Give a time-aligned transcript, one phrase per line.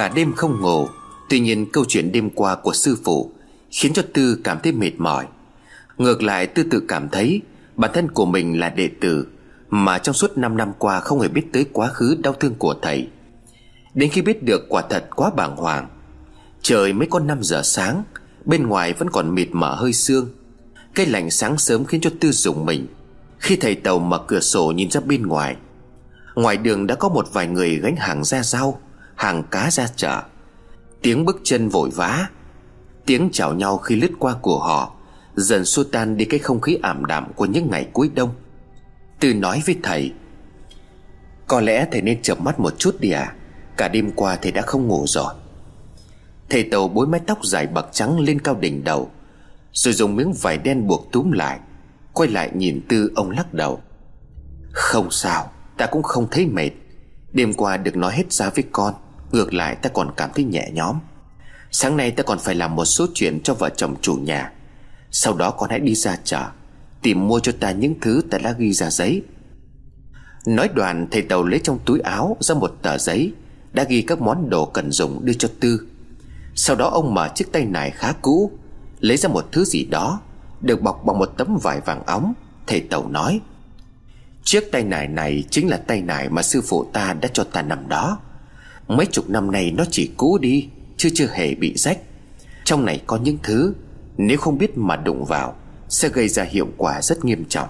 [0.00, 0.88] Cả đêm không ngủ.
[1.28, 3.32] Tuy nhiên câu chuyện đêm qua của sư phụ
[3.70, 5.26] Khiến cho Tư cảm thấy mệt mỏi.
[5.98, 7.40] Ngược lại, Tư tự cảm thấy
[7.76, 9.26] Bản thân của mình là đệ tử
[9.70, 12.74] Mà trong suốt 5 năm qua không hề biết tới quá khứ đau thương của
[12.82, 13.08] thầy.
[13.94, 15.88] Đến khi biết được quả thật quá bàng hoàng,
[16.62, 18.02] Trời mới có 5 giờ sáng,
[18.44, 20.28] Bên ngoài vẫn còn mịt mờ hơi sương.
[20.94, 22.86] Cái lạnh sáng sớm khiến cho Tư dùng mình.
[23.38, 25.56] Khi thầy tàu mở cửa sổ nhìn ra bên ngoài
[26.34, 28.80] Ngoài đường đã có một vài người gánh hàng ra rau.
[29.20, 30.22] Hàng cá ra chợ.
[31.02, 32.26] Tiếng bước chân vội vã,
[33.06, 34.92] Tiếng chào nhau khi lướt qua của họ,
[35.36, 38.30] Dần xua tan đi cái không khí ảm đạm Của những ngày cuối đông.
[39.20, 40.12] Tư nói với thầy,
[41.46, 43.34] Có lẽ thầy nên chợp mắt một chút đi à
[43.76, 45.34] Cả đêm qua thầy đã không ngủ rồi.
[46.50, 49.10] Thầy tàu bối mái tóc dài bạc trắng lên cao đỉnh đầu,
[49.72, 51.58] Rồi dùng miếng vải đen buộc túm lại,
[52.12, 53.80] Quay lại nhìn Tư ông lắc đầu.
[54.72, 56.70] Không sao, Ta cũng không thấy mệt.
[57.32, 58.94] Đêm qua được nói hết ra với con.
[59.32, 60.98] Ngược lại ta còn cảm thấy nhẹ nhõm.
[61.70, 64.52] Sáng nay ta còn phải làm một số chuyện cho vợ chồng chủ nhà.
[65.10, 66.46] Sau đó con hãy đi ra chợ,
[67.02, 69.22] Tìm mua cho ta những thứ ta đã ghi ra giấy.
[70.46, 73.32] Nói đoạn, thầy tàu lấy trong túi áo ra một tờ giấy,
[73.72, 75.86] Đã ghi các món đồ cần dùng đưa cho Tư.
[76.54, 78.52] Sau đó ông mở chiếc tay nải khá cũ,
[79.00, 80.20] Lấy ra một thứ gì đó,
[80.60, 82.32] Được bọc bằng một tấm vải vàng óng,
[82.66, 83.40] Thầy tàu nói.
[84.44, 87.62] Chiếc tay nải này chính là tay nải mà sư phụ ta đã cho ta
[87.62, 88.18] năm đó.
[88.90, 91.98] Mấy chục năm nay nó chỉ cũ đi, Chứ chưa hề bị rách.
[92.64, 93.74] Trong này có những thứ,
[94.16, 95.54] Nếu không biết mà đụng vào,
[95.88, 97.68] Sẽ gây ra hiệu quả rất nghiêm trọng.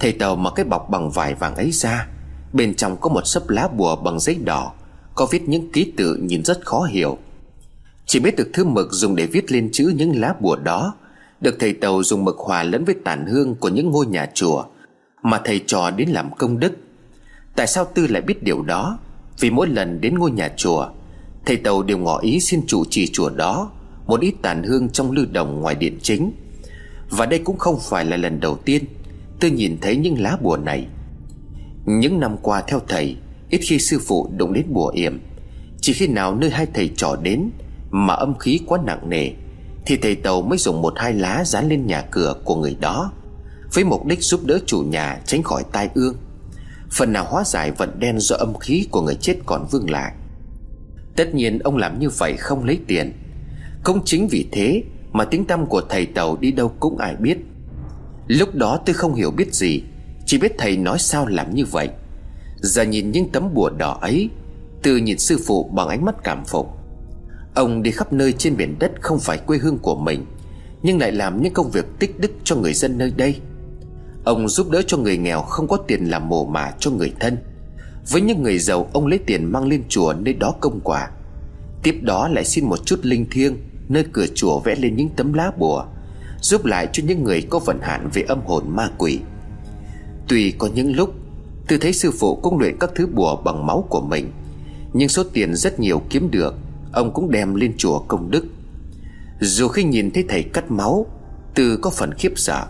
[0.00, 2.08] Thầy tàu mở cái bọc bằng vải vàng ấy ra.
[2.52, 4.72] Bên trong có một sấp lá bùa bằng giấy đỏ,
[5.14, 7.18] Có viết những ký tự nhìn rất khó hiểu.
[8.06, 10.94] Chỉ biết được thứ mực dùng để viết lên chữ những lá bùa đó,
[11.40, 14.64] Được thầy tàu dùng mực hòa lẫn với tàn hương của những ngôi nhà chùa,
[15.22, 16.72] Mà thầy trò đến làm công đức.
[17.56, 18.98] Tại sao Tư lại biết điều đó?
[19.40, 20.88] Vì mỗi lần đến ngôi nhà chùa,
[21.46, 23.70] Thầy Tàu đều ngỏ ý xin chủ trì chùa đó,
[24.06, 26.32] Một ít tàn hương trong lưu đồng ngoài điện chính.
[27.10, 28.84] Và đây cũng không phải là lần đầu tiên
[29.40, 30.86] Tôi nhìn thấy những lá bùa này.
[31.86, 33.16] Những năm qua theo thầy,
[33.50, 35.20] Ít khi sư phụ đụng đến bùa yểm,
[35.80, 37.50] Chỉ khi nào nơi hai thầy trò đến
[37.90, 39.30] Mà âm khí quá nặng nề,
[39.86, 43.12] Thì thầy Tàu mới dùng một hai lá dán lên nhà cửa của người đó,
[43.74, 46.16] Với mục đích giúp đỡ chủ nhà tránh khỏi tai ương.
[46.92, 50.12] Phần nào hóa giải vận đen do âm khí của người chết còn vương lại.
[51.16, 53.12] Tất nhiên ông làm như vậy không lấy tiền.
[53.84, 54.82] Không chính vì thế
[55.12, 57.38] Mà tiếng tăm của thầy tàu đi đâu cũng ai biết.
[58.26, 59.82] Lúc đó tôi không hiểu biết gì,
[60.26, 61.88] Chỉ biết thầy nói sao làm như vậy.
[62.56, 64.30] Giờ nhìn những tấm bùa đỏ ấy
[64.82, 66.68] Từ nhìn sư phụ bằng ánh mắt cảm phục.
[67.54, 70.26] Ông đi khắp nơi trên biển đất không phải quê hương của mình,
[70.82, 73.40] Nhưng lại làm những công việc tích đức cho người dân nơi đây.
[74.26, 77.36] Ông giúp đỡ cho người nghèo không có tiền làm mồ mả cho người thân.
[78.10, 81.10] Với những người giàu, ông lấy tiền mang lên chùa nơi đó công quả.
[81.82, 83.56] Tiếp đó lại xin một chút linh thiêng,
[83.88, 85.84] Nơi cửa chùa vẽ lên những tấm lá bùa,
[86.40, 89.18] Giúp lại cho những người có vận hạn về âm hồn ma quỷ.
[90.28, 91.14] Tuy có những lúc
[91.68, 94.32] Tôi thấy sư phụ cũng luyện các thứ bùa bằng máu của mình,
[94.92, 96.54] Nhưng số tiền rất nhiều kiếm được,
[96.92, 98.46] Ông cũng đem lên chùa công đức.
[99.40, 101.06] Dù khi nhìn thấy thầy cắt máu
[101.54, 102.66] Từ có phần khiếp sợ.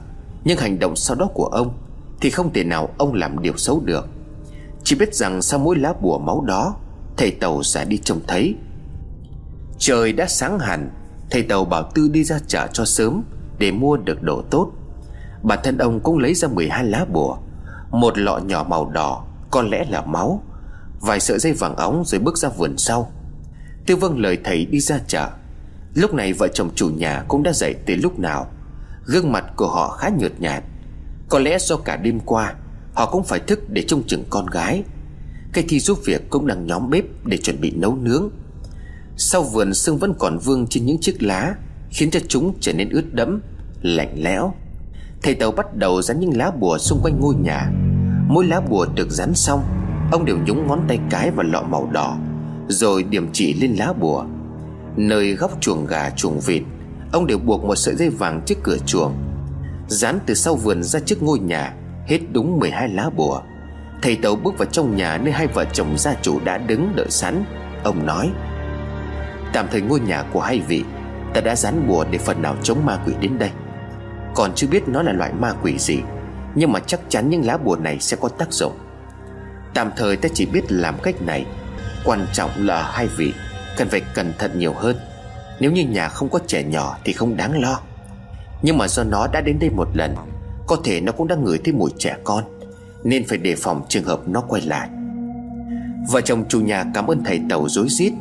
[0.46, 1.78] Nhưng hành động sau đó của ông
[2.20, 4.08] Thì không thể nào ông làm điều xấu được.
[4.84, 6.76] Chỉ biết rằng sau mỗi lá bùa máu đó,
[7.16, 8.54] Thầy Tàu sẽ đi trông thấy.
[9.78, 10.90] Trời đã sáng hẳn,
[11.30, 13.22] Thầy Tàu bảo Tư đi ra chợ cho sớm
[13.58, 14.72] Để mua được đồ tốt.
[15.42, 17.36] Bản thân ông cũng lấy ra 12 lá bùa,
[17.90, 20.42] Một lọ nhỏ màu đỏ, Có lẽ là máu,
[21.00, 23.12] Vài sợi dây vàng óng rồi bước ra vườn sau.
[23.86, 25.28] Tư vâng lời thầy đi ra chợ.
[25.94, 28.46] Lúc này vợ chồng chủ nhà cũng đã dậy từ lúc nào.
[29.06, 30.64] Gương mặt của họ khá nhợt nhạt.
[31.28, 32.54] Có lẽ do cả đêm qua,
[32.94, 34.82] Họ cũng phải thức để trông chừng con gái.
[35.52, 38.28] Cây thi giúp việc cũng đang nhóm bếp Để chuẩn bị nấu nướng.
[39.16, 41.54] Sau vườn sương vẫn còn vương trên những chiếc lá,
[41.90, 43.40] Khiến cho chúng trở nên ướt đẫm,
[43.82, 44.54] Lạnh lẽo.
[45.22, 47.70] Thầy tàu bắt đầu dán những lá bùa xung quanh ngôi nhà.
[48.28, 49.64] Mỗi lá bùa được dán xong,
[50.12, 52.18] Ông đều nhúng ngón tay cái vào lọ màu đỏ,
[52.68, 54.24] Rồi điểm chỉ lên lá bùa.
[54.96, 56.62] Nơi góc chuồng gà chuồng vịt
[57.12, 59.14] Ông đều buộc một sợi dây vàng trước cửa chuồng.
[59.88, 61.74] Dán từ sau vườn ra trước ngôi nhà,
[62.06, 63.40] Hết đúng 12 lá bùa.
[64.02, 67.06] Thầy Tàu bước vào trong nhà Nơi hai vợ chồng gia chủ đã đứng đợi
[67.10, 67.44] sẵn.
[67.84, 68.30] Ông nói,
[69.52, 70.84] Tạm thời ngôi nhà của hai vị,
[71.34, 73.50] Ta đã dán bùa để phần nào chống ma quỷ đến đây.
[74.34, 75.98] Còn chưa biết nó là loại ma quỷ gì,
[76.54, 78.72] Nhưng mà chắc chắn những lá bùa này sẽ có tác dụng.
[79.74, 81.46] Tạm thời ta chỉ biết làm cách này.
[82.04, 83.32] Quan trọng là hai vị
[83.76, 84.96] Cần phải cẩn thận nhiều hơn.
[85.60, 87.80] Nếu như nhà không có trẻ nhỏ thì không đáng lo.
[88.62, 90.14] Nhưng mà do nó đã đến đây một lần,
[90.66, 92.44] có thể nó cũng đã ngửi thấy mùi trẻ con,
[93.04, 94.88] Nên phải đề phòng trường hợp nó quay lại.
[96.10, 98.12] Vợ chồng chủ nhà cảm ơn thầy tàu rối rít.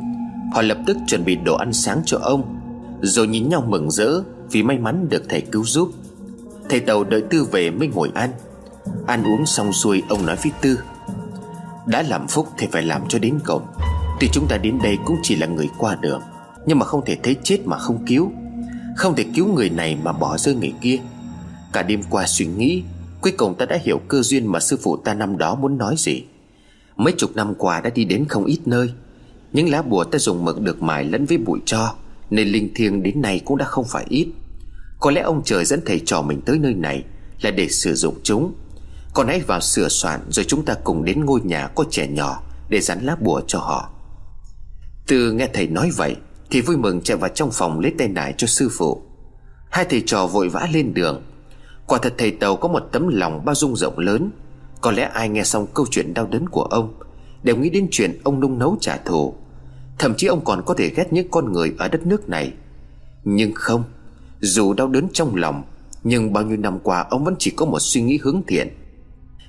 [0.53, 2.59] Họ lập tức chuẩn bị đồ ăn sáng cho ông,
[3.01, 4.21] Rồi nhìn nhau mừng rỡ
[4.51, 5.89] Vì may mắn được thầy cứu giúp.
[6.69, 8.29] Thầy tàu đợi Tư về mới ngồi ăn.
[9.07, 10.79] Ăn uống xong xuôi, ông nói với Tư,
[11.85, 13.65] Đã làm phúc thì phải làm cho đến cổng.
[14.19, 16.21] Tuy chúng ta đến đây cũng chỉ là người qua đường.
[16.65, 18.31] Nhưng mà không thể thấy chết mà không cứu.
[18.97, 20.97] Không thể cứu người này mà bỏ rơi người kia.
[21.73, 22.83] Cả đêm qua suy nghĩ,
[23.25, 25.95] Cuối cùng ta đã hiểu cơ duyên mà sư phụ ta năm đó muốn nói
[25.97, 26.23] gì.
[26.95, 28.93] Mấy chục năm qua đã đi đến không ít nơi.
[29.53, 31.95] Những lá bùa ta dùng mực được mài lẫn với bụi cho,
[32.29, 34.27] Nên linh thiêng đến nay cũng đã không phải ít.
[34.99, 37.03] Có lẽ ông trời dẫn thầy trò mình tới nơi này
[37.41, 38.53] Là để sử dụng chúng.
[39.13, 42.43] Còn hãy vào sửa soạn Rồi chúng ta cùng đến ngôi nhà có trẻ nhỏ
[42.69, 43.89] Để dán lá bùa cho họ.
[45.07, 46.15] Từ nghe thầy nói vậy
[46.49, 49.01] thì vui mừng chạy vào trong phòng lấy tay nải cho sư phụ.
[49.69, 51.23] Hai thầy trò vội vã lên đường.
[51.87, 54.31] Quả thật thầy Tàu có một tấm lòng bao dung rộng lớn.
[54.81, 56.93] Có lẽ ai nghe xong câu chuyện đau đớn của ông
[57.43, 59.35] Đều nghĩ đến chuyện ông nung nấu trả thù.
[59.99, 62.53] Thậm chí ông còn có thể ghét những con người ở đất nước này.
[63.23, 63.83] Nhưng không,
[64.39, 65.63] Dù đau đớn trong lòng,
[66.03, 68.67] Nhưng bao nhiêu năm qua ông vẫn chỉ có một suy nghĩ hướng thiện.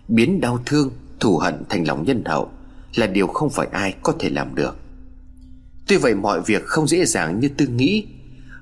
[0.08, 0.90] Biến đau thương,
[1.20, 2.48] Thù hận thành lòng nhân hậu
[2.94, 4.76] Là điều không phải ai có thể làm được.
[5.86, 8.06] Tuy vậy mọi việc không dễ dàng như tư nghĩ.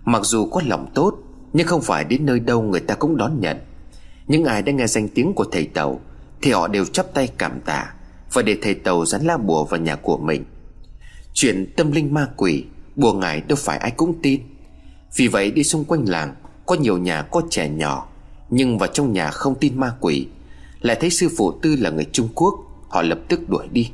[0.04, 1.14] Mặc dù có lòng tốt,
[1.52, 3.58] nhưng không phải đến nơi đâu người ta cũng đón nhận.
[4.26, 6.00] Những ai đã nghe danh tiếng của thầy Tàu
[6.42, 7.94] Thì họ đều chắp tay cảm tạ
[8.32, 10.44] Và để thầy Tàu dán lá bùa vào nhà của mình.
[11.32, 12.64] Chuyện tâm linh ma quỷ,
[12.96, 14.40] Bùa ngải đâu phải ai cũng tin.
[15.16, 16.34] Vì vậy đi xung quanh làng,
[16.66, 18.08] Có nhiều nhà có trẻ nhỏ,
[18.50, 20.26] Nhưng vào trong nhà không tin ma quỷ.
[20.80, 22.54] Lại thấy sư phụ tư là người Trung Quốc,
[22.88, 23.90] Họ lập tức đuổi đi.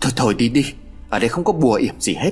[0.00, 0.64] Thôi thôi đi đi.
[1.10, 2.30] Ở đây không có bùa yểm gì hết.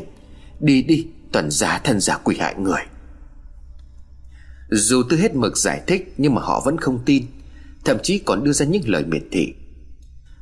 [0.61, 2.81] Đi đi toàn giả thân giả quỷ hại người.
[4.71, 7.27] Dù tư hết mực giải thích, Nhưng mà họ vẫn không tin.
[7.85, 9.55] Thậm chí còn đưa ra những lời miệt thị.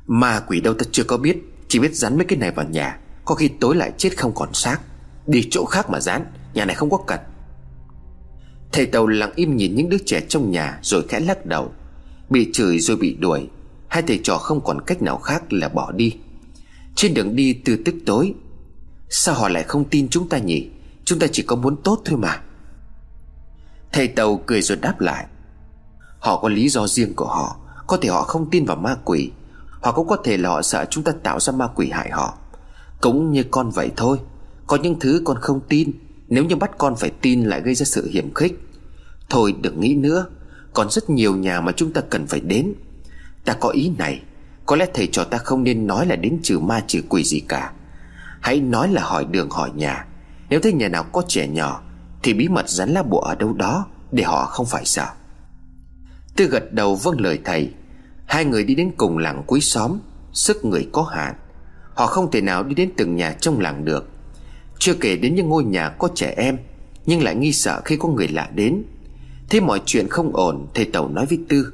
[0.06, 1.36] Ma quỷ đâu ta chưa có biết.
[1.68, 2.98] Chỉ biết dán mấy cái này vào nhà.
[3.24, 4.78] Có khi tối lại chết không còn xác.
[5.26, 6.24] Đi chỗ khác mà dán.
[6.54, 7.20] Nhà này không có cần.
[8.72, 11.72] Thầy Tàu lặng im nhìn những đứa trẻ trong nhà, Rồi khẽ lắc đầu.
[12.30, 13.48] Bị chửi rồi bị đuổi.
[13.88, 16.16] Hai thầy trò không còn cách nào khác là bỏ đi.
[16.94, 18.34] Trên đường đi từ tức tối,
[19.16, 20.70] Sao họ lại không tin chúng ta nhỉ?
[21.04, 22.40] Chúng ta chỉ có muốn tốt thôi mà.
[23.92, 25.26] Thầy Tàu cười rồi đáp lại.
[26.18, 27.56] Họ có lý do riêng của họ.
[27.86, 29.30] Có thể họ không tin vào ma quỷ.
[29.80, 32.38] Hoặc cũng có thể là họ sợ chúng ta tạo ra ma quỷ hại họ.
[33.00, 34.18] Cũng như con vậy thôi.
[34.66, 35.92] Có những thứ con không tin.
[36.28, 38.60] Nếu như bắt con phải tin lại gây ra sự hiểm khích.
[39.30, 40.26] Thôi đừng nghĩ nữa.
[40.72, 42.74] Còn rất nhiều nhà mà chúng ta cần phải đến.
[43.44, 44.22] Ta có ý này.
[44.66, 47.40] Có lẽ thầy trò ta không nên nói là đến trừ ma trừ quỷ gì
[47.48, 47.72] cả.
[48.40, 50.06] Hãy nói là hỏi đường hỏi nhà.
[50.48, 51.82] Nếu thấy nhà nào có trẻ nhỏ,
[52.22, 55.06] thì bí mật rắn lá bùa ở đâu đó Để họ không phải sợ.
[56.36, 57.72] Tư gật đầu vâng lời thầy.
[58.26, 59.98] Hai người đi đến cùng làng cuối xóm,
[60.32, 61.34] Sức người có hạn.
[61.94, 64.10] Họ không thể nào đi đến từng nhà trong làng được.
[64.78, 66.58] Chưa kể đến những ngôi nhà có trẻ em,
[67.06, 68.82] Nhưng lại nghi sợ khi có người lạ đến.
[69.50, 71.72] Thế mọi chuyện không ổn, Thầy Tàu nói với Tư.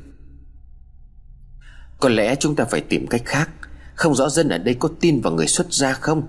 [2.01, 3.51] Có lẽ chúng ta phải tìm cách khác.
[3.95, 6.23] Không rõ dân ở đây có tin vào người xuất gia không?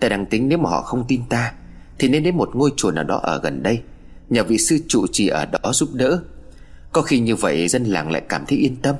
[0.00, 1.52] Ta đang tính nếu mà họ không tin ta,
[1.98, 3.82] thì nên đến một ngôi chùa nào đó ở gần đây.
[4.28, 6.22] Nhờ vị sư trụ trì ở đó giúp đỡ.
[6.92, 8.94] Có khi như vậy dân làng lại cảm thấy yên tâm.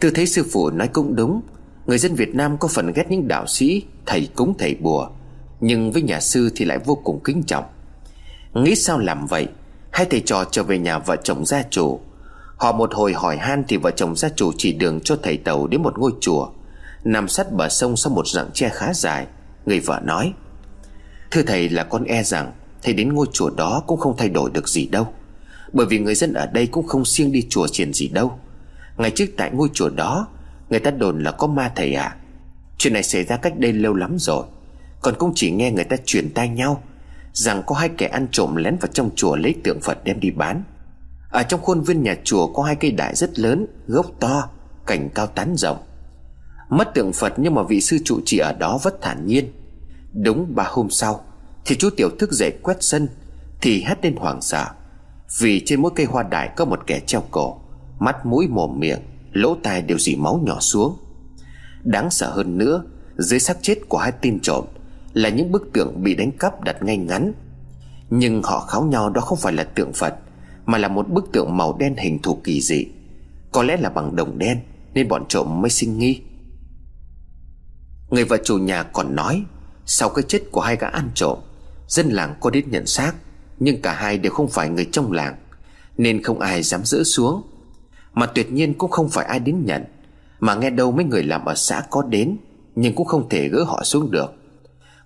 [0.00, 1.40] Tôi thấy sư phụ nói cũng đúng.
[1.86, 5.08] Người dân Việt Nam có phần ghét những đạo sĩ, Thầy cúng, thầy bùa,
[5.60, 7.64] Nhưng với nhà sư thì lại vô cùng kính trọng.
[8.54, 9.46] Nghĩ sao làm vậy?
[9.90, 12.00] Hai thầy trò trở về nhà vợ chồng gia chủ.
[12.58, 15.66] Họ một hồi hỏi han Thì vợ chồng gia chủ chỉ đường cho thầy tàu
[15.66, 16.48] Đến một ngôi chùa.
[17.04, 19.26] Nằm sát bờ sông sau một rặng tre khá dài.
[19.66, 20.32] Người vợ nói,
[21.30, 24.50] Thưa thầy là con e rằng, Thầy đến ngôi chùa đó cũng không thay đổi
[24.50, 25.06] được gì đâu.
[25.72, 28.38] Bởi vì người dân ở đây cũng không siêng đi chùa triển gì đâu.
[28.96, 30.26] Ngày trước tại ngôi chùa đó,
[30.70, 32.16] Người ta đồn là có ma thầy à
[32.78, 34.44] Chuyện này xảy ra cách đây lâu lắm rồi.
[35.02, 36.82] Còn cũng chỉ nghe người ta truyền tai nhau,
[37.32, 40.30] Rằng có hai kẻ ăn trộm lén vào trong chùa lấy tượng Phật đem đi
[40.30, 40.62] bán.
[41.28, 44.48] Ở trong khuôn viên nhà chùa có hai cây đại rất lớn, Gốc to,
[44.86, 45.76] Cành cao tán rộng.
[46.68, 49.52] Mất tượng Phật nhưng mà vị sư trụ trì ở đó vẫn thản nhiên.
[50.12, 51.20] Đúng ba hôm sau,
[51.64, 53.08] Thì chú Tiểu thức dậy quét sân,
[53.60, 54.66] Thì hét lên hoảng sợ,
[55.38, 57.60] Vì trên mỗi cây hoa đại có một kẻ treo cổ,
[57.98, 59.00] Mắt mũi mồm miệng,
[59.32, 60.96] Lỗ tai đều dì máu nhỏ xuống.
[61.82, 62.84] Đáng sợ hơn nữa,
[63.18, 64.64] Dưới xác chết của hai tin trộm
[65.12, 67.32] Là những bức tượng bị đánh cắp đặt ngay ngắn.
[68.10, 70.14] Nhưng họ kháo nhau đó không phải là tượng Phật
[70.68, 72.86] mà là một bức tượng màu đen hình thù kỳ dị.
[73.52, 74.60] Có lẽ là bằng đồng đen,
[74.94, 76.20] Nên bọn trộm mới sinh nghi.
[78.10, 79.42] Người vợ chủ nhà còn nói,
[79.86, 81.38] sau cái chết của hai gã ăn trộm,
[81.88, 83.12] Dân làng có đến nhận xác,
[83.58, 85.36] Nhưng cả hai đều không phải người trong làng,
[85.98, 87.42] Nên không ai dám giữ xuống.
[88.14, 89.84] Mà tuyệt nhiên cũng không phải ai đến nhận,
[90.40, 92.36] Mà nghe đâu mấy người làm ở xã có đến,
[92.74, 94.34] Nhưng cũng không thể gỡ họ xuống được.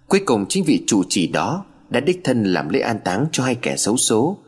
[0.09, 3.45] Cuối cùng chính vị chủ trì đó Đã đích thân làm lễ an táng cho
[3.45, 4.39] hai kẻ xấu số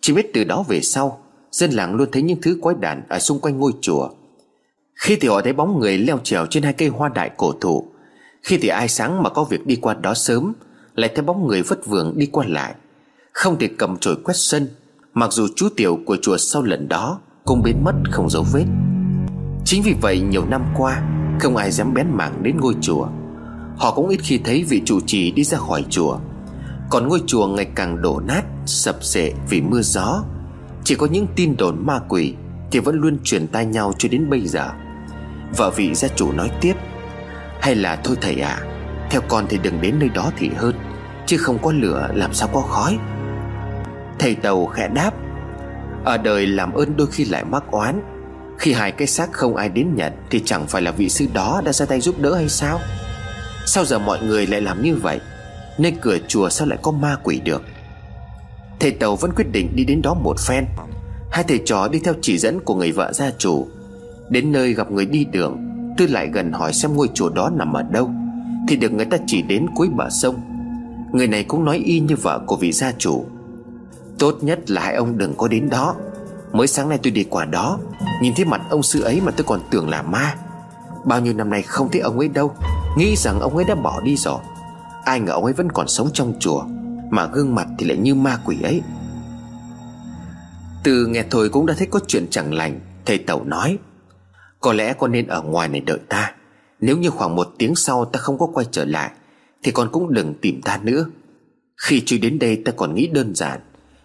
[0.00, 3.18] chỉ biết từ đó về sau, Dân làng luôn thấy những thứ quái đản Ở
[3.18, 4.08] xung quanh ngôi chùa.
[4.94, 7.86] Khi thì họ thấy bóng người leo trèo trên hai cây hoa đại cổ thụ.
[8.42, 10.52] Khi thì ai sáng mà có việc đi qua đó sớm,
[10.94, 12.74] Lại thấy bóng người vất vưởng đi qua lại.
[13.32, 14.68] Không thể cầm chổi quét sân,
[15.14, 18.64] Mặc dù chú tiểu của chùa sau lần đó Cũng biến mất không dấu vết.
[19.64, 21.02] Chính vì vậy nhiều năm qua,
[21.40, 23.08] Không ai dám bén mảng đến ngôi chùa.
[23.76, 26.18] Họ cũng ít khi thấy vị trụ trì đi ra khỏi chùa.
[26.90, 30.24] Còn ngôi chùa ngày càng đổ nát Sập sệ vì mưa gió.
[30.84, 32.34] Chỉ có những tin đồn ma quỷ
[32.70, 34.70] Thì vẫn luôn truyền tai nhau cho đến bây giờ.
[35.56, 36.74] Vợ vị gia chủ nói tiếp
[37.60, 38.66] Hay là thôi thầy ạ à,
[39.10, 40.74] Theo con thì đừng đến nơi đó thì hơn
[41.26, 42.98] Chứ không có lửa làm sao có khói.
[44.18, 45.10] Thầy Tàu khẽ đáp
[46.04, 48.00] Ở đời làm ơn đôi khi lại mắc oán.
[48.58, 51.62] Khi hai cái xác không ai đến nhận Thì chẳng phải là vị sư đó
[51.64, 52.80] đã ra tay giúp đỡ hay sao?
[53.66, 55.20] Sao giờ mọi người lại làm như vậy?
[55.78, 57.62] Nơi cửa chùa sao lại có ma quỷ được?
[58.80, 60.64] Thầy Tàu vẫn quyết định đi đến đó một phen.
[61.30, 63.66] Hai thầy trò đi theo chỉ dẫn của người vợ gia chủ.
[64.28, 65.62] Đến nơi gặp người đi đường,
[65.96, 68.10] Tư lại gần hỏi xem ngôi chùa đó nằm ở đâu,
[68.68, 70.34] Thì được người ta chỉ đến cuối bờ sông.
[71.12, 73.24] Người này cũng nói y như vợ của vị gia chủ.
[74.18, 75.94] Tốt nhất là hai ông đừng có đến đó.
[76.52, 77.78] Mới sáng nay tôi đi qua đó,
[78.22, 80.34] Nhìn thấy mặt ông sư ấy mà tôi còn tưởng là ma.
[81.04, 82.52] Bao nhiêu năm nay không thấy ông ấy đâu,
[82.98, 84.38] Nghĩ rằng ông ấy đã bỏ đi rồi.
[85.06, 86.64] Ai ngờ ông ấy vẫn còn sống trong chùa,
[87.10, 88.82] Mà gương mặt thì lại như ma quỷ ấy.
[90.84, 93.78] Từ nghe thôi cũng đã thấy có chuyện chẳng lành, Thầy Tẩu nói.
[94.60, 96.34] Có lẽ con nên ở ngoài này đợi ta.
[96.80, 99.10] Nếu như khoảng một tiếng sau ta không có quay trở lại,
[99.62, 101.06] Thì con cũng đừng tìm ta nữa.
[101.76, 103.60] Khi truy đến đây ta còn nghĩ đơn giản,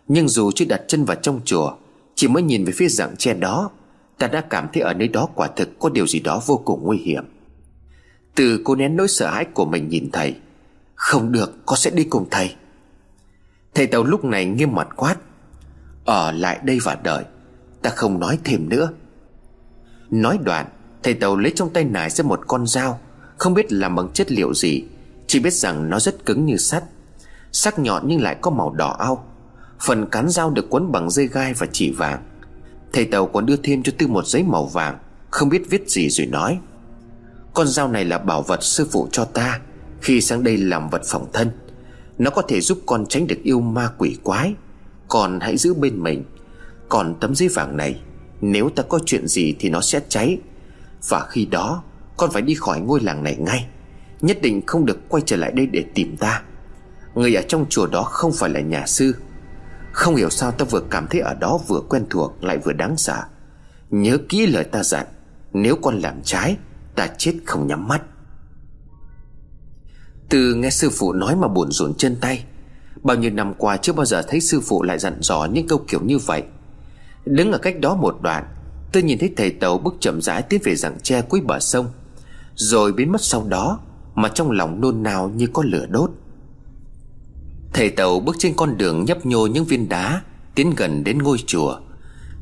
[0.07, 1.73] Nhưng dù chưa đặt chân vào trong chùa,
[2.15, 3.69] Chỉ mới nhìn về phía dạng tre đó,
[4.17, 6.83] Ta đã cảm thấy ở nơi đó quả thực có điều gì đó vô cùng
[6.83, 7.23] nguy hiểm.
[8.35, 10.35] Từ cô nén nỗi sợ hãi của mình nhìn thầy
[11.01, 12.55] không được, con sẽ đi cùng thầy.
[13.73, 15.15] Thầy Tàu lúc này nghiêm mặt quát,
[16.05, 17.23] Ở lại đây và đợi,
[17.81, 18.89] Ta không nói thêm nữa.
[20.09, 20.65] Nói đoạn,
[21.03, 22.99] Thầy Tàu lấy trong tay nải ra một con dao,
[23.37, 24.83] Không biết làm bằng chất liệu gì,
[25.27, 26.83] Chỉ biết rằng nó rất cứng như sắt.
[27.51, 29.25] Sắc nhọn nhưng lại có màu đỏ ao.
[29.79, 32.23] Phần cán dao được quấn bằng dây gai và chỉ vàng.
[32.93, 36.09] Thầy Tàu còn đưa thêm cho Tư một giấy màu vàng, Không biết viết gì
[36.09, 36.59] rồi nói,
[37.53, 39.59] con dao này là bảo vật sư phụ cho ta
[40.01, 41.51] khi sang đây làm vật phòng thân,
[42.17, 44.53] Nó có thể giúp con tránh được yêu ma quỷ quái.
[45.07, 46.23] Còn hãy giữ bên mình.
[46.89, 47.99] Còn tấm giấy vàng này,
[48.41, 50.37] Nếu ta có chuyện gì thì nó sẽ cháy.
[51.09, 51.83] Và khi đó,
[52.17, 53.67] Con phải đi khỏi ngôi làng này ngay.
[54.21, 56.41] Nhất định không được quay trở lại đây để tìm ta.
[57.15, 59.15] Người ở trong chùa đó không phải là nhà sư.
[59.91, 62.97] Không hiểu sao ta vừa cảm thấy ở đó vừa quen thuộc, Lại vừa đáng
[62.97, 63.23] sợ.
[63.89, 65.05] Nhớ kỹ lời ta dặn,
[65.53, 66.57] Nếu con làm trái,
[66.95, 68.01] Ta chết không nhắm mắt.
[70.31, 72.43] Từ nghe sư phụ nói mà buồn rộn chân tay.
[73.03, 75.83] Bao nhiêu năm qua chưa bao giờ thấy sư phụ lại dặn dò những câu
[75.87, 76.43] kiểu như vậy.
[77.25, 78.45] Đứng ở cách đó một đoạn
[78.91, 81.87] Tôi nhìn thấy thầy tàu bước chậm rãi tiến về rặng tre cuối bờ sông.
[82.55, 83.79] Rồi biến mất sau đó,
[84.15, 86.11] Mà trong lòng nôn nao như có lửa đốt.
[87.73, 90.21] Thầy tàu bước trên con đường nhấp nhô những viên đá,
[90.55, 91.75] Tiến gần đến ngôi chùa.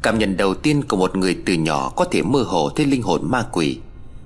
[0.02, 3.02] Cảm nhận đầu tiên của một người từ nhỏ Có thể mơ hồ thấy linh
[3.02, 3.80] hồn ma quỷ.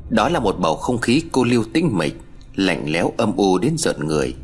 [0.10, 2.20] Đó là một bầu không khí cô lưu tĩnh mịch.
[2.55, 4.36] Lạnh lẽo âm u đến giận người.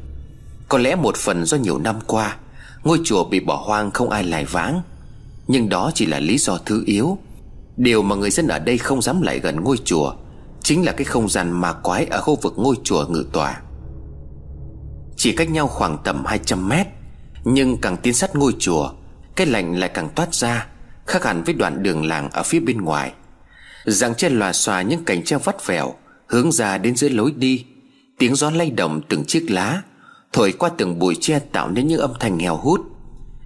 [0.70, 2.38] Có lẽ một phần do nhiều năm qua,
[2.84, 4.82] Ngôi chùa bị bỏ hoang không ai lại vãng
[5.48, 7.18] Nhưng đó chỉ là lý do thứ yếu.
[7.78, 10.14] Điều mà người dân ở đây không dám lại gần ngôi chùa
[10.64, 13.62] Chính là cái không gian ma quái ở khu vực ngôi chùa ngự tòa.
[15.18, 16.88] Chỉ cách nhau khoảng tầm 200 mét,
[17.44, 18.92] Nhưng càng tiến sát ngôi chùa,
[19.36, 20.68] Cái lạnh lại càng toát ra,
[21.06, 23.12] Khác hẳn với đoạn đường làng ở phía bên ngoài.
[23.86, 25.94] Dạng trên lòa xòa những cành treo vắt vẻo
[26.28, 27.66] Hướng ra đến dưới lối đi.
[28.20, 29.82] Tiếng gió lay động từng chiếc lá,
[30.34, 32.82] Thổi qua từng bụi tre tạo nên những âm thanh nghèo hút.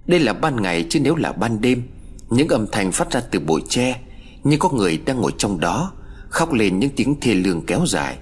[0.06, 1.82] Đây là ban ngày chứ nếu là ban đêm,
[2.30, 4.00] Những âm thanh phát ra từ bụi tre
[4.44, 5.92] Như có người đang ngồi trong đó,
[6.28, 8.18] Khóc lên những tiếng thê lương kéo dài.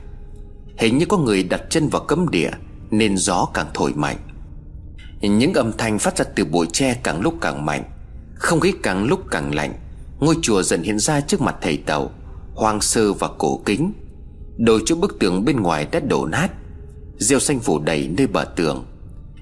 [0.78, 2.50] Hình như có người đặt chân vào cấm địa
[2.90, 4.16] Nên gió càng thổi mạnh.
[5.20, 7.84] Những âm thanh phát ra từ bụi tre càng lúc càng mạnh,
[8.34, 9.74] Không khí càng lúc càng lạnh.
[10.20, 12.10] Ngôi chùa dần hiện ra trước mặt thầy tàu,
[12.54, 13.92] Hoang sơ và cổ kính.
[14.56, 16.48] Đồ chỗ bức tường bên ngoài đã đổ nát.
[17.18, 18.84] Rêu xanh phủ đầy nơi bờ tường.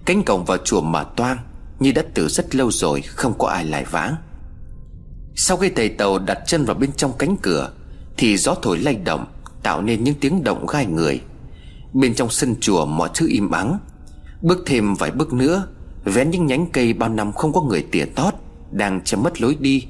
[0.05, 1.39] Cánh cổng vào chùa mà toang,
[1.79, 4.15] Như đã từ rất lâu rồi Không có ai lại vãng.
[5.35, 7.71] Sau khi thầy tàu đặt chân vào bên trong cánh cửa,
[8.17, 9.27] Thì gió thổi lay động,
[9.63, 11.21] Tạo nên những tiếng động gai người.
[11.93, 13.79] Bên trong sân chùa mọi thứ im ắng.
[14.43, 15.67] Bước thêm vài bước nữa,
[16.05, 18.35] Vén những nhánh cây bao năm không có người tỉa tót,
[18.71, 19.87] Đang che mất lối đi.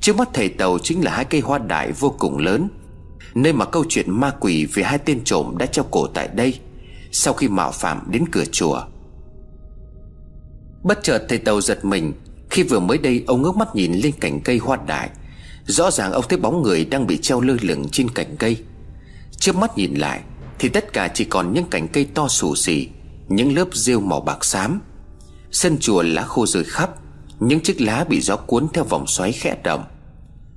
[0.00, 2.68] Trước mắt thầy tàu chính là hai cây hoa đại vô cùng lớn.
[3.34, 6.58] Nơi mà câu chuyện ma quỷ về hai tên trộm đã treo cổ tại đây
[7.12, 8.82] Sau khi mạo phạm đến cửa chùa.
[10.82, 12.12] Bất chợt thầy tàu giật mình,
[12.50, 15.10] Khi vừa mới đây ông ngước mắt nhìn lên cành cây hoa đại,
[15.66, 18.56] Rõ ràng ông thấy bóng người đang bị treo lơ lửng trên cành cây.
[19.36, 20.20] Trước mắt nhìn lại,
[20.58, 22.88] Thì tất cả chỉ còn những cành cây to xù xì,
[23.28, 24.80] Những lớp rêu màu bạc xám.
[25.50, 26.90] Sân chùa lá khô rơi khắp,
[27.40, 29.84] Những chiếc lá bị gió cuốn theo vòng xoáy khẽ động.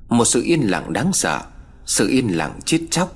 [0.10, 1.41] Một sự yên lặng đáng sợ.
[1.85, 3.11] Sự yên lặng chết chóc.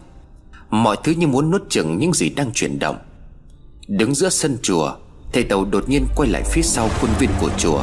[0.69, 2.97] Mọi thứ như muốn nuốt chừng những gì đang chuyển động.
[3.87, 4.91] Đứng giữa sân chùa,
[5.33, 7.81] Thầy Tàu đột nhiên quay lại phía sau khuôn viên của chùa.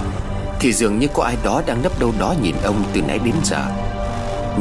[0.60, 3.34] Thì dường như có ai đó đang nấp đâu đó nhìn ông từ nãy đến
[3.44, 3.66] giờ.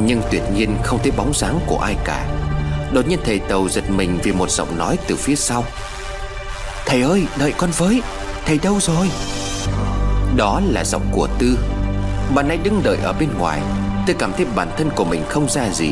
[0.06, 2.28] Nhưng tuyệt nhiên không thấy bóng dáng của ai cả.
[2.94, 5.64] Đột nhiên thầy Tàu giật mình vì một giọng nói từ phía sau.
[6.86, 8.02] Thầy ơi, đợi con với.
[8.46, 9.10] Thầy đâu rồi?
[10.38, 11.58] Đó là giọng của Tư.
[12.36, 13.62] Bạn nãy đứng đợi ở bên ngoài.
[14.08, 15.92] Tôi cảm thấy bản thân của mình không ra gì.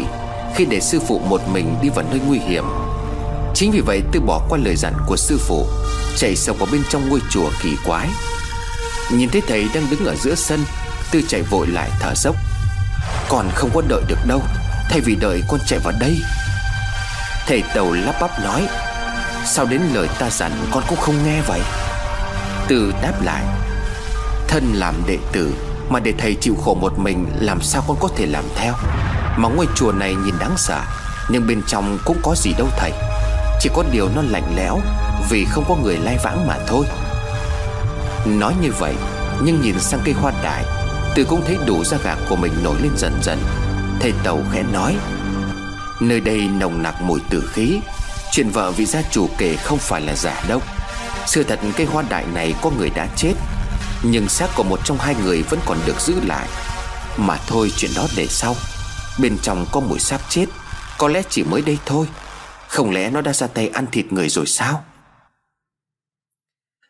[0.56, 2.64] Khi để sư phụ một mình đi vào nơi nguy hiểm.
[3.54, 5.66] Chính vì vậy tôi bỏ qua lời dặn của sư phụ,
[6.18, 8.10] Chạy sộc vào bên trong ngôi chùa kỳ quái.
[9.12, 10.66] Nhìn thấy thầy đang đứng ở giữa sân
[11.12, 12.36] Tư chạy vội lại thở dốc.
[13.30, 14.42] Còn không có đợi được đâu,
[14.90, 16.18] Thay vì đợi con chạy vào đây.
[17.48, 18.68] Thầy tàu lắp bắp nói,
[19.46, 21.62] Sao đến lời ta dặn con cũng không nghe vậy?
[22.68, 23.44] Tư đáp lại,
[24.48, 25.54] Thân làm đệ tử
[25.90, 28.74] Mà để thầy chịu khổ một mình, Làm sao con có thể làm theo?
[29.38, 30.82] Mà ngôi chùa này nhìn đáng sợ,
[31.30, 32.92] Nhưng bên trong cũng có gì đâu thầy.
[33.60, 34.80] Chỉ có điều nó lạnh lẽo,
[35.30, 36.86] Vì không có người lai vãng mà thôi.
[38.26, 38.94] Nói như vậy,
[39.44, 40.64] Nhưng nhìn sang cây hoa đại
[41.16, 43.40] Từ cũng thấy đủ da gạc của mình nổi lên dần dần.
[44.00, 44.96] Thầy Tàu khẽ nói,
[46.00, 47.80] Nơi đây nồng nặc mùi tử khí.
[48.32, 50.62] Chuyện vợ vị gia chủ kể không phải là giả đâu.
[51.26, 53.34] Sự thật cây hoa đại này có người đã chết,
[54.04, 56.48] Nhưng xác của một trong hai người vẫn còn được giữ lại.
[57.18, 58.56] Mà thôi chuyện đó để sau.
[59.22, 60.46] Bên trong có mùi xác chết.
[60.98, 62.08] Có lẽ chỉ mới đây thôi.
[62.68, 64.84] Không lẽ nó đã ra tay ăn thịt người rồi sao?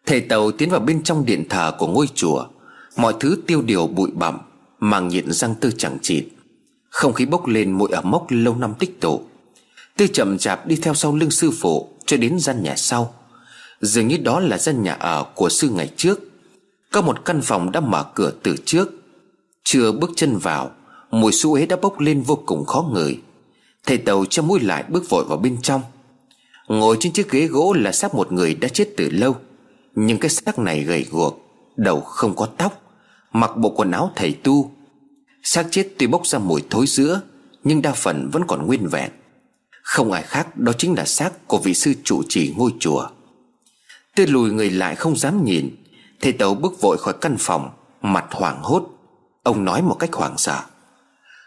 [0.06, 2.46] Thầy Tàu tiến vào bên trong điện thờ của ngôi chùa.
[2.96, 4.38] Mọi thứ tiêu điều bụi bặm,
[4.80, 6.26] Màng nhịn răng tư chẳng chịt.
[6.90, 9.22] Không khí bốc lên mùi ẩm mốc lâu năm tích tụ.
[9.98, 13.14] Tư chậm chạp đi theo sau lưng sư phụ Cho đến gian nhà sau.
[13.82, 16.20] Dường như đó là gian nhà ở của sư ngày trước.
[16.92, 18.90] Có một căn phòng đã mở cửa từ trước.
[19.64, 20.72] Chưa bước chân vào
[21.14, 23.20] Mùi su ế đã bốc lên vô cùng khó ngửi.
[23.86, 25.82] Thầy tàu cho mũi lại bước vội vào bên trong.
[26.68, 29.36] Ngồi trên chiếc ghế gỗ là xác một người đã chết từ lâu.
[29.96, 31.40] Nhưng cái xác này gầy guộc,
[31.76, 32.82] Đầu không có tóc,
[33.34, 34.72] Mặc bộ quần áo thầy tu.
[35.44, 37.22] Xác chết tuy bốc ra mùi thối giữa,
[37.64, 39.12] Nhưng đa phần vẫn còn nguyên vẹn.
[39.84, 43.08] Không ai khác đó chính là xác của vị sư trụ trì ngôi chùa.
[44.16, 45.76] Tôi lùi người lại không dám nhìn.
[46.22, 47.70] Thầy tàu bước vội khỏi căn phòng,
[48.02, 48.84] Mặt hoảng hốt.
[49.44, 50.64] Ông nói một cách hoảng sợ.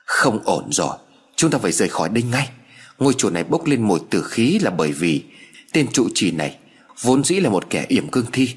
[0.06, 0.96] Không ổn rồi.
[1.36, 2.50] Chúng ta phải rời khỏi đây ngay.
[2.98, 5.24] Ngôi chùa này bốc lên mùi tử khí là bởi vì
[5.72, 6.58] Tên trụ trì này
[7.00, 8.54] Vốn dĩ là một kẻ yểm cương thi.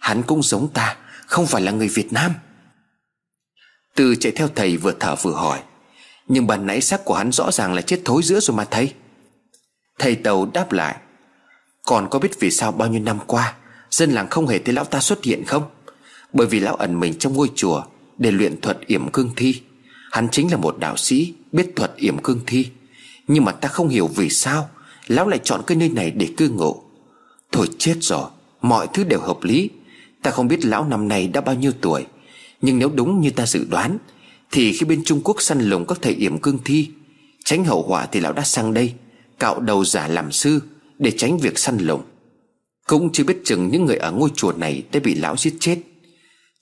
[0.00, 2.32] Hắn cũng giống ta, Không phải là người Việt Nam.
[3.94, 5.60] Từ chạy theo thầy vừa thở vừa hỏi,
[6.28, 8.94] Nhưng bàn nãy xác của hắn rõ ràng là chết thối giữa rồi mà thầy.
[9.98, 10.96] Thầy Tàu đáp lại,
[11.86, 13.54] Còn có biết vì sao bao nhiêu năm qua,
[13.90, 15.62] Dân làng không hề thấy lão ta xuất hiện không?
[16.32, 17.82] Bởi vì lão ẩn mình trong ngôi chùa
[18.18, 19.62] Để luyện thuật yểm cương thi.
[20.10, 22.66] Hắn chính là một đạo sĩ, Biết thuật yểm cương thi.
[23.28, 24.70] Nhưng mà ta không hiểu vì sao,
[25.06, 26.82] Lão lại chọn cái nơi này để cư ngụ.
[27.52, 28.30] Thôi chết rồi,
[28.62, 29.70] Mọi thứ đều hợp lý.
[30.22, 32.06] Ta không biết lão năm nay đã bao nhiêu tuổi,
[32.62, 33.98] Nhưng nếu đúng như ta dự đoán,
[34.50, 36.88] Thì khi bên Trung Quốc săn lùng các thầy yểm cương thi,
[37.44, 38.92] Tránh hậu họa thì lão đã sang đây,
[39.38, 40.62] Cạo đầu giả làm sư
[40.98, 42.02] Để tránh việc săn lùng.
[42.86, 45.78] Cũng chưa biết chừng những người ở ngôi chùa này Đã bị lão giết chết.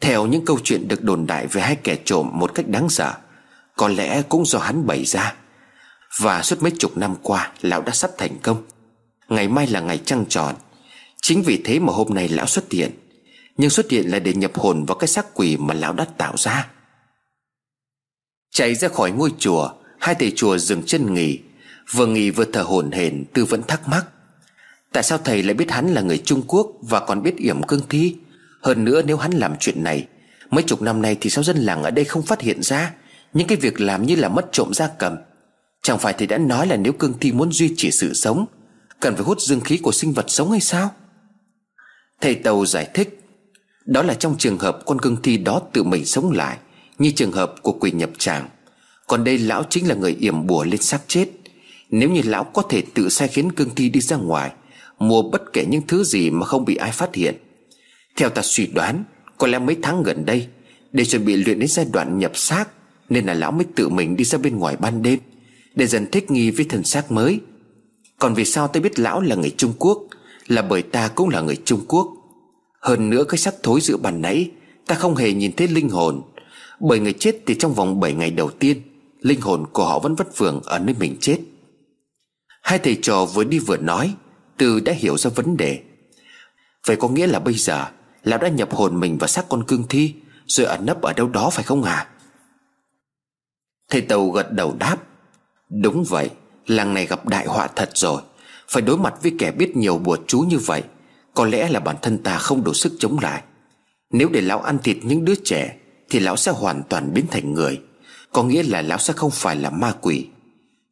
[0.00, 3.14] Theo những câu chuyện được đồn đại về hai kẻ trộm Một cách đáng sợ
[3.78, 5.34] có lẽ cũng do hắn bày ra.
[6.18, 8.62] Và suốt mấy chục năm qua, Lão đã sắp thành công.
[9.28, 10.54] Ngày mai là ngày trăng tròn.
[11.22, 12.90] Chính vì thế mà hôm nay lão xuất hiện.
[13.56, 16.34] Nhưng xuất hiện là để nhập hồn vào cái xác quỷ mà lão đã tạo
[16.36, 16.68] ra.
[18.50, 21.38] Chạy ra khỏi ngôi chùa, Hai thầy chùa dừng chân nghỉ.
[21.92, 24.06] Vừa nghỉ vừa thở hổn hển, Tư vẫn thắc mắc.
[24.92, 27.88] Tại sao thầy lại biết hắn là người Trung Quốc Và còn biết yểm cương
[27.88, 28.16] thi?
[28.62, 30.06] Hơn nữa nếu hắn làm chuyện này,
[30.50, 32.92] Mấy chục năm nay thì sao dân làng ở đây không phát hiện ra?
[33.34, 35.16] Những cái việc làm như là mất trộm gia cầm.
[35.82, 38.46] Chẳng phải thầy đã nói là nếu cương thi muốn duy trì sự sống,
[39.00, 40.90] Cần phải hút dương khí của sinh vật sống hay sao?
[42.20, 43.20] Thầy Tàu giải thích,
[43.84, 46.58] Đó là trong trường hợp con cương thi đó tự mình sống lại,
[46.98, 48.48] Như trường hợp của quỷ nhập tràng.
[49.06, 51.28] Còn đây lão chính là người yểm bùa lên xác chết.
[51.90, 54.52] Nếu như lão có thể tự sai khiến cương thi đi ra ngoài,
[54.98, 57.34] Mua bất kể những thứ gì mà không bị ai phát hiện.
[58.16, 59.04] Theo ta suy đoán,
[59.38, 60.48] Có lẽ mấy tháng gần đây,
[60.92, 62.68] Để chuẩn bị luyện đến giai đoạn nhập xác
[63.08, 65.18] nên là lão mới tự mình đi ra bên ngoài ban đêm,
[65.74, 67.40] Để dần thích nghi với thân xác mới.
[68.18, 69.98] Còn vì sao ta biết lão là người Trung Quốc,
[70.46, 72.08] Là bởi ta cũng là người Trung Quốc?
[72.80, 74.50] Hơn nữa cái xác thối giữa bàn nãy,
[74.86, 76.22] Ta không hề nhìn thấy linh hồn.
[76.80, 78.82] Bởi người chết thì trong vòng 7 ngày đầu tiên,
[79.20, 81.38] Linh hồn của họ vẫn vất vưởng ở nơi mình chết.
[82.62, 84.14] Hai thầy trò vừa đi vừa nói,
[84.56, 85.80] Từ đã hiểu ra vấn đề.
[86.86, 87.86] Vậy có nghĩa là bây giờ,
[88.22, 90.14] Lão đã nhập hồn mình vào xác con cương thi,
[90.46, 92.06] Rồi ẩn nấp ở đâu đó phải không à
[93.90, 94.96] Thầy Tàu gật đầu đáp,
[95.68, 96.30] Đúng vậy,
[96.66, 98.22] Làng này gặp đại họa thật rồi.
[98.68, 100.82] Phải đối mặt với kẻ biết nhiều bùa chú như vậy,
[101.34, 103.42] Có lẽ là bản thân ta không đủ sức chống lại.
[104.10, 105.76] Nếu để lão ăn thịt những đứa trẻ,
[106.10, 107.80] Thì lão sẽ hoàn toàn biến thành người.
[108.32, 110.26] Có nghĩa là lão sẽ không phải là ma quỷ.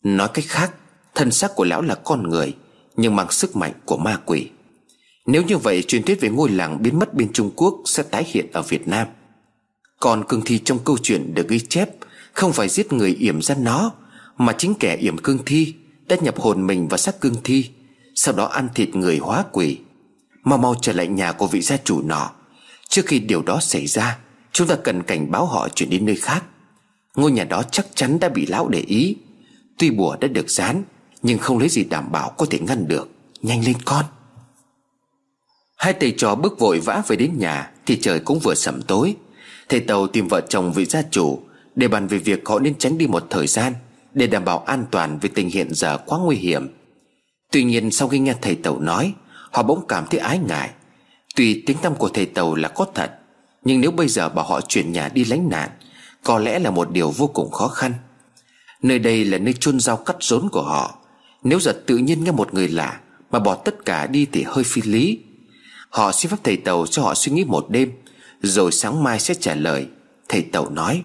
[0.02, 0.74] Nói cách khác,
[1.14, 2.54] Thân xác của lão là con người,
[2.96, 4.50] Nhưng mang sức mạnh của ma quỷ.
[5.26, 8.24] Nếu như vậy, truyền thuyết về ngôi làng biến mất bên Trung Quốc Sẽ tái
[8.26, 9.06] hiện ở Việt Nam.
[10.00, 11.88] Còn cương thi trong câu chuyện được ghi chép
[12.37, 13.92] không phải giết người yểm ra nó,
[14.38, 15.75] Mà chính kẻ yểm cương thi
[16.09, 17.70] Đã nhập hồn mình vào xác cương thi,
[18.14, 19.79] Sau đó ăn thịt người hóa quỷ.
[20.44, 22.31] Mau mau trở lại nhà của vị gia chủ nọ.
[22.88, 24.18] Trước khi điều đó xảy ra,
[24.53, 26.44] Chúng ta cần cảnh báo họ chuyển đến nơi khác.
[27.14, 29.16] Ngôi nhà đó chắc chắn đã bị lão để ý.
[29.79, 30.83] Tuy bùa đã được dán,
[31.22, 33.11] Nhưng không lấy gì đảm bảo có thể ngăn được.
[33.42, 34.05] Nhanh lên con!
[35.77, 39.16] Hai thầy trò bước vội vã về đến nhà, Thì trời cũng vừa sẩm tối.
[39.68, 41.45] Thầy Tàu tìm vợ chồng vị gia chủ
[41.76, 43.72] để bàn về việc họ nên tránh đi một thời gian
[44.14, 46.68] Để đảm bảo an toàn vì tình hiện giờ quá nguy hiểm.
[47.52, 49.14] Tuy nhiên sau khi nghe thầy Tàu nói,
[49.50, 50.70] Họ bỗng cảm thấy ái ngại.
[51.36, 53.10] Tuy tiếng tâm của thầy Tàu là có thật,
[53.64, 55.70] Nhưng nếu bây giờ bảo họ chuyển nhà đi lánh nạn,
[56.24, 57.92] Có lẽ là một điều vô cùng khó khăn.
[58.82, 60.98] Nơi đây là nơi chôn rau cắt rốn của họ.
[61.42, 64.64] Nếu giờ tự nhiên nghe một người lạ Mà bỏ tất cả đi thì hơi
[64.64, 65.18] phi lý.
[65.90, 67.92] Họ xin phép thầy Tàu cho họ suy nghĩ một đêm,
[68.42, 69.86] Rồi sáng mai sẽ trả lời,
[70.28, 71.02] Thầy Tàu nói.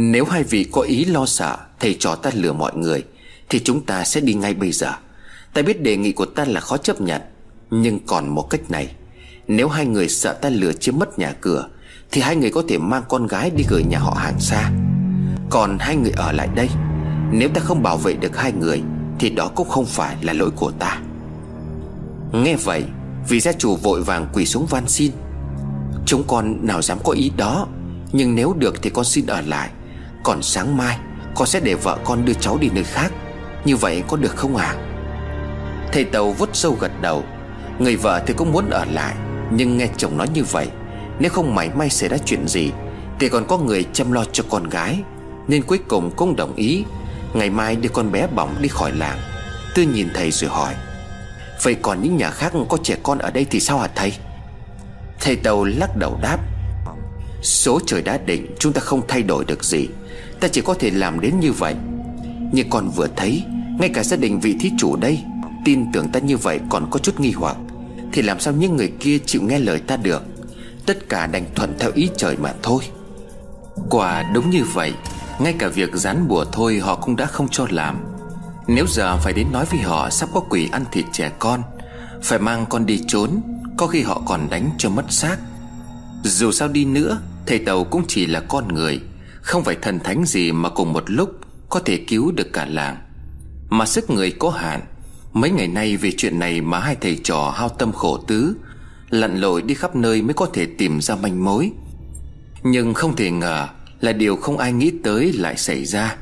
[0.00, 3.04] Nếu hai vị có ý lo sợ, Thầy trò ta lừa mọi người,
[3.48, 4.92] Thì chúng ta sẽ đi ngay bây giờ.
[5.54, 7.22] Ta biết đề nghị của ta là khó chấp nhận,
[7.70, 8.92] Nhưng còn một cách này.
[9.48, 11.68] Nếu hai người sợ ta lừa chiếm mất nhà cửa,
[12.10, 14.70] Thì hai người có thể mang con gái đi gửi nhà họ hàng xa.
[15.50, 16.68] Còn hai người ở lại đây,
[17.32, 18.82] Nếu ta không bảo vệ được hai người,
[19.18, 21.00] Thì đó cũng không phải là lỗi của ta.
[22.32, 22.84] Nghe vậy,
[23.28, 25.12] Vị gia chủ vội vàng quỳ xuống van xin.
[26.06, 27.66] Chúng con nào dám có ý đó,
[28.12, 29.70] Nhưng nếu được thì con xin ở lại.
[30.28, 30.98] Còn sáng mai,
[31.34, 33.12] Con sẽ để vợ con đưa cháu đi nơi khác.
[33.64, 34.74] Như vậy có được không à
[35.92, 37.24] Thầy Tàu vút sâu gật đầu.
[37.78, 39.14] Người vợ thì cũng muốn ở lại,
[39.50, 40.68] Nhưng nghe chồng nói như vậy,
[41.18, 42.70] Nếu không mảy may xảy ra chuyện gì,
[43.20, 45.02] Thì còn có người chăm lo cho con gái.
[45.48, 46.84] Nên cuối cùng cũng đồng ý.
[47.34, 49.18] Ngày mai đưa con bé bỏng đi khỏi làng.
[49.74, 50.74] Tư nhìn thầy rồi hỏi,
[51.62, 54.12] Vậy còn những nhà khác có trẻ con ở đây thì sao hả thầy?
[55.20, 56.38] Thầy Tàu lắc đầu đáp,
[57.42, 59.88] Số trời đã định, chúng ta không thay đổi được gì.
[60.40, 61.74] Ta chỉ có thể làm đến như vậy.
[62.52, 63.44] Nhưng con vừa thấy,
[63.78, 65.22] Ngay cả gia đình vị thí chủ đây,
[65.64, 67.56] Tin tưởng ta như vậy còn có chút nghi hoặc.
[68.12, 70.22] Thì làm sao những người kia chịu nghe lời ta được?
[70.86, 72.82] Tất cả đành thuận theo ý trời mà thôi.
[73.90, 74.92] Quả đúng như vậy,
[75.38, 78.04] ngay cả việc dán bùa thôi họ cũng đã không cho làm.
[78.66, 81.62] Nếu giờ phải đến nói với họ Sắp có quỷ ăn thịt trẻ con,
[82.22, 83.40] Phải mang con đi trốn,
[83.76, 85.36] Có khi họ còn đánh cho mất xác.
[86.22, 89.00] Dù sao đi nữa, Thầy Tàu cũng chỉ là con người.
[89.48, 91.30] Không phải thần thánh gì mà cùng một lúc
[91.68, 92.96] Có thể cứu được cả làng.
[93.68, 94.80] Mà sức người có hạn.
[95.32, 98.56] Mấy ngày nay vì chuyện này mà hai thầy trò hao tâm khổ tứ,
[99.10, 101.70] Lặn lội đi khắp nơi mới có thể tìm ra manh mối.
[102.62, 103.68] Nhưng không thể ngờ
[104.00, 106.16] là điều không ai nghĩ tới lại xảy ra.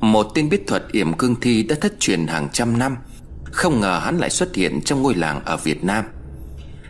[0.00, 2.96] Một tên biết thuật yểm cương thi đã thất truyền hàng trăm năm.
[3.44, 6.04] Không ngờ hắn lại xuất hiện trong ngôi làng ở Việt Nam.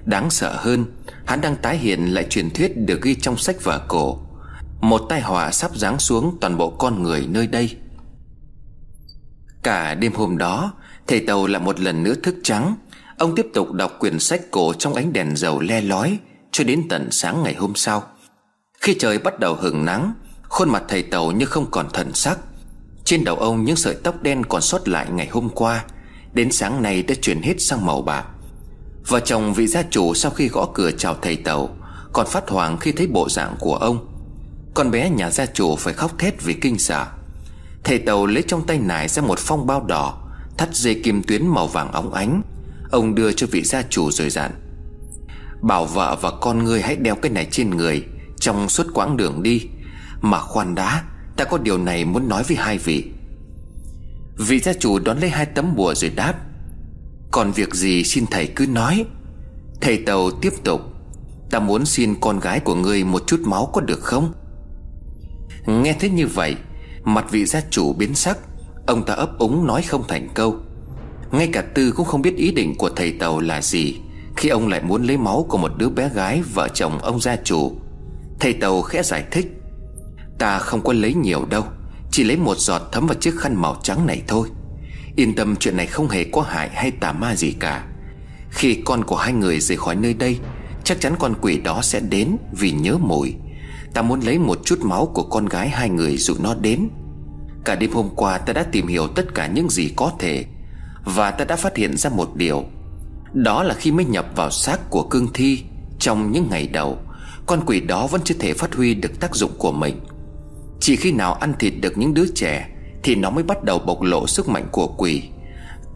[0.04, 0.84] Đáng sợ hơn,
[1.26, 4.25] Hắn đang tái hiện lại truyền thuyết được ghi trong sách vở cổ.
[4.80, 7.76] Một tai họa sắp giáng xuống toàn bộ con người nơi đây.
[9.62, 10.72] Cả đêm hôm đó,
[11.06, 12.76] Thầy Tàu lại một lần nữa thức trắng.
[13.18, 16.18] Ông tiếp tục đọc quyển sách cổ trong ánh đèn dầu le lói
[16.52, 18.02] Cho đến tận sáng ngày hôm sau.
[18.80, 20.12] Khi trời bắt đầu hừng nắng,
[20.48, 22.38] Khuôn mặt thầy Tàu như không còn thần sắc.
[23.04, 25.84] Trên đầu ông những sợi tóc đen còn sót lại ngày hôm qua.
[26.32, 28.24] Đến sáng nay đã chuyển hết sang màu bạc.
[29.06, 31.76] Vợ chồng vị gia chủ sau khi gõ cửa chào thầy Tàu,
[32.12, 34.15] Còn phát hoảng khi thấy bộ dạng của ông.
[34.76, 37.06] Con bé nhà gia chủ phải khóc thét vì kinh sợ.
[37.84, 40.22] Thầy Tàu lấy trong tay nải ra một phong bao đỏ,
[40.58, 42.42] Thắt dây kim tuyến màu vàng óng ánh.
[42.90, 44.50] Ông đưa cho vị gia chủ rồi dặn,
[45.62, 48.04] Bảo vợ và con ngươi hãy đeo cái này trên người,
[48.40, 49.66] trong suốt quãng đường đi.
[50.20, 51.04] Mà khoan đã,
[51.36, 53.04] Ta có điều này muốn nói với hai vị.
[54.38, 56.34] Vị gia chủ đón lấy hai tấm bùa rồi đáp,
[57.30, 59.04] Còn việc gì xin thầy cứ nói.
[59.80, 60.80] Thầy Tàu tiếp tục,
[61.50, 64.32] Ta muốn xin con gái của ngươi một chút máu có được không?
[65.66, 66.56] Nghe thế như vậy,
[67.04, 68.38] Mặt vị gia chủ biến sắc,
[68.86, 70.56] Ông ta ấp úng nói không thành câu.
[71.30, 73.96] Ngay cả Tư cũng không biết ý định của thầy Tàu là gì,
[74.36, 77.36] Khi ông lại muốn lấy máu của một đứa bé gái Vợ chồng ông gia
[77.36, 77.72] chủ.
[78.40, 79.46] Thầy Tàu khẽ giải thích,
[80.38, 81.64] Ta không có lấy nhiều đâu,
[82.10, 84.48] Chỉ lấy một giọt thấm vào chiếc khăn màu trắng này thôi.
[85.16, 87.86] Yên tâm chuyện này không hề có hại hay tà ma gì cả.
[88.50, 90.38] Khi con của hai người rời khỏi nơi đây,
[90.84, 93.34] Chắc chắn con quỷ đó sẽ đến vì nhớ mùi.
[93.96, 96.88] Ta muốn lấy một chút máu của con gái hai người dụ nó đến.
[97.64, 100.44] Cả đêm hôm qua ta đã tìm hiểu tất cả những gì có thể,
[101.04, 102.64] Và ta đã phát hiện ra một điều.
[103.32, 105.62] Đó là khi mới nhập vào xác của cương thi
[105.98, 106.98] Trong những ngày đầu,
[107.46, 110.00] Con quỷ đó vẫn chưa thể phát huy được tác dụng của mình.
[110.80, 112.68] Chỉ khi nào ăn thịt được những đứa trẻ
[113.02, 115.22] Thì nó mới bắt đầu bộc lộ sức mạnh của quỷ.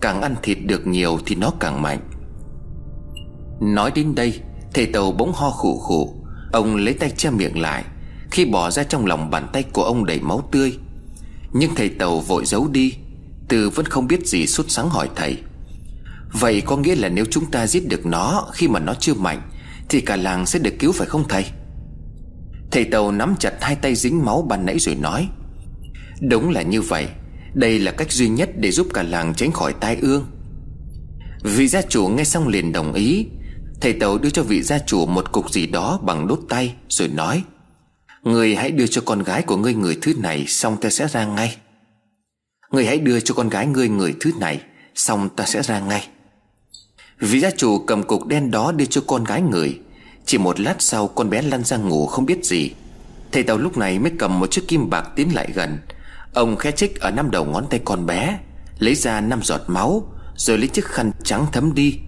[0.00, 2.00] Càng ăn thịt được nhiều thì nó càng mạnh.
[3.60, 4.40] Nói đến đây,
[4.74, 6.19] Thầy Tàu bỗng ho khủ khủ
[6.52, 7.84] Ông lấy tay che miệng lại,
[8.30, 10.78] Khi bỏ ra trong lòng bàn tay của ông đầy máu tươi.
[11.52, 12.94] Nhưng thầy Tàu vội giấu đi
[13.48, 15.38] Từ vẫn không biết gì sốt sáng hỏi thầy.
[16.32, 19.42] Vậy có nghĩa là nếu chúng ta giết được nó Khi mà nó chưa mạnh,
[19.88, 21.44] Thì cả làng sẽ được cứu phải không thầy?
[22.70, 25.28] Thầy Tàu nắm chặt hai tay dính máu ban nãy rồi nói.
[26.20, 27.08] Đúng là như vậy,
[27.54, 30.26] Đây là cách duy nhất để giúp cả làng tránh khỏi tai ương.
[31.42, 33.26] Vị gia chủ nghe xong liền đồng ý
[33.80, 37.08] Thầy Tàu đưa cho vị gia chủ một cục gì đó bằng đốt tay, Rồi
[37.08, 37.44] nói,
[38.22, 41.24] Người hãy đưa cho con gái của ngươi người thứ này, Xong ta sẽ ra
[41.24, 41.56] ngay.
[42.70, 44.60] Người hãy đưa cho con gái ngươi người thứ này,
[44.94, 46.08] Xong ta sẽ ra ngay.
[47.18, 49.80] Vị gia chủ cầm cục đen đó đưa cho con gái người.
[50.26, 52.70] Chỉ một lát sau, con bé lăn ra ngủ không biết gì.
[53.32, 55.78] Thầy Tàu lúc này mới cầm một chiếc kim bạc tiến lại gần.
[56.34, 58.38] Ông khẽ chích ở năm đầu ngón tay con bé,
[58.78, 61.98] Lấy ra năm giọt máu, Rồi lấy chiếc khăn trắng thấm đi.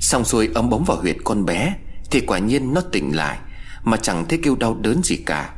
[0.00, 1.74] Xong xuôi ấm bóng vào huyệt con bé,
[2.10, 3.38] Thì quả nhiên nó tỉnh lại,
[3.84, 5.54] Mà chẳng thấy kêu đau đớn gì cả.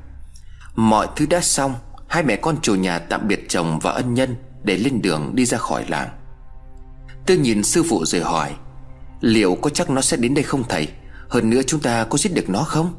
[0.75, 1.75] Mọi thứ đã xong,
[2.09, 5.45] Hai mẹ con chủ nhà tạm biệt chồng và ân nhân Để lên đường đi
[5.45, 6.09] ra khỏi làng.
[7.27, 8.55] Tư nhìn sư phụ rồi hỏi,
[9.21, 10.89] Liệu có chắc nó sẽ đến đây không thầy?
[11.29, 12.95] Hơn nữa chúng ta có giết được nó không?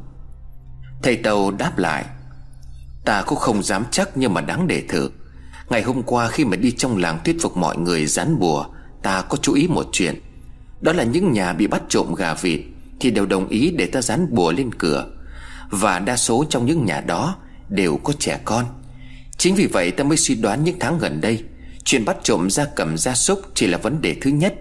[1.03, 2.05] Thầy Tàu đáp lại,
[3.05, 5.09] Ta cũng không dám chắc nhưng mà đáng để thử.
[5.69, 8.65] Ngày hôm qua khi mà đi trong làng thuyết phục mọi người dán bùa,
[9.03, 10.21] Ta có chú ý một chuyện
[10.83, 12.61] đó là những nhà bị bắt trộm gà vịt,
[12.99, 15.05] Thì đều đồng ý để ta dán bùa lên cửa.
[15.69, 17.35] Và đa số trong những nhà đó
[17.69, 18.65] Đều có trẻ con.
[19.37, 21.43] Chính vì vậy ta mới suy đoán những tháng gần đây,
[21.83, 24.53] Chuyện bắt trộm gia cầm gia súc Chỉ là vấn đề thứ nhất.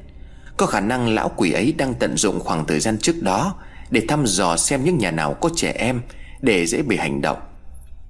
[0.56, 3.54] Có khả năng lão quỷ ấy đang tận dụng khoảng thời gian trước đó
[3.90, 6.00] Để thăm dò xem những nhà nào có trẻ em
[6.40, 7.38] Để dễ bị hành động.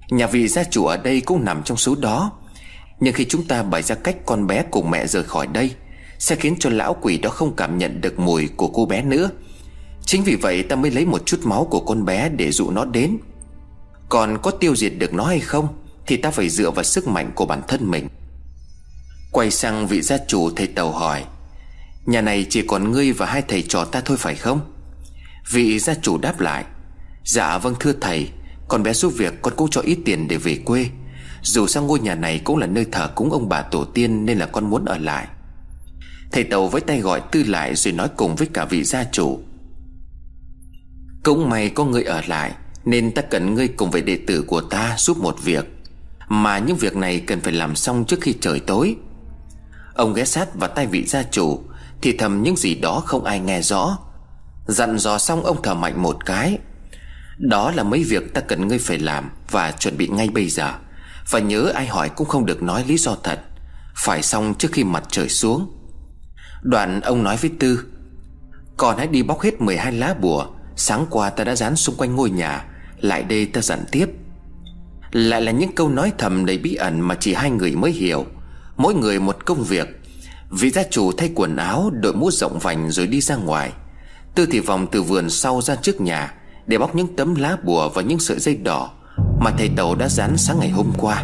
[0.09, 2.31] Nhà vị gia chủ ở đây cũng nằm trong số đó.
[2.99, 5.71] Nhưng khi chúng ta bày ra cách con bé cùng mẹ rời khỏi đây
[6.23, 9.29] sẽ khiến cho lão quỷ đó không cảm nhận được mùi của cô bé nữa.
[10.05, 12.85] Chính vì vậy ta mới lấy một chút máu của con bé để dụ nó
[12.85, 13.17] đến.
[14.09, 15.67] Còn có tiêu diệt được nó hay không,
[16.07, 18.07] Thì ta phải dựa vào sức mạnh của bản thân mình.
[19.31, 21.23] Quay sang vị gia chủ thầy tàu hỏi,
[22.05, 24.61] Nhà này chỉ còn ngươi và hai thầy trò ta thôi phải không?
[25.51, 26.65] Vị gia chủ đáp lại
[27.23, 28.29] Dạ vâng thưa thầy,
[28.67, 30.85] Con bé giúp việc con cũng cho ít tiền để về quê.
[31.41, 34.37] Dù sao ngôi nhà này cũng là nơi thờ cúng ông bà tổ tiên Nên
[34.37, 35.27] là con muốn ở lại.
[36.33, 39.39] Thầy Tàu với tay gọi Tư lại rồi nói cùng với cả vị gia chủ.
[41.23, 42.51] Cũng may có người ở lại,
[42.85, 45.65] Nên ta cần ngươi cùng với đệ tử của ta giúp một việc.
[46.27, 48.95] Mà những việc này cần phải làm xong trước khi trời tối.
[49.93, 51.63] Ông ghé sát vào tay vị gia chủ,
[52.01, 53.97] Thì thầm những gì đó không ai nghe rõ.
[54.67, 56.57] Dặn dò xong ông thở mạnh một cái.
[57.37, 60.73] Đó là mấy việc ta cần ngươi phải làm Và chuẩn bị ngay bây giờ.
[61.29, 63.39] Và nhớ ai hỏi cũng không được nói lý do thật.
[63.95, 65.82] Phải xong trước khi mặt trời xuống.
[66.63, 67.83] Đoạn ông nói với Tư
[68.77, 72.15] Còn hãy đi bóc hết 12 lá bùa, Sáng qua ta đã dán xung quanh
[72.15, 72.65] ngôi nhà,
[73.01, 74.09] Lại đây ta dặn tiếp.
[75.11, 78.25] Lại là những câu nói thầm đầy bí ẩn Mà chỉ hai người mới hiểu.
[78.77, 80.01] Mỗi người một công việc.
[80.49, 83.71] Vị gia chủ thay quần áo, Đội mũ rộng vành rồi đi ra ngoài.
[84.35, 86.33] Tư thì vòng từ vườn sau ra trước nhà
[86.67, 88.91] Để bóc những tấm lá bùa Và những sợi dây đỏ
[89.39, 91.23] Mà thầy tàu đã dán sáng ngày hôm qua.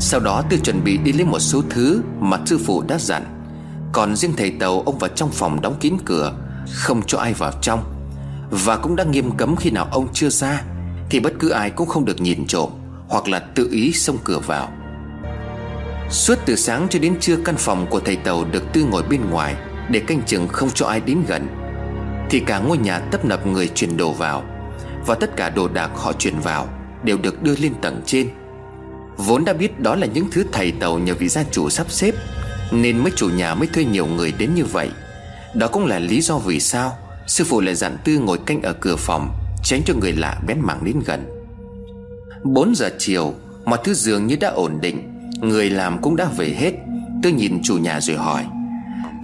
[0.00, 3.31] Sau đó Tư chuẩn bị đi lấy một số thứ Mà sư phụ đã dặn
[3.92, 6.34] còn riêng thầy tàu, ông vào trong phòng đóng kín cửa,
[6.72, 7.84] Không cho ai vào trong.
[8.50, 10.62] Và cũng đã nghiêm cấm khi nào ông chưa ra,
[11.10, 12.70] Thì bất cứ ai cũng không được nhìn trộm
[13.08, 14.68] Hoặc là tự ý xông cửa vào.
[16.10, 19.30] Suốt từ sáng cho đến trưa, căn phòng của thầy tàu được tư ngồi bên
[19.30, 19.56] ngoài
[19.90, 21.46] Để canh chừng không cho ai đến gần.
[22.30, 24.42] Thì cả ngôi nhà tấp nập người chuyển đồ vào
[25.06, 26.68] Và tất cả đồ đạc họ chuyển vào
[27.04, 28.28] Đều được đưa lên tầng trên.
[29.16, 32.14] Vốn đã biết đó là những thứ thầy tàu nhờ vị gia chủ sắp xếp
[32.72, 34.90] nên mấy chủ nhà mới thuê nhiều người đến như vậy.
[35.54, 38.72] Đó cũng là lý do vì sao Sư phụ lại dặn Tư ngồi canh ở
[38.72, 39.30] cửa phòng,
[39.64, 41.24] Tránh cho người lạ bén mảng đến gần.
[42.44, 46.54] 4 giờ chiều, Mọi thứ dường như đã ổn định, Người làm cũng đã về
[46.58, 46.72] hết.
[47.22, 48.44] Tôi nhìn chủ nhà rồi hỏi,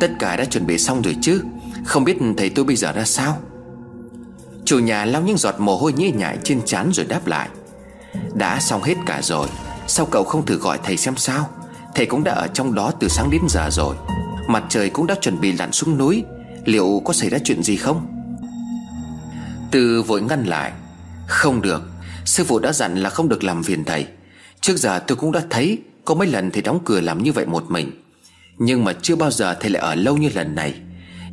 [0.00, 1.42] Tất cả đã chuẩn bị xong rồi chứ?
[1.84, 3.38] Không biết thầy tôi bây giờ ra sao?
[4.64, 7.48] Chủ nhà lau những giọt mồ hôi nhễ nhại trên trán rồi đáp lại,
[8.34, 9.48] Đã xong hết cả rồi,
[9.86, 11.48] Sao cậu không thử gọi thầy xem sao?
[11.94, 13.96] Thầy cũng đã ở trong đó từ sáng đến giờ rồi.
[14.48, 16.24] Mặt trời cũng đã chuẩn bị lặn xuống núi.
[16.64, 18.06] Liệu có xảy ra chuyện gì không?
[19.70, 20.72] Từ vội ngăn lại.
[21.26, 21.82] Không được.
[22.24, 24.06] Sư phụ đã dặn là không được làm phiền thầy.
[24.60, 27.46] Trước giờ tôi cũng đã thấy Có mấy lần thầy đóng cửa làm như vậy
[27.46, 28.02] một mình.
[28.58, 30.74] Nhưng mà chưa bao giờ thầy lại ở lâu như lần này.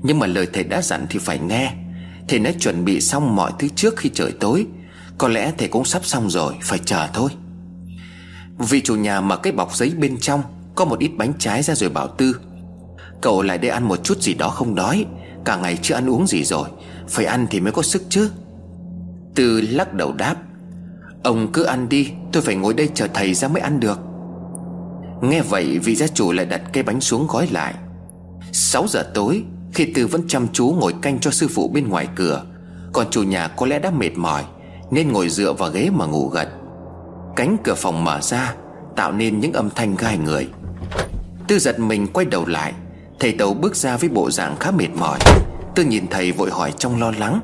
[0.04, 1.74] Nhưng mà lời thầy đã dặn thì phải nghe.
[2.28, 4.66] Thầy đã chuẩn bị xong mọi thứ trước khi trời tối.
[5.18, 7.30] Có lẽ thầy cũng sắp xong rồi, Phải chờ thôi
[8.58, 10.42] vì chủ nhà mở cái bọc giấy bên trong
[10.76, 12.36] Có một ít bánh trái ra rồi bảo Tư,
[13.22, 15.06] Cậu lại đây ăn một chút gì đó không đói,
[15.46, 16.70] Cả ngày chưa ăn uống gì rồi,
[17.08, 18.30] Phải ăn thì mới có sức chứ.
[19.36, 20.36] Tư lắc đầu đáp,
[21.24, 24.00] Ông cứ ăn đi, Tôi phải ngồi đây chờ thầy ra mới ăn được.
[25.22, 27.74] Nghe vậy, vị gia chủ lại đặt cây bánh xuống gói lại.
[28.52, 32.08] 6 giờ tối, Khi Tư vẫn chăm chú ngồi canh cho sư phụ bên ngoài
[32.16, 32.44] cửa,
[32.94, 34.44] Còn chủ nhà có lẽ đã mệt mỏi,
[34.92, 36.50] Nên ngồi dựa vào ghế mà ngủ gật.
[37.36, 38.56] Cánh cửa phòng mở ra,
[38.96, 40.48] Tạo nên những âm thanh gai người.
[41.48, 42.74] Tư giật mình quay đầu lại,
[43.20, 45.20] Thầy Tàu bước ra với bộ dạng khá mệt mỏi.
[45.76, 47.40] Tư nhìn thầy vội hỏi trong lo lắng,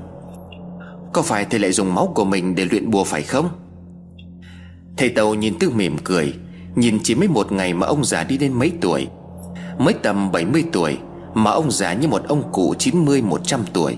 [1.13, 3.49] Có phải thầy lại dùng máu của mình để luyện bùa phải không?
[4.97, 6.33] Thầy Tàu nhìn Tư mỉm cười,
[6.75, 9.07] Nhìn chỉ mới một ngày mà ông già đi đến mấy tuổi.
[9.77, 10.97] Mới tầm 70 tuổi,
[11.33, 13.97] Mà ông già như một ông cụ 90-100 tuổi.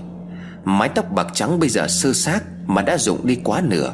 [0.64, 3.92] Mái tóc bạc trắng bây giờ sơ xác Mà đã rụng đi quá nửa.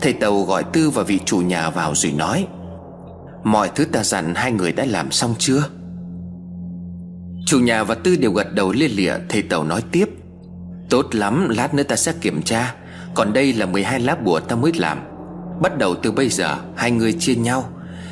[0.00, 2.46] Thầy Tàu gọi Tư và vị chủ nhà vào rồi nói,
[3.44, 5.64] Mọi thứ ta dặn hai người đã làm xong chưa?
[7.46, 10.08] Chủ nhà và Tư đều gật đầu lia lịa, Thầy Tàu nói tiếp,
[10.90, 12.74] Tốt lắm, lát nữa ta sẽ kiểm tra.
[13.14, 14.98] Còn đây là 12 lá bùa ta mới làm.
[15.60, 17.68] Bắt đầu từ bây giờ, Hai người chia nhau.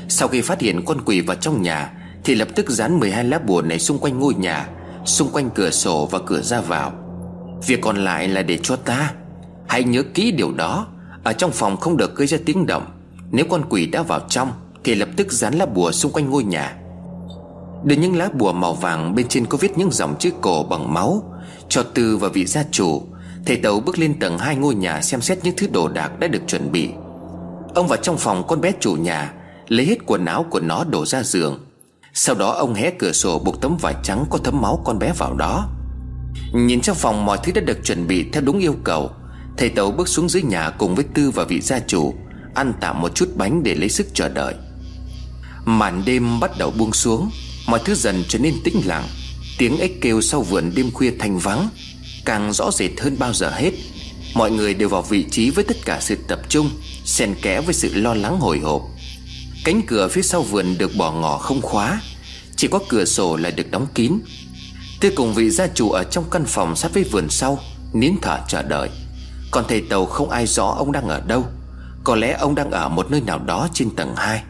[0.09, 1.93] Sau khi phát hiện con quỷ vào trong nhà,
[2.25, 4.69] Thì lập tức dán 12 lá bùa này xung quanh ngôi nhà,
[5.05, 6.93] Xung quanh cửa sổ và cửa ra vào.
[7.67, 9.13] Việc còn lại là để cho ta.
[9.69, 10.87] Hãy nhớ kỹ điều đó.
[11.25, 12.87] Ở trong phòng không được gây ra tiếng động.
[13.31, 14.53] Nếu con quỷ đã vào trong,
[14.85, 16.77] Thì lập tức dán lá bùa xung quanh ngôi nhà.
[17.85, 20.95] Để những lá bùa màu vàng Bên trên có viết những dòng chữ cổ bằng
[20.95, 21.23] máu,
[21.69, 23.03] Cho Tư và vị gia chủ,
[23.47, 26.29] Thầy Tàu bước lên tầng hai ngôi nhà Xem xét những thứ đồ đạc đã
[26.29, 26.89] được chuẩn bị.
[27.75, 29.33] Ông vào trong phòng con bé chủ nhà,
[29.69, 31.59] Lấy hết quần áo của nó đổ ra giường.
[32.15, 35.13] Sau đó ông hé cửa sổ buộc tấm vải trắng có thấm máu con bé
[35.19, 35.69] vào đó.
[36.53, 39.11] Nhìn trong phòng mọi thứ đã được chuẩn bị theo đúng yêu cầu
[39.57, 42.15] Thầy tẩu bước xuống dưới nhà cùng với Tư và vị gia chủ,
[42.55, 44.55] Ăn tạm một chút bánh để lấy sức chờ đợi.
[45.65, 47.31] Màn đêm bắt đầu buông xuống,
[47.67, 49.09] Mọi thứ dần trở nên tĩnh lặng.
[49.59, 51.69] Tiếng ếch kêu sau vườn đêm khuya thanh vắng,
[52.25, 53.71] Càng rõ rệt hơn bao giờ hết.
[54.35, 56.71] Mọi người đều vào vị trí với tất cả sự tập trung,
[57.05, 58.83] xen kẽ với sự lo lắng hồi hộp.
[59.65, 62.01] Cánh cửa phía sau vườn được bỏ ngỏ không khóa,
[62.57, 64.19] Chỉ có cửa sổ là được đóng kín.
[65.01, 67.59] Tư cùng vị gia chủ ở trong căn phòng sát với vườn sau,
[67.93, 68.89] Nín thở chờ đợi.
[69.55, 71.45] Còn thầy Tàu không ai rõ ông đang ở đâu.
[72.05, 74.43] Có lẽ ông đang ở một nơi nào đó trên tầng 2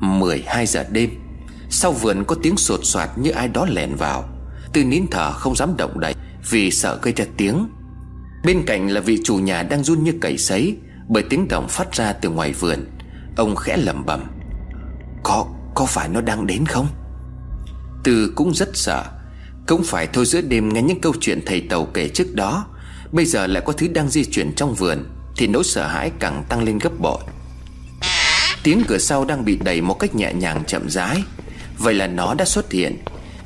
[0.00, 1.10] 12 giờ đêm
[1.70, 4.28] Sau vườn có tiếng sột soạt như ai đó lèn vào.
[4.72, 6.14] Tư nín thở không dám động đậy
[6.50, 7.68] Vì sợ gây ra tiếng.
[8.44, 10.76] Bên cạnh là vị chủ nhà đang run như cầy sấy
[11.08, 12.78] Bởi tiếng động phát ra từ ngoài vườn.
[13.36, 14.24] Ông khẽ lẩm bẩm
[15.22, 16.86] Có, có phải nó đang đến không?
[18.04, 19.04] Tư cũng rất sợ.
[19.66, 22.66] Cũng phải thôi giữa đêm nghe những câu chuyện thầy tàu kể trước đó.
[23.14, 25.04] Bây giờ lại có thứ đang di chuyển trong vườn,
[25.36, 27.18] Thì nỗi sợ hãi càng tăng lên gấp bội.
[28.62, 31.22] Tiếng cửa sau đang bị đẩy một cách nhẹ nhàng chậm rãi.
[31.78, 32.98] Vậy là nó đã xuất hiện,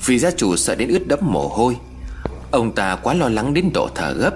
[0.07, 1.76] Vì gia chủ sợ đến ướt đẫm mồ hôi.
[2.50, 4.31] Ông ta quá lo lắng đến độ thở gấp.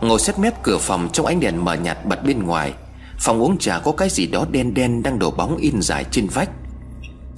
[0.00, 2.72] Ngồi xét mép cửa phòng trong ánh đèn mờ nhạt bật bên ngoài.
[3.18, 6.26] Phòng uống trà có cái gì đó đen đen đang đổ bóng in dài trên
[6.28, 6.50] vách.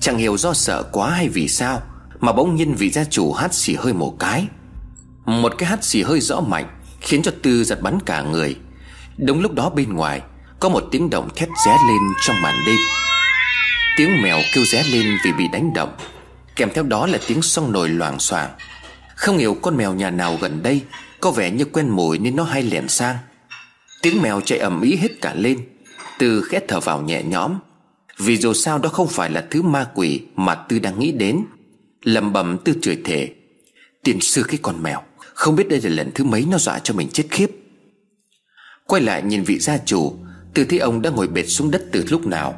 [0.01, 1.83] Chẳng hiểu do sợ quá hay vì sao,
[2.21, 4.47] Mà bỗng nhiên vị gia chủ hát xì hơi một cái.
[5.25, 8.57] Một cái hát xì hơi rõ mạnh Khiến cho Tư giật bắn cả người.
[9.17, 10.21] Đúng lúc đó bên ngoài,
[10.61, 12.77] Có một tiếng động thét ré lên trong màn đêm.
[13.97, 15.97] Tiếng mèo kêu ré lên vì bị đánh động.
[16.57, 18.51] Kèm theo đó là tiếng sông nồi loảng xoảng.
[19.17, 20.83] Không hiểu con mèo nhà nào gần đây,
[21.21, 23.17] Có vẻ như quen mùi nên nó hay lẻn sang.
[24.03, 25.59] Tiếng mèo chạy ầm ĩ hết cả lên.
[26.19, 27.59] Tư khẽ thở vào nhẹ nhõm.
[28.19, 31.45] Vì dù sao đó không phải là thứ ma quỷ Mà Tư đang nghĩ đến.
[32.03, 33.29] Lầm bầm Tư chửi thề,
[34.03, 35.03] Tiền sư cái con mèo.
[35.41, 37.51] Không biết đây là lần thứ mấy nó dọa cho mình chết khiếp.
[38.87, 40.15] Quay lại nhìn vị gia chủ
[40.55, 42.55] Tư thấy ông đã ngồi bệt xuống đất từ lúc nào.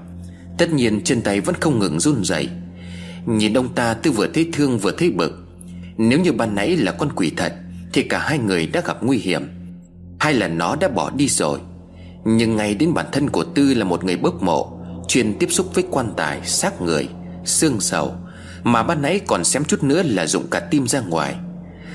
[0.59, 2.49] Tất nhiên chân tay vẫn không ngừng run rẩy.
[3.27, 5.33] Nhìn ông ta Tư vừa thấy thương vừa thấy bực.
[5.97, 7.53] Nếu như ban nãy là con quỷ thật,
[7.93, 9.43] Thì cả hai người đã gặp nguy hiểm.
[10.21, 11.59] Hay là nó đã bỏ đi rồi.
[12.25, 14.79] Nhưng ngay đến bản thân của Tư là một người bốc mộ,
[15.09, 17.09] Chuyên tiếp xúc với quan tài, xác người,
[17.45, 18.15] Xương sầu,
[18.63, 21.37] Mà ban nãy còn xém chút nữa là dụng cả tim ra ngoài.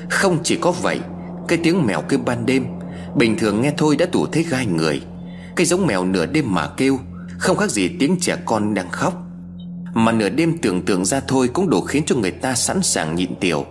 [0.09, 0.99] Không chỉ có vậy,
[1.47, 2.65] Cái tiếng mèo kêu ban đêm,
[3.15, 5.01] Bình thường nghe thôi đã tủ thấy gai người.
[5.55, 6.99] Cái giống mèo nửa đêm mà kêu,
[7.37, 9.13] Không khác gì tiếng trẻ con đang khóc.
[9.93, 13.15] Mà nửa đêm tưởng tượng ra thôi Cũng đủ khiến cho người ta sẵn sàng
[13.15, 13.65] nhịn tiểu,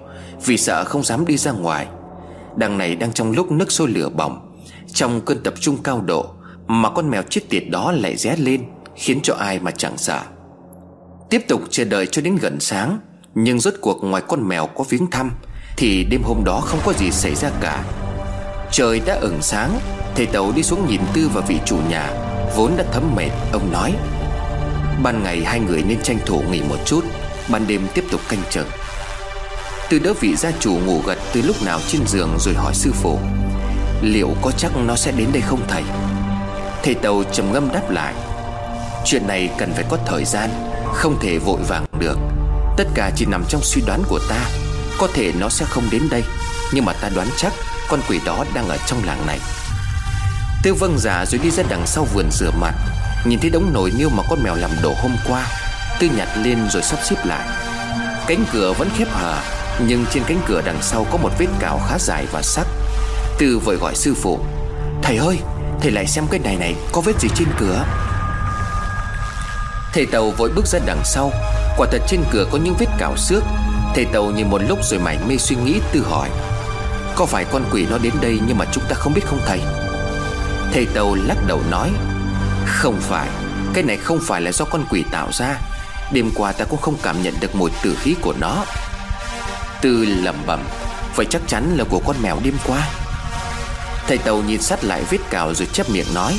[0.44, 1.86] Vì sợ không dám đi ra ngoài.
[2.56, 4.56] Đằng này đang trong lúc nước sôi lửa bỏng,
[4.92, 6.30] Trong cơn tập trung cao độ
[6.66, 8.64] Mà con mèo chết tiệt đó lại ré lên,
[8.94, 10.22] Khiến cho ai mà chẳng sợ.
[11.30, 12.98] Tiếp tục chờ đợi cho đến gần sáng,
[13.34, 15.30] Nhưng rốt cuộc ngoài con mèo có viếng thăm
[15.76, 17.84] thì đêm hôm đó không có gì xảy ra cả.
[18.70, 19.80] Trời đã ửng sáng,
[20.14, 22.10] Thầy Tàu đi xuống nhìn Tư và vị chủ nhà,
[22.56, 23.30] Vốn đã thấm mệt.
[23.52, 23.92] Ông nói,
[25.02, 27.04] Ban ngày hai người nên tranh thủ nghỉ một chút,
[27.48, 28.66] Ban đêm tiếp tục canh chừng.
[29.90, 32.92] Tư đỡ vị gia chủ ngủ gật từ lúc nào trên giường rồi hỏi sư
[32.94, 33.18] phụ,
[34.02, 35.82] Liệu có chắc nó sẽ đến đây không thầy?
[36.82, 38.14] Thầy Tàu trầm ngâm đáp lại,
[39.04, 40.50] Chuyện này cần phải có thời gian,
[40.94, 42.18] Không thể vội vàng được.
[42.76, 44.65] Tất cả chỉ nằm trong suy đoán của ta.
[44.98, 46.24] Có thể nó sẽ không đến đây,
[46.72, 47.52] Nhưng mà ta đoán chắc
[47.88, 49.38] Con quỷ đó đang ở trong làng này.
[50.62, 52.74] Tư vâng giả rồi đi ra đằng sau vườn rửa mặt,
[53.24, 55.46] Nhìn thấy đống nồi niêu mà con mèo làm đổ hôm qua
[56.00, 57.48] Tư nhặt lên rồi sắp xếp lại.
[58.26, 59.38] Cánh cửa vẫn khép hờ,
[59.86, 62.66] Nhưng trên cánh cửa đằng sau có một vết cào khá dài và sắc.
[63.38, 64.40] Tư vội gọi sư phụ,
[65.02, 65.38] Thầy ơi,
[65.80, 67.84] Thầy lại xem cái này này Có vết gì trên cửa.
[69.92, 71.30] Thầy Tàu vội bước ra đằng sau,
[71.76, 73.42] Quả thật trên cửa có những vết cào xước
[73.96, 76.30] Thầy Tàu nhìn một lúc rồi mải mê suy nghĩ tự hỏi.
[77.14, 79.60] Có phải con quỷ nó đến đây nhưng mà chúng ta không biết không thầy?
[80.72, 81.90] Thầy Tàu lắc đầu nói,
[82.66, 83.28] Không phải,
[83.74, 85.60] Cái này không phải là do con quỷ tạo ra.
[86.12, 88.64] Đêm qua ta cũng không cảm nhận được mùi tử khí của nó.
[89.80, 90.60] Tư lẩm bẩm,
[91.16, 92.88] Vậy chắc chắn là của con mèo đêm qua.
[94.06, 96.38] Thầy Tàu nhìn sát lại vết cào rồi chép miệng nói,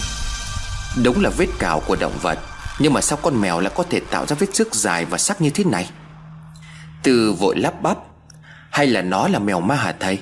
[1.03, 2.39] Đúng là vết cào của động vật,
[2.79, 5.41] Nhưng mà sao con mèo lại có thể tạo ra vết xước dài và sắc
[5.41, 5.89] như thế này?
[7.07, 7.97] Tư vội lắp bắp.
[8.71, 10.19] Hay là nó là mèo ma hả thầy?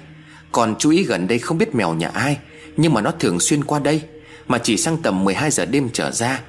[0.52, 2.38] Còn chú ý gần đây không biết mèo nhà ai,
[2.78, 4.02] Nhưng mà nó thường xuyên qua đây,
[4.48, 6.42] Mà chỉ sang tầm 12 giờ đêm trở ra.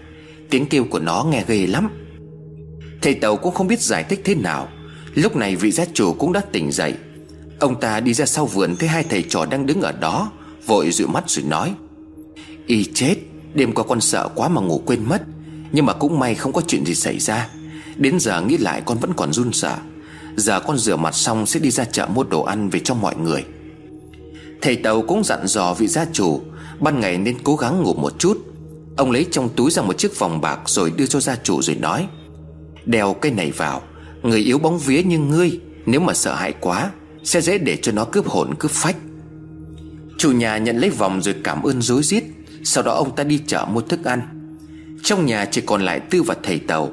[0.50, 1.88] Tiếng kêu của nó nghe ghê lắm.
[3.02, 4.68] Thầy Tàu cũng không biết giải thích thế nào.
[5.14, 6.94] Lúc này vị gia chủ cũng đã tỉnh dậy.
[7.60, 10.32] Ông ta đi ra sau vườn Thấy hai thầy trò đang đứng ở đó,
[10.66, 11.74] Vội dụi mắt rồi nói,
[12.66, 13.14] Y chết,
[13.54, 15.22] Đêm qua con sợ quá mà ngủ quên mất,
[15.72, 17.48] Nhưng mà cũng may không có chuyện gì xảy ra.
[17.96, 19.76] Đến giờ nghĩ lại con vẫn còn run sợ.
[20.36, 23.16] Giờ con rửa mặt xong sẽ đi ra chợ mua đồ ăn về cho mọi
[23.16, 23.44] người.
[24.62, 26.40] Thầy Tàu cũng dặn dò vị gia chủ,
[26.80, 28.38] Ban ngày nên cố gắng ngủ một chút.
[28.96, 31.76] Ông lấy trong túi ra một chiếc vòng bạc Rồi đưa cho gia chủ rồi
[31.76, 32.06] nói,
[32.84, 33.82] Đeo cái này vào,
[34.22, 36.90] Người yếu bóng vía như ngươi, Nếu mà sợ hãi quá,
[37.24, 38.96] Sẽ dễ để cho nó cướp hồn cướp phách.
[40.18, 42.24] Chủ nhà nhận lấy vòng rồi cảm ơn dối rít,
[42.64, 44.20] Sau đó ông ta đi chợ mua thức ăn.
[45.02, 46.90] Trong nhà chỉ còn lại Tư và thầy Tàu.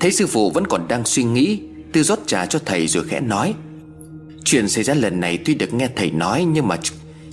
[0.00, 1.60] Thấy sư phụ vẫn còn đang suy nghĩ
[1.92, 3.54] Tư rót trà cho thầy rồi khẽ nói,
[4.44, 6.78] Chuyện xảy ra lần này tuy được nghe thầy nói Nhưng mà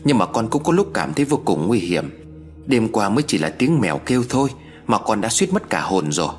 [0.04, 2.10] nhưng mà con cũng có lúc cảm thấy vô cùng nguy hiểm.
[2.66, 4.50] Đêm qua mới chỉ là tiếng mèo kêu thôi
[4.88, 6.34] Mà con đã suýt mất cả hồn rồi.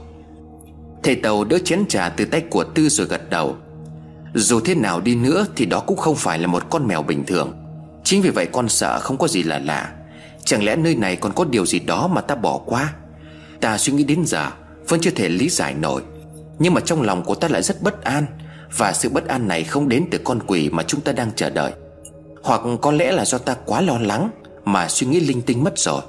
[1.02, 3.56] Thầy Tàu đỡ chén trà từ tay của Tư rồi gật đầu,
[4.34, 7.24] Dù thế nào đi nữa Thì đó cũng không phải là một con mèo bình
[7.26, 7.52] thường.
[8.04, 9.92] Chính vì vậy con sợ không có gì là lạ.
[10.44, 12.92] Chẳng lẽ nơi này còn có điều gì đó mà ta bỏ qua?
[13.60, 14.50] Ta suy nghĩ đến giờ,
[14.88, 16.02] Vẫn chưa thể lý giải nổi.
[16.60, 18.26] Nhưng mà trong lòng của ta lại rất bất an.
[18.76, 21.50] Và sự bất an này không đến từ con quỷ mà chúng ta đang chờ
[21.50, 21.72] đợi.
[22.42, 24.30] Hoặc có lẽ là do ta quá lo lắng
[24.64, 26.02] Mà suy nghĩ linh tinh mất rồi.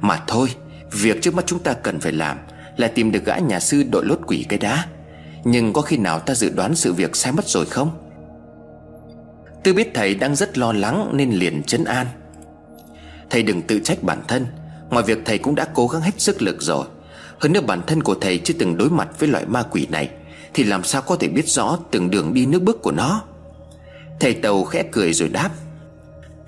[0.00, 0.48] Mà thôi,
[0.92, 2.38] Việc trước mắt chúng ta cần phải làm
[2.76, 4.86] Là tìm được gã nhà sư đội lốt quỷ cái đá.
[5.44, 7.90] Nhưng có khi nào ta dự đoán sự việc sai mất rồi không?
[9.62, 12.06] Tư biết thầy đang rất lo lắng Nên liền chấn an.
[13.30, 14.46] Thầy đừng tự trách bản thân,
[14.90, 16.86] Ngoài việc thầy cũng đã cố gắng hết sức lực rồi.
[17.40, 20.10] Hơn nữa bản thân của thầy chưa từng đối mặt với loại ma quỷ này,
[20.54, 23.22] Thì làm sao có thể biết rõ từng đường đi nước bước của nó?
[24.20, 25.50] Thầy Tàu khẽ cười rồi đáp,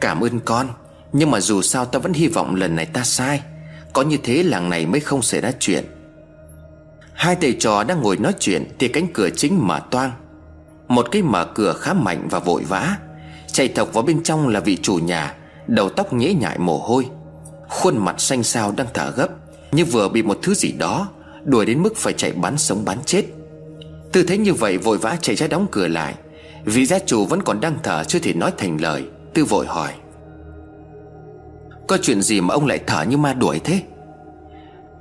[0.00, 0.68] Cảm ơn con,
[1.12, 3.42] Nhưng mà dù sao ta vẫn hy vọng lần này ta sai.
[3.92, 5.84] Có như thế làng này mới không xảy ra chuyện.
[7.12, 10.12] Hai thầy trò đang ngồi nói chuyện Thì cánh cửa chính mở toang.
[10.88, 12.96] Một cái mở cửa khá mạnh và vội vã,
[13.52, 15.34] Chạy thọc vào bên trong là vị chủ nhà,
[15.66, 17.06] Đầu tóc nhễ nhại mồ hôi,
[17.68, 19.28] Khuôn mặt xanh xao đang thở gấp.
[19.72, 21.08] Như vừa bị một thứ gì đó
[21.44, 23.24] Đuổi đến mức phải chạy bắn sống bắn chết.
[24.12, 26.14] Tư thấy như vậy vội vã chạy ra đóng cửa lại
[26.64, 29.04] Vị gia chủ vẫn còn đang thở chưa thể nói thành lời,
[29.34, 29.92] Tư vội hỏi.
[31.88, 33.82] Có chuyện gì mà ông lại thở như ma đuổi thế?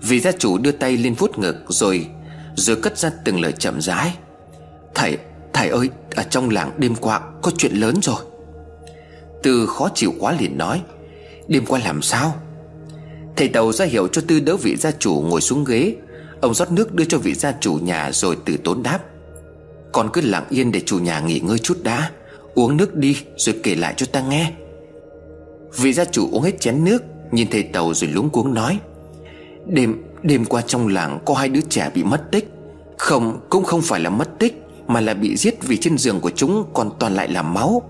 [0.02, 2.08] Vị gia chủ đưa tay lên vuốt ngực Rồi
[2.56, 4.14] Rồi cất ra từng lời chậm rãi.
[4.96, 5.18] Thầy
[5.54, 8.22] Thầy ơi, Ở trong làng đêm qua có chuyện lớn rồi.
[9.44, 10.82] Tư khó chịu quá liền nói,
[11.48, 12.36] Đêm qua làm sao?
[13.36, 15.96] Thầy Tàu ra hiệu cho Tư đỡ vị gia chủ ngồi xuống ghế.
[16.42, 19.00] Ông rót nước đưa cho vị gia chủ nhà rồi từ tốn đáp.
[19.92, 22.12] Con cứ lặng yên để chủ nhà nghỉ ngơi chút đã.
[22.56, 24.52] Uống nước đi rồi kể lại cho ta nghe.
[25.78, 28.80] Vị gia chủ uống hết chén nước, Nhìn thầy tàu rồi lúng cuống nói.
[29.68, 32.50] Đêm đêm qua trong làng có hai đứa trẻ bị mất tích.
[32.98, 36.32] Không, cũng không phải là mất tích, Mà là bị giết vì trên giường của
[36.36, 37.82] chúng còn toàn lại là máu.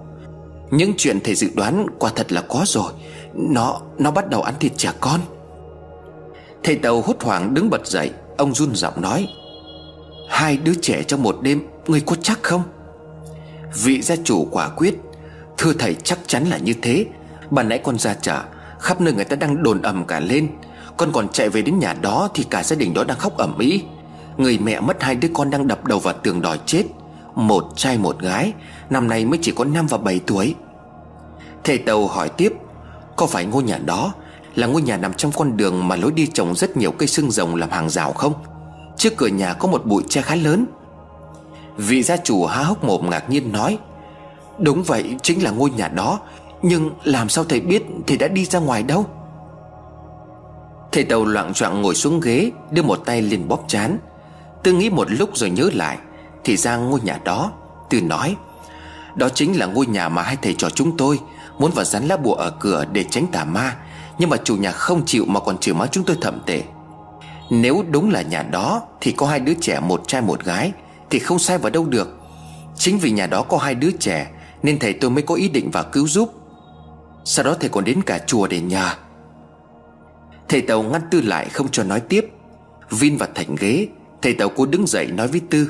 [0.71, 2.91] Những chuyện thầy dự đoán quả thật là có rồi.
[3.33, 5.19] Nó nó bắt đầu ăn thịt trẻ con.
[6.63, 9.27] Thầy tàu hốt hoảng đứng bật dậy, Ông run giọng nói,
[10.29, 12.63] Hai đứa trẻ trong một đêm, Ngươi có chắc không?
[13.83, 14.95] Vị gia chủ quả quyết,
[15.57, 17.05] Thưa thầy, chắc chắn là như thế.
[17.49, 18.41] Bà nãy con ra chợ,
[18.79, 20.47] Khắp nơi người ta đang đồn ầm cả lên.
[20.97, 23.57] Con còn chạy về đến nhà đó Thì cả gia đình đó đang khóc ẩm
[23.59, 23.83] ĩ.
[24.37, 26.83] Người mẹ mất hai đứa con đang đập đầu vào tường đòi chết,
[27.35, 28.53] Một trai một gái,
[28.89, 30.55] Năm nay mới chỉ có 5 và 7 tuổi.
[31.63, 32.53] Thầy Tàu hỏi tiếp
[33.19, 34.13] có phải ngôi nhà đó
[34.55, 37.31] Là ngôi nhà nằm trong con đường mà lối đi trồng rất nhiều cây xương
[37.31, 38.33] rồng làm hàng rào không?
[38.97, 40.65] Trước cửa nhà có một bụi tre khá lớn.
[41.77, 43.77] Vị gia chủ há hốc mồm ngạc nhiên nói,
[44.57, 46.19] Đúng vậy, chính là ngôi nhà đó.
[46.61, 49.05] Nhưng làm sao thầy biết Thì đã đi ra ngoài đâu?
[50.91, 53.97] Thầy tàu loạn choạng ngồi xuống ghế, Đưa một tay lên bóp chán.
[54.63, 55.97] Tư nghĩ một lúc rồi nhớ lại,
[56.43, 57.51] Thì ra ngôi nhà đó,
[57.89, 58.35] Tư nói,
[59.15, 61.19] Đó chính là ngôi nhà mà hai thầy trò chúng tôi
[61.59, 63.75] Muốn vào dán lá bùa ở cửa để tránh tà ma,
[64.17, 66.63] Nhưng mà chủ nhà không chịu mà còn chửi mắng chúng tôi thậm tệ.
[67.49, 70.71] Nếu đúng là nhà đó, Thì có hai đứa trẻ, một trai, một gái,
[71.09, 72.17] Thì không sai vào đâu được.
[72.75, 74.31] Chính vì nhà đó có hai đứa trẻ,
[74.63, 76.33] Nên thầy tôi mới có ý định vào cứu giúp.
[77.25, 78.89] Sau đó thầy còn đến cả chùa để nhờ.
[80.49, 82.31] Thầy Tàu ngăn Tư lại không cho nói tiếp.
[82.89, 83.87] Vin vào thành ghế,
[84.21, 85.69] Thầy Tàu cố đứng dậy nói với Tư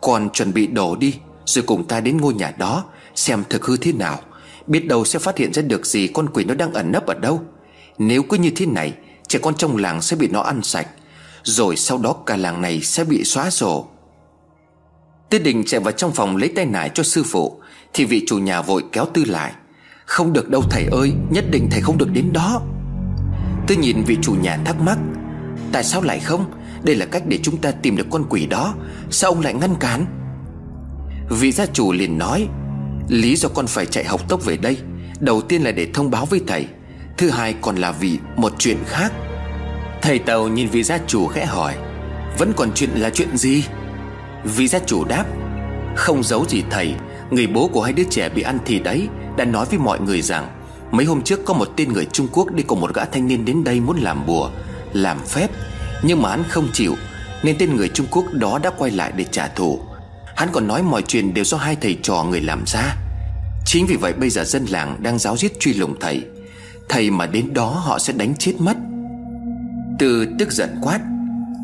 [0.00, 1.14] Còn chuẩn bị đồ đi,
[1.46, 2.84] Rồi cùng ta đến ngôi nhà đó,
[3.14, 4.18] Xem thực hư thế nào.
[4.66, 7.14] Biết đâu sẽ phát hiện ra được gì con quỷ nó đang ẩn nấp ở
[7.14, 7.42] đâu.
[7.98, 8.92] Nếu cứ như thế này,
[9.28, 10.86] Trẻ con trong làng sẽ bị nó ăn sạch,
[11.42, 13.88] Rồi sau đó cả làng này sẽ bị xóa sổ.
[15.30, 17.60] Tư đình chạy vào trong phòng lấy tay nải cho sư phụ,
[17.92, 19.52] Thì vị chủ nhà vội kéo Tư lại.
[20.04, 22.62] Không được đâu, thầy ơi, Nhất định thầy không được đến đó.
[23.66, 24.98] Tư nhìn vị chủ nhà thắc mắc,
[25.72, 26.44] Tại sao lại không?
[26.82, 28.74] Đây là cách để chúng ta tìm được con quỷ đó,
[29.10, 30.06] Sao ông lại ngăn cản?
[31.30, 32.48] Vị gia chủ liền nói
[33.08, 34.78] Lý do con phải chạy học tốc về đây,
[35.20, 36.66] Đầu tiên là để thông báo với thầy,
[37.16, 39.12] Thứ hai còn là vì một chuyện khác.
[40.02, 41.74] Thầy Tàu nhìn vị gia chủ khẽ hỏi,
[42.38, 43.64] Vẫn còn chuyện là chuyện gì?
[44.44, 45.24] Vị gia chủ đáp,
[45.96, 46.94] Không giấu gì thầy,
[47.30, 50.22] Người bố của hai đứa trẻ bị ăn thịt đấy Đã nói với mọi người
[50.22, 50.48] rằng,
[50.90, 53.44] Mấy hôm trước có một tên người Trung Quốc đi cùng một gã thanh niên
[53.44, 54.50] đến đây muốn làm bùa,
[54.92, 55.50] Làm phép,
[56.02, 56.94] Nhưng mà hắn không chịu,
[57.42, 59.80] Nên tên người Trung Quốc đó đã quay lại để trả thù.
[60.36, 62.96] Hắn còn nói mọi chuyện đều do hai thầy trò người làm ra.
[63.66, 66.24] Chính vì vậy bây giờ dân làng đang giáo giết truy lùng thầy.
[66.88, 68.76] Thầy mà đến đó họ sẽ đánh chết mất.
[69.98, 71.00] Từ tức giận quát,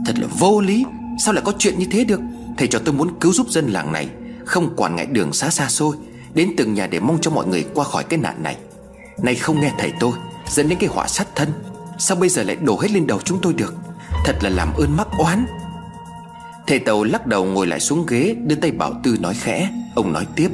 [0.06, 0.84] Thật là vô lý,
[1.24, 2.20] Sao lại có chuyện như thế được?
[2.58, 4.08] Thầy cho tôi muốn cứu giúp dân làng này,
[4.44, 5.96] Không quản ngại đường xa xa xôi,
[6.34, 8.56] Đến từng nhà để mong cho mọi người qua khỏi cái nạn này.
[9.22, 10.12] Này không nghe thầy tôi,
[10.48, 11.48] Dẫn đến cái họa sát thân,
[11.98, 13.74] Sao bây giờ lại đổ hết lên đầu chúng tôi được?
[14.24, 15.46] Thật là làm ơn mắc oán.
[16.66, 19.70] Thầy Tàu lắc đầu ngồi lại xuống ghế Đưa tay bảo Tư nói khẽ.
[19.94, 20.48] Ông nói tiếp.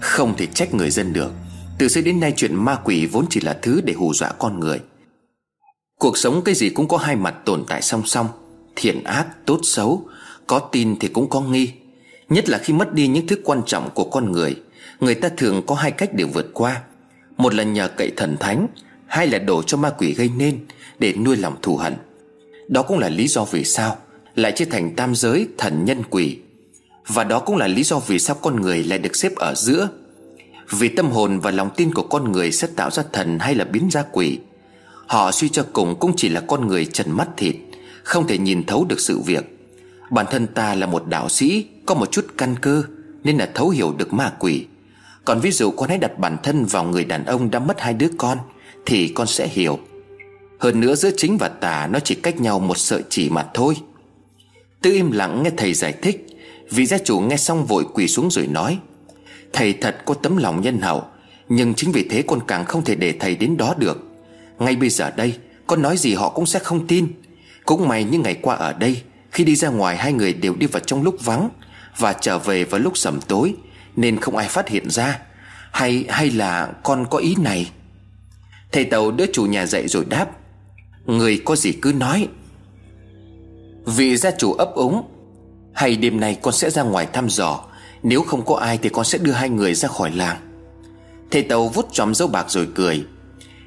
[0.00, 1.32] Không thể trách người dân được.
[1.78, 4.60] Từ xưa đến nay chuyện ma quỷ vốn chỉ là thứ để hù dọa con
[4.60, 4.80] người.
[5.98, 8.28] Cuộc sống cái gì cũng có hai mặt tồn tại song song.
[8.76, 10.08] Thiện ác, tốt xấu.
[10.46, 11.72] Có tin thì cũng có nghi.
[12.28, 14.56] Nhất là khi mất đi những thứ quan trọng của con người.
[15.00, 16.82] Người ta thường có hai cách để vượt qua.
[17.36, 18.66] Một là nhờ cậy thần thánh
[19.06, 20.58] Hai là đổ cho ma quỷ gây nên
[20.98, 21.94] Để nuôi lòng thù hận.
[22.68, 23.96] Đó cũng là lý do vì sao.
[24.38, 26.38] Lại chia thành tam giới thần nhân quỷ.
[27.06, 29.88] Và đó cũng là lý do vì sao con người lại được xếp ở giữa.
[30.70, 33.64] Vì tâm hồn và lòng tin của con người sẽ tạo ra thần hay là
[33.64, 34.38] biến ra quỷ.
[35.06, 37.56] Họ suy cho cùng cũng chỉ là con người trần mắt thịt,
[38.02, 39.58] Không thể nhìn thấu được sự việc.
[40.10, 42.82] Bản thân ta là một đạo sĩ, Có một chút căn cơ,
[43.24, 44.66] Nên là thấu hiểu được ma quỷ.
[45.24, 47.94] Còn ví dụ con hãy đặt bản thân vào người đàn ông đã mất hai
[47.94, 48.38] đứa con,
[48.86, 49.78] Thì con sẽ hiểu.
[50.58, 53.76] Hơn nữa giữa chính và tà Nó chỉ cách nhau một sợi chỉ mà thôi.
[54.82, 56.26] Tư im lặng nghe thầy giải thích
[56.70, 58.78] Vị gia chủ nghe xong vội quỳ xuống rồi nói,
[59.52, 61.04] Thầy thật có tấm lòng nhân hậu,
[61.48, 64.04] Nhưng chính vì thế con càng không thể để thầy đến đó được.
[64.58, 67.12] Ngay bây giờ đây Con nói gì họ cũng sẽ không tin.
[67.64, 70.66] Cũng may những ngày qua ở đây, Khi đi ra ngoài hai người đều đi
[70.66, 71.50] vào trong lúc vắng
[71.98, 73.54] Và trở về vào lúc sầm tối,
[73.96, 75.18] Nên không ai phát hiện ra.
[75.72, 77.70] Hay hay là con có ý này?
[78.72, 80.26] Thầy Tàu đỡ chủ nhà dậy rồi đáp,
[81.06, 82.28] Người có gì cứ nói
[83.96, 85.02] Vị gia chủ ấp úng.
[85.72, 87.64] Hay đêm nay con sẽ ra ngoài thăm dò.
[88.02, 90.36] Nếu không có ai thì con sẽ đưa hai người ra khỏi làng.
[91.30, 93.04] Thầy Tàu vút chóm dấu bạc rồi cười.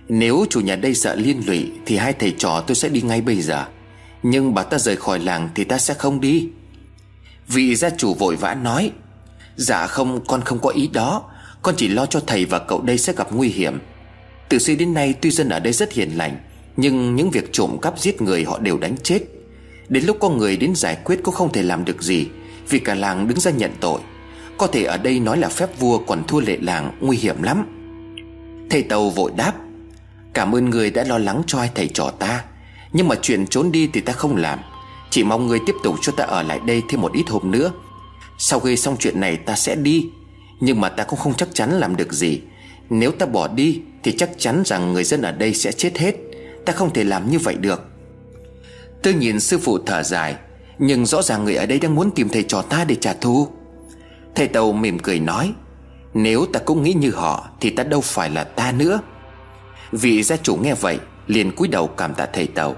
[0.09, 3.21] Nếu chủ nhà đây sợ liên lụy, Thì hai thầy trò tôi sẽ đi ngay
[3.21, 3.65] bây giờ.
[4.23, 6.49] Nhưng bảo ta rời khỏi làng thì ta sẽ không đi.
[7.47, 8.91] Vị gia chủ vội vã nói.
[9.55, 11.23] Dạ không, con không có ý đó.
[11.61, 13.79] Con chỉ lo cho thầy và cậu đây sẽ gặp nguy hiểm.
[14.49, 16.37] Từ xưa đến nay tuy dân ở đây rất hiền lành,
[16.77, 19.19] Nhưng những việc trộm cắp giết người họ đều đánh chết.
[19.91, 22.27] Đến lúc có người đến giải quyết cũng không thể làm được gì,
[22.69, 23.99] Vì cả làng đứng ra nhận tội.
[24.57, 27.65] Có thể ở đây nói là phép vua còn thua lệ làng, nguy hiểm lắm.
[28.69, 29.53] Thầy Tàu vội đáp,
[30.33, 32.43] Cảm ơn người đã lo lắng cho hai thầy trò ta.
[32.93, 34.59] Nhưng mà chuyện trốn đi thì ta không làm.
[35.09, 37.71] Chỉ mong người tiếp tục cho ta ở lại đây thêm một ít hôm nữa.
[38.37, 40.05] Sau khi xong chuyện này ta sẽ đi.
[40.59, 42.41] Nhưng mà ta cũng không chắc chắn làm được gì.
[42.89, 46.15] Nếu ta bỏ đi Thì chắc chắn rằng người dân ở đây sẽ chết hết.
[46.65, 47.90] Ta không thể làm như vậy được.
[49.03, 50.35] Tôi nhìn sư phụ thở dài,
[50.79, 53.47] Nhưng rõ ràng người ở đây đang muốn tìm thầy trò ta để trả thù.
[54.35, 55.53] Thầy Tàu mỉm cười nói,
[56.13, 58.99] Nếu ta cũng nghĩ như họ, Thì ta đâu phải là ta nữa.
[59.91, 62.75] Vị gia chủ nghe vậy, liền cúi đầu cảm tạ thầy Tàu.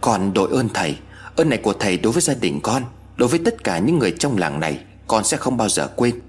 [0.00, 0.96] Còn đội ơn thầy,
[1.36, 2.82] Ơn này của thầy đối với gia đình con,
[3.16, 6.20] Đối với tất cả những người trong làng này, Con sẽ không bao giờ quên.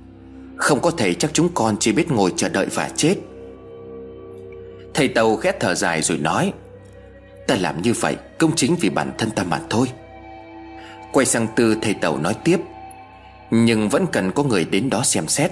[0.57, 3.15] Không có thầy chắc chúng con chỉ biết ngồi chờ đợi và chết.
[4.93, 6.53] Thầy Tàu khét thở dài rồi nói
[7.48, 9.88] Ta làm như vậy công chính vì bản thân ta mà thôi.
[11.12, 12.60] Quay sang Tư thầy Tàu nói tiếp,
[13.52, 15.52] Nhưng vẫn cần có người đến đó xem xét,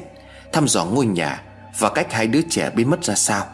[0.54, 1.42] Thăm dò ngôi nhà
[1.80, 3.46] Và cách hai đứa trẻ biến mất ra sao.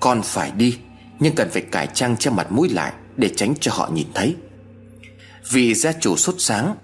[0.00, 0.78] Con phải đi,
[1.20, 4.36] Nhưng cần phải cải trang che mặt mũi lại Để tránh cho họ nhìn thấy.
[5.50, 6.74] Vì gia chủ sốt sáng,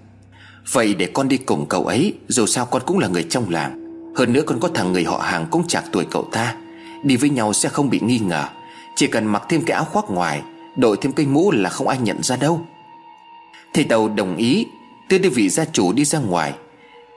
[0.71, 3.85] Vậy để con đi cùng cậu ấy, Dù sao con cũng là người trong làng.
[4.15, 6.55] Hơn nữa con có thằng người họ hàng cũng chạc tuổi cậu ta,
[7.03, 8.47] Đi với nhau sẽ không bị nghi ngờ.
[8.95, 10.41] Chỉ cần mặc thêm cái áo khoác ngoài
[10.75, 12.61] Đội thêm cây mũ là không ai nhận ra đâu.
[13.73, 14.67] Thầy Tàu đồng ý
[15.09, 16.53] Tư đưa vị gia chủ đi ra ngoài.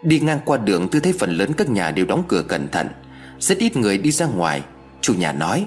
[0.02, 2.88] Đi ngang qua đường tư thấy phần lớn các nhà đều đóng cửa cẩn thận.
[3.38, 4.62] Rất ít người đi ra ngoài,
[5.00, 5.66] Chủ nhà nói.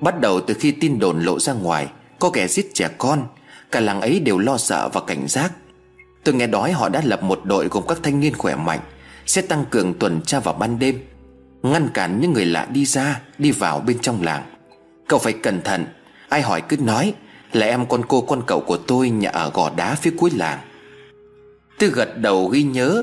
[0.00, 3.26] Bắt đầu từ khi tin đồn lộ ra ngoài, Có kẻ giết trẻ con.
[3.72, 5.52] Cả làng ấy đều lo sợ và cảnh giác.
[6.24, 8.80] Tôi nghe nói họ đã lập một đội gồm các thanh niên khỏe mạnh,
[9.26, 10.98] Sẽ tăng cường tuần tra vào ban đêm,
[11.62, 14.42] Ngăn cản những người lạ đi ra, Đi vào bên trong làng.
[15.08, 15.86] Cậu phải cẩn thận
[16.28, 17.14] Ai hỏi cứ nói,
[17.52, 20.58] Là em con cô con cậu của tôi nhà ở gò đá phía cuối làng.
[21.78, 23.02] Tư gật đầu ghi nhớ,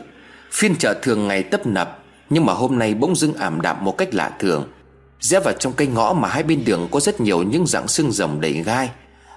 [0.52, 3.98] Phiên chợ thường ngày tấp nập, Nhưng mà hôm nay bỗng dưng ảm đạm một
[3.98, 4.68] cách lạ thường.
[5.20, 8.12] Rẽ vào trong cây ngõ mà hai bên đường có rất nhiều những dạng xương
[8.12, 8.90] rồng đầy gai,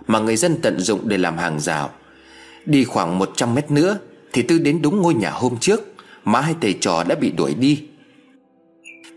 [0.06, 1.90] Mà người dân tận dụng để làm hàng rào.
[2.66, 3.98] Đi khoảng 100 mét nữa,
[4.32, 5.80] Thì Tư đến đúng ngôi nhà hôm trước
[6.24, 7.82] Má hai thầy trò đã bị đuổi đi.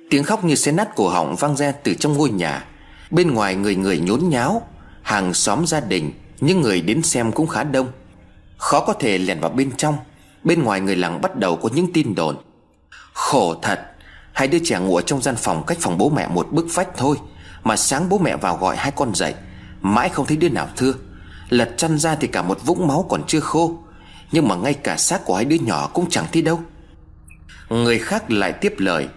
[0.09, 2.65] Tiếng khóc như xé nát cổ họng vang ra từ trong ngôi nhà.
[3.11, 4.67] Bên ngoài người người nhốn nháo,
[5.01, 7.87] Hàng xóm gia đình, Những người đến xem cũng khá đông.
[8.57, 9.97] Khó có thể lẻn vào bên trong.
[10.43, 12.37] Bên ngoài người làng bắt đầu có những tin đồn.
[13.13, 13.79] Khổ thật,
[14.33, 16.97] Hai đứa trẻ ngủ ở trong gian phòng cách phòng bố mẹ một bức vách
[16.97, 17.17] thôi,
[17.63, 19.33] Mà sáng bố mẹ vào gọi hai con dậy,
[19.81, 20.93] Mãi không thấy đứa nào thưa.
[21.49, 23.77] Lật chăn ra thì cả một vũng máu còn chưa khô,
[24.31, 26.59] Nhưng mà ngay cả xác của hai đứa nhỏ cũng chẳng thấy đâu.
[27.69, 29.07] Người khác lại tiếp lời,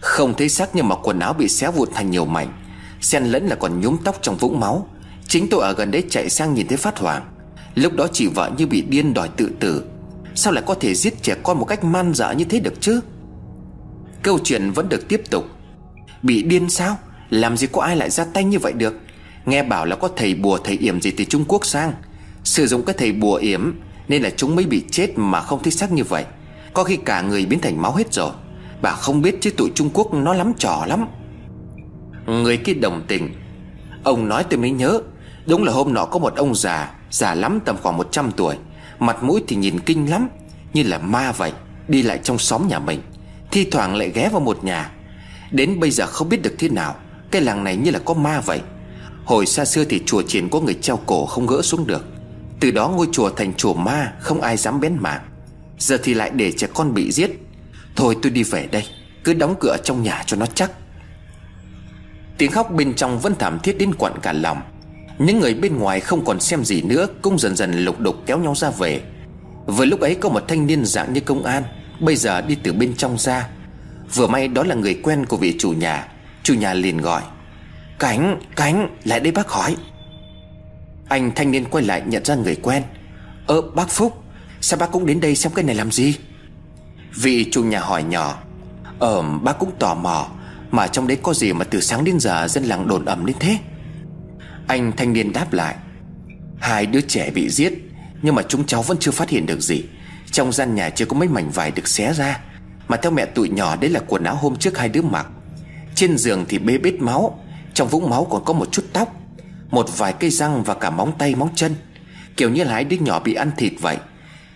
[0.00, 2.59] Không thấy xác nhưng mà quần áo bị xé vụn thành nhiều mảnh
[3.00, 4.88] Xen lẫn là còn nhúm tóc trong vũng máu.
[5.28, 7.22] Chính tôi ở gần đấy chạy sang nhìn thấy phát hoảng.
[7.74, 9.84] Lúc đó chị vợ như bị điên đòi tự tử.
[10.34, 13.00] Sao lại có thể giết trẻ con một cách man dợ như thế được chứ?
[14.22, 15.44] Câu chuyện vẫn được tiếp tục.
[16.22, 16.98] Bị điên sao?
[17.30, 19.00] Làm gì có ai lại ra tay như vậy được?
[19.46, 21.92] Nghe bảo là có thầy bùa, thầy yểm gì từ Trung Quốc sang.
[22.44, 23.72] Sử dụng cái thầy bùa yểm
[24.08, 26.24] Nên là chúng mới bị chết mà không thích xác như vậy.
[26.74, 28.30] Có khi cả người biến thành máu hết rồi.
[28.82, 31.06] Bà không biết chứ tụi Trung Quốc nó lắm trò lắm.
[32.26, 33.34] Người kia đồng tình.
[34.04, 35.00] Ông nói tôi mới nhớ,
[35.46, 38.56] Đúng là hôm nọ có một ông già Già lắm tầm khoảng 100 tuổi.
[38.98, 40.28] Mặt mũi thì nhìn kinh lắm,
[40.72, 41.52] Như là ma vậy,
[41.88, 43.00] Đi lại trong xóm nhà mình.
[43.50, 44.90] Thi thoảng lại ghé vào một nhà.
[45.50, 46.94] Đến bây giờ không biết được thế nào,
[47.30, 48.60] Cái làng này như là có ma vậy.
[49.24, 52.06] Hồi xa xưa thì chùa triển có người treo cổ không gỡ xuống được.
[52.60, 55.22] Từ đó ngôi chùa thành chùa ma, Không ai dám bén mảng.
[55.78, 57.30] Giờ thì lại để trẻ con bị giết.
[57.96, 58.84] Thôi tôi đi về đây,
[59.24, 60.70] Cứ đóng cửa trong nhà cho nó chắc.
[62.40, 64.60] Tiếng khóc bên trong vẫn thảm thiết đến quặn cả lòng.
[65.18, 68.38] Những người bên ngoài không còn xem gì nữa Cũng dần dần lục đục kéo
[68.38, 69.02] nhau ra về.
[69.66, 71.62] Vừa lúc ấy có một thanh niên dạng như công an
[72.00, 73.48] Bây giờ đi từ bên trong ra.
[74.14, 76.08] Vừa may đó là người quen của vị chủ nhà.
[76.42, 77.22] Chủ nhà liền gọi
[77.98, 79.76] Cánh, Cánh, lại đây bác hỏi.
[81.08, 82.82] Anh thanh niên quay lại nhận ra người quen.
[83.46, 84.22] Ơ bác Phúc
[84.60, 86.14] Sao bác cũng đến đây xem cái này làm gì?
[87.14, 88.38] Vị chủ nhà hỏi nhỏ.
[88.98, 90.28] Ờ bác cũng tò mò.
[90.70, 93.36] Mà trong đấy có gì mà từ sáng đến giờ Dân làng đồn ẩm lên
[93.40, 93.58] thế?
[94.66, 95.76] Anh thanh niên đáp lại,
[96.60, 97.72] Hai đứa trẻ bị giết,
[98.22, 99.84] Nhưng mà chúng cháu vẫn chưa phát hiện được gì.
[100.30, 102.40] Trong gian nhà chưa có mấy mảnh vải được xé ra.
[102.88, 105.26] Mà theo mẹ tụi nhỏ, đấy là quần áo hôm trước hai đứa mặc.
[105.94, 107.38] Trên giường thì bê bết máu,
[107.74, 109.14] Trong vũng máu còn có một chút tóc,
[109.70, 111.74] Một vài cây răng và cả móng tay, móng chân.
[112.36, 113.96] Kiểu như là hai đứa nhỏ bị ăn thịt vậy.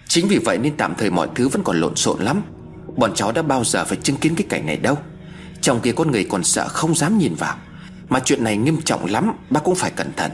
[0.09, 2.43] Chính vì vậy nên tạm thời mọi thứ vẫn còn lộn xộn lắm.
[2.97, 4.99] Bọn cháu đã bao giờ phải chứng kiến cái cảnh này đâu?
[5.65, 7.57] Trong kia con người còn sợ không dám nhìn vào.
[8.09, 10.31] Mà chuyện này nghiêm trọng lắm, Bác cũng phải cẩn thận.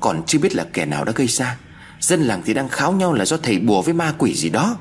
[0.00, 1.56] Còn chưa biết là kẻ nào đã gây ra.
[2.00, 4.76] Dân làng thì đang kháo nhau là do thầy bùa với ma quỷ gì đó.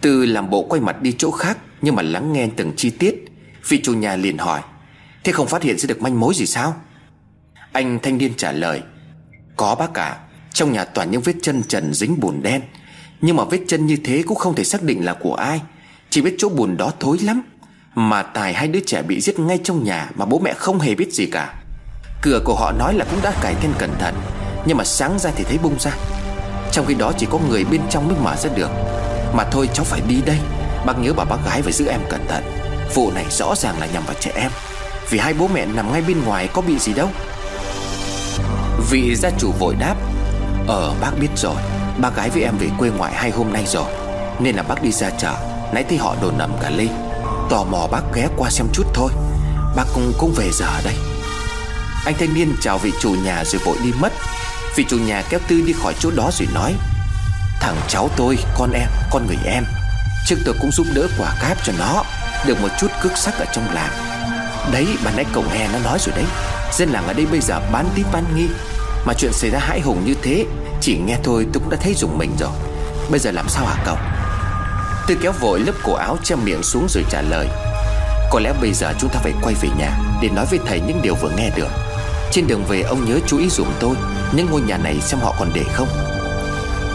[0.00, 3.24] Từ làm bộ quay mặt đi chỗ khác, Nhưng mà lắng nghe từng chi tiết.
[3.68, 4.60] Vị chủ nhà liền hỏi,
[5.24, 6.74] Thế không phát hiện ra được manh mối gì sao?
[7.72, 8.82] Anh thanh niên trả lời,
[9.56, 10.18] Có bác cả
[10.52, 12.62] Trong nhà toàn những vết chân trần dính bùn đen.
[13.20, 15.60] Nhưng mà vết chân như thế cũng không thể xác định là của ai.
[16.10, 17.42] Chỉ biết chỗ bùn đó thối lắm.
[17.94, 20.94] Mà Tài hai đứa trẻ bị giết ngay trong nhà Mà bố mẹ không hề
[20.94, 21.54] biết gì cả.
[22.22, 24.14] Cửa của họ nói là cũng đã cải then cẩn thận,
[24.66, 25.90] Nhưng mà sáng ra thì thấy bung ra.
[26.72, 28.70] Trong khi đó chỉ có người bên trong mới mở ra được.
[29.34, 30.38] Mà thôi, cháu phải đi đây.
[30.86, 32.44] Bác nhớ bảo bác gái phải giữ em cẩn thận.
[32.94, 34.50] Vụ này rõ ràng là nhằm vào trẻ em.
[35.10, 37.08] Vì hai bố mẹ nằm ngay bên ngoài có bị gì đâu.
[38.90, 39.94] Vị gia chủ vội đáp
[40.66, 41.56] Ờ bác biết rồi.
[41.98, 43.86] Bác gái với em về quê ngoại hai hôm nay rồi.
[44.40, 45.34] Nên là bác đi ra chợ.
[45.72, 46.88] Nãy thấy họ đồn nằm cả ly
[47.52, 49.12] Tò mò bác ghé qua xem chút thôi.
[49.76, 50.94] Bác cũng cũng về giờ đây.
[52.04, 54.12] Anh thanh niên chào vị chủ nhà rồi vội đi mất.
[54.76, 56.74] Vị chủ nhà kéo Tư đi khỏi chỗ đó rồi nói
[57.60, 59.64] Thằng cháu tôi, con em, con người em
[60.26, 62.04] Trước tôi cũng giúp đỡ quả cáp cho nó
[62.46, 63.92] Được một chút cước sắc ở trong làng.
[64.72, 66.24] Đấy bà nãy cậu nghe nó nói rồi đấy.
[66.72, 68.48] Dân làng ở đây bây giờ bán tín bán nghi
[69.06, 70.46] Mà chuyện xảy ra hãi hùng như thế
[70.80, 72.50] Chỉ nghe thôi tôi cũng đã thấy dùng mình rồi.
[73.10, 73.96] Bây giờ làm sao hả cậu?
[75.06, 77.48] Tôi kéo vội lớp cổ áo che miệng xuống rồi trả lời.
[78.30, 81.02] Có lẽ bây giờ chúng ta phải quay về nhà Để nói với thầy những
[81.02, 81.68] điều vừa nghe được.
[82.30, 83.96] Trên đường về, ông nhớ chú ý dùm tôi,
[84.32, 85.88] Những ngôi nhà này xem họ còn để không?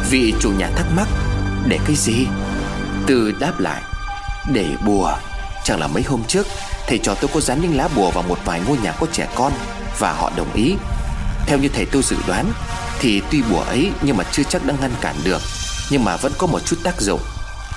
[0.10, 1.08] Vị chủ nhà thắc mắc,
[1.68, 2.28] Để cái gì?
[3.08, 3.82] Từ đáp lại,
[4.54, 5.12] Để bùa.
[5.64, 6.48] Chẳng là mấy hôm trước,
[6.88, 9.28] Thầy trò tôi có dán những lá bùa vào một vài ngôi nhà có trẻ
[9.36, 9.52] con
[10.00, 10.76] Và họ đồng ý.
[11.46, 12.52] Theo như thầy tôi dự đoán,
[13.00, 15.42] Thì tuy bùa ấy nhưng mà chưa chắc đã ngăn cản được,
[15.90, 17.22] Nhưng mà vẫn có một chút tác dụng.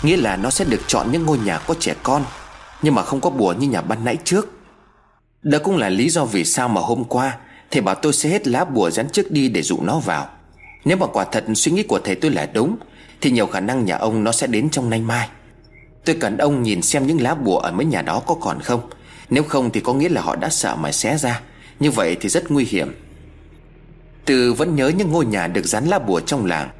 [0.03, 2.25] Nghĩa là nó sẽ được chọn những ngôi nhà có trẻ con,
[2.83, 4.49] Nhưng mà không có bùa như nhà ban nãy trước.
[5.43, 7.37] Đó cũng là lý do vì sao mà hôm qua,
[7.71, 10.29] Thầy bảo tôi sẽ hết lá bùa rắn trước đi để dụ nó vào.
[10.85, 12.77] Nếu mà quả thật suy nghĩ của thầy tôi là đúng,
[13.21, 15.29] Thì nhiều khả năng nhà ông nó sẽ đến trong nay mai.
[16.05, 18.81] Tôi cần ông nhìn xem những lá bùa ở mấy nhà đó có còn không.
[19.31, 21.41] Nếu không thì có nghĩa là họ đã sợ mà xé ra.
[21.81, 22.95] Như vậy thì rất nguy hiểm.
[24.25, 26.71] Từ vẫn nhớ những ngôi nhà được dán lá bùa trong làng,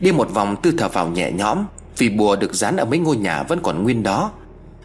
[0.00, 1.64] Đi một vòng tư thở vào nhẹ nhõm.
[2.00, 4.32] Vì bùa được dán ở mấy ngôi nhà vẫn còn nguyên đó.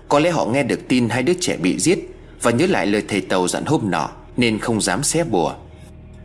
[0.09, 1.99] Có lẽ họ nghe được tin hai đứa trẻ bị giết
[2.41, 5.53] Và nhớ lại lời thầy Tàu dặn hôm nọ, Nên không dám xé bùa.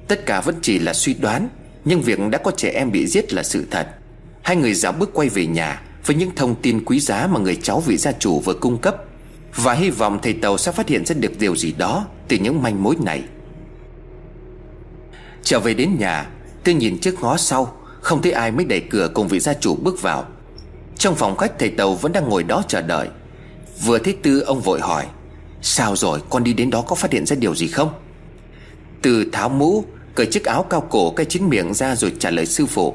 [0.09, 1.49] Tất cả vẫn chỉ là suy đoán,
[1.85, 3.89] Nhưng việc đã có trẻ em bị giết là sự thật.
[4.43, 7.57] Hai người giáo bước quay về nhà Với những thông tin quý giá mà người
[7.63, 8.97] cháu vị gia chủ vừa cung cấp,
[9.55, 12.63] Và hy vọng thầy Tàu sẽ phát hiện ra được điều gì đó Từ những
[12.63, 13.23] manh mối này.
[15.43, 16.31] Trở về đến nhà
[16.65, 19.75] Tôi nhìn trước ngó sau, Không thấy ai mới đẩy cửa cùng vị gia chủ
[19.75, 20.27] bước vào.
[21.01, 23.09] Trong phòng khách thầy Tàu vẫn đang ngồi đó chờ đợi.
[23.85, 25.07] Vừa thấy Tư, ông vội hỏi,
[25.63, 26.21] Sao rồi?
[26.31, 27.89] Con đi đến đó có phát hiện ra điều gì không?
[29.03, 29.85] Từ tháo mũ,
[30.15, 32.95] Cởi chiếc áo cao cổ cái chính miệng ra rồi trả lời sư phụ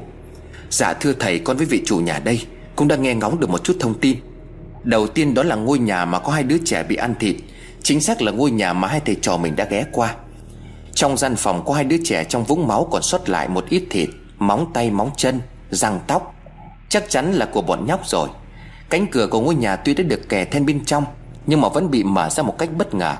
[0.70, 2.46] Dạ thưa thầy, con với vị chủ nhà đây
[2.76, 4.18] Cũng đã nghe ngóng được một chút thông tin.
[4.84, 7.36] Đầu tiên đó là ngôi nhà mà có hai đứa trẻ bị ăn thịt,
[7.82, 10.14] Chính xác là ngôi nhà mà hai thầy trò mình đã ghé qua.
[10.94, 13.82] Trong gian phòng có hai đứa trẻ trong vũng máu còn sót lại một ít
[13.90, 15.40] thịt, Móng tay, móng chân,
[15.70, 16.35] Răng tóc.
[16.88, 18.28] Chắc chắn là của bọn nhóc rồi.
[18.90, 21.04] Cánh cửa của ngôi nhà tuy đã được kè then bên trong,
[21.46, 23.16] Nhưng mà vẫn bị mở ra một cách bất ngờ,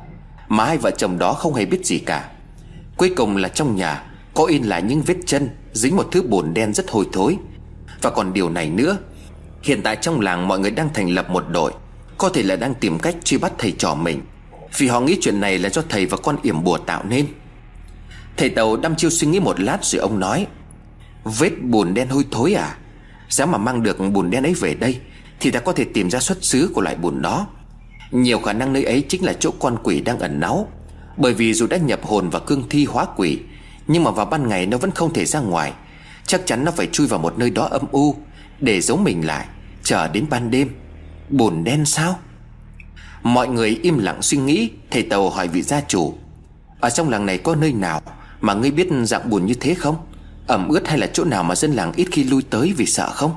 [0.49, 2.31] Mà hai vợ chồng đó không hề biết gì cả.
[2.97, 4.03] Cuối cùng là trong nhà,
[4.35, 7.37] Có in lại những vết chân Dính một thứ bùn đen rất hôi thối.
[8.03, 8.97] Và còn điều này nữa,
[9.63, 11.73] Hiện tại trong làng mọi người đang thành lập một đội,
[12.19, 14.23] Có thể là đang tìm cách truy bắt thầy trò mình.
[14.77, 17.27] Vì họ nghĩ chuyện này là do thầy và con yểm bùa tạo nên.
[18.37, 20.47] Thầy Tàu đăm chiêu suy nghĩ một lát rồi ông nói,
[21.25, 22.77] Vết bùn đen hôi thối à?
[23.29, 24.99] Giá mà mang được bùn đen ấy về đây
[25.41, 27.47] Thì ta có thể tìm ra xuất xứ của loại bùn đó.
[28.11, 30.69] Nhiều khả năng nơi ấy chính là chỗ con quỷ đang ẩn náu.
[31.17, 33.39] Bởi vì dù đã nhập hồn và cương thi hóa quỷ,
[33.87, 35.73] Nhưng mà vào ban ngày nó vẫn không thể ra ngoài.
[36.27, 38.17] Chắc chắn nó phải chui vào một nơi đó âm u
[38.61, 39.47] Để giấu mình lại,
[39.83, 40.71] Chờ đến ban đêm.
[41.29, 42.19] Bùn đen sao?
[43.23, 46.15] Mọi người im lặng suy nghĩ, Thầy Tàu hỏi vị gia chủ,
[46.81, 48.01] Ở trong làng này có nơi nào
[48.41, 49.97] Mà ngươi biết dạng bùn như thế không?
[50.47, 53.11] Ẩm ướt hay là chỗ nào mà dân làng ít khi lui tới vì sợ
[53.15, 53.35] không?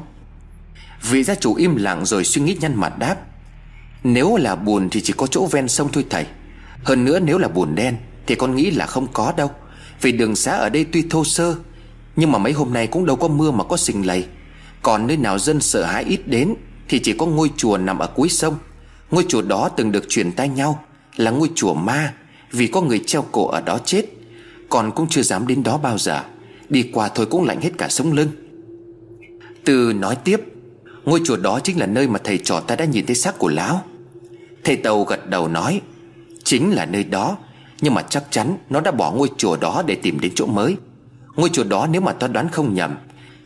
[1.10, 3.16] Vị gia chủ im lặng rồi suy nghĩ nhăn mặt đáp,
[4.04, 6.26] Nếu là bùn thì chỉ có chỗ ven sông thôi thầy.
[6.84, 7.98] Hơn nữa nếu là bùn đen
[8.28, 9.52] Thì con nghĩ là không có đâu,
[10.02, 11.56] Vì đường xá ở đây tuy thô sơ,
[12.16, 14.26] Nhưng mà mấy hôm nay cũng đâu có mưa mà có sình lầy.
[14.82, 16.54] Còn nơi nào dân sợ hãi ít đến
[16.90, 18.58] Thì chỉ có ngôi chùa nằm ở cuối sông.
[19.12, 20.84] Ngôi chùa đó từng được truyền tay nhau,
[21.16, 22.14] Là ngôi chùa ma,
[22.52, 24.06] Vì có người treo cổ ở đó chết,
[24.70, 26.24] Còn cũng chưa dám đến đó bao giờ.
[26.70, 28.30] Đi qua thôi cũng lạnh hết cả sống lưng.
[29.66, 30.42] Từ nói tiếp,
[31.06, 33.50] Ngôi chùa đó chính là nơi mà thầy trò ta đã nhìn thấy xác của
[33.50, 33.84] lão.
[34.64, 35.82] Thầy Tàu gật đầu nói,
[36.44, 37.38] Chính là nơi đó,
[37.82, 40.76] Nhưng mà chắc chắn nó đã bỏ ngôi chùa đó để tìm đến chỗ mới.
[41.36, 42.96] Ngôi chùa đó nếu mà ta đoán không nhầm,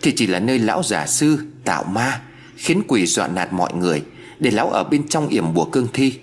[0.01, 2.21] Thì chỉ là nơi lão giả sư, tạo ma,
[2.55, 4.03] Khiến quỷ dọa nạt mọi người,
[4.39, 6.13] Để lão ở bên trong yểm bùa cương thi.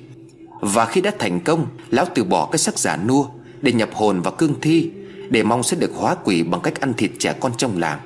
[0.60, 3.26] Và khi đã thành công, Lão từ bỏ cái sắc giả nua,
[3.62, 4.90] Để nhập hồn vào cương thi
[5.30, 7.98] để mong sẽ được hóa quỷ bằng cách ăn thịt trẻ con trong làng.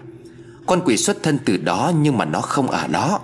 [0.67, 3.21] Con quỷ xuất thân từ đó Nhưng mà nó không ở đó.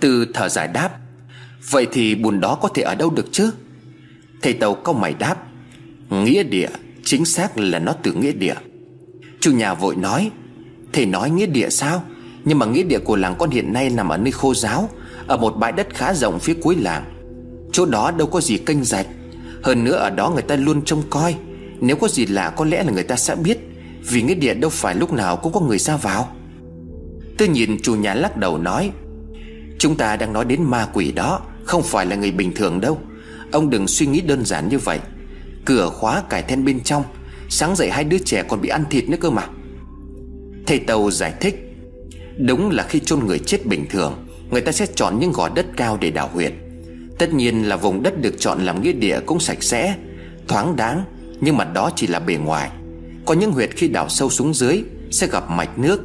[0.00, 0.90] Từ thở dài đáp,
[1.70, 3.50] Vậy thì bùn đó có thể ở đâu được chứ?
[4.42, 5.36] Thầy Tàu câu mày đáp,
[6.10, 6.68] Nghĩa địa,
[7.04, 8.54] Chính xác là nó từ nghĩa địa.
[9.40, 10.30] Chủ nhà vội nói,
[10.92, 12.02] Thầy nói nghĩa địa sao?
[12.44, 14.88] Nhưng mà nghĩa địa của làng con hiện nay nằm ở nơi khô giáo,
[15.26, 17.04] Ở một bãi đất khá rộng phía cuối làng.
[17.72, 19.06] Chỗ đó đâu có gì kênh rạch.
[19.62, 21.36] Hơn nữa ở đó người ta luôn trông coi.
[21.80, 23.58] Nếu có gì lạ, có lẽ là người ta sẽ biết.
[24.10, 26.36] Vì nghĩa địa đâu phải lúc nào cũng có người ra vào.
[27.38, 28.90] Tôi nhìn chủ nhà lắc đầu nói,
[29.78, 32.98] Chúng ta đang nói đến ma quỷ đó, Không phải là người bình thường đâu.
[33.52, 34.98] Ông đừng suy nghĩ đơn giản như vậy.
[35.64, 37.02] Cửa khóa cải then bên trong,
[37.48, 39.46] Sáng dậy hai đứa trẻ còn bị ăn thịt nữa cơ mà.
[40.66, 41.64] Thầy Tàu giải thích,
[42.36, 45.66] Đúng là khi chôn người chết bình thường, Người ta sẽ chọn những gò đất
[45.76, 46.52] cao để đào huyệt.
[47.18, 49.94] Tất nhiên là vùng đất được chọn làm nghĩa địa cũng sạch sẽ,
[50.48, 51.04] Thoáng đáng
[51.40, 52.70] nhưng mà đó chỉ là bề ngoài.
[53.26, 56.00] Có những huyệt khi đào sâu xuống dưới Sẽ gặp mạch nước,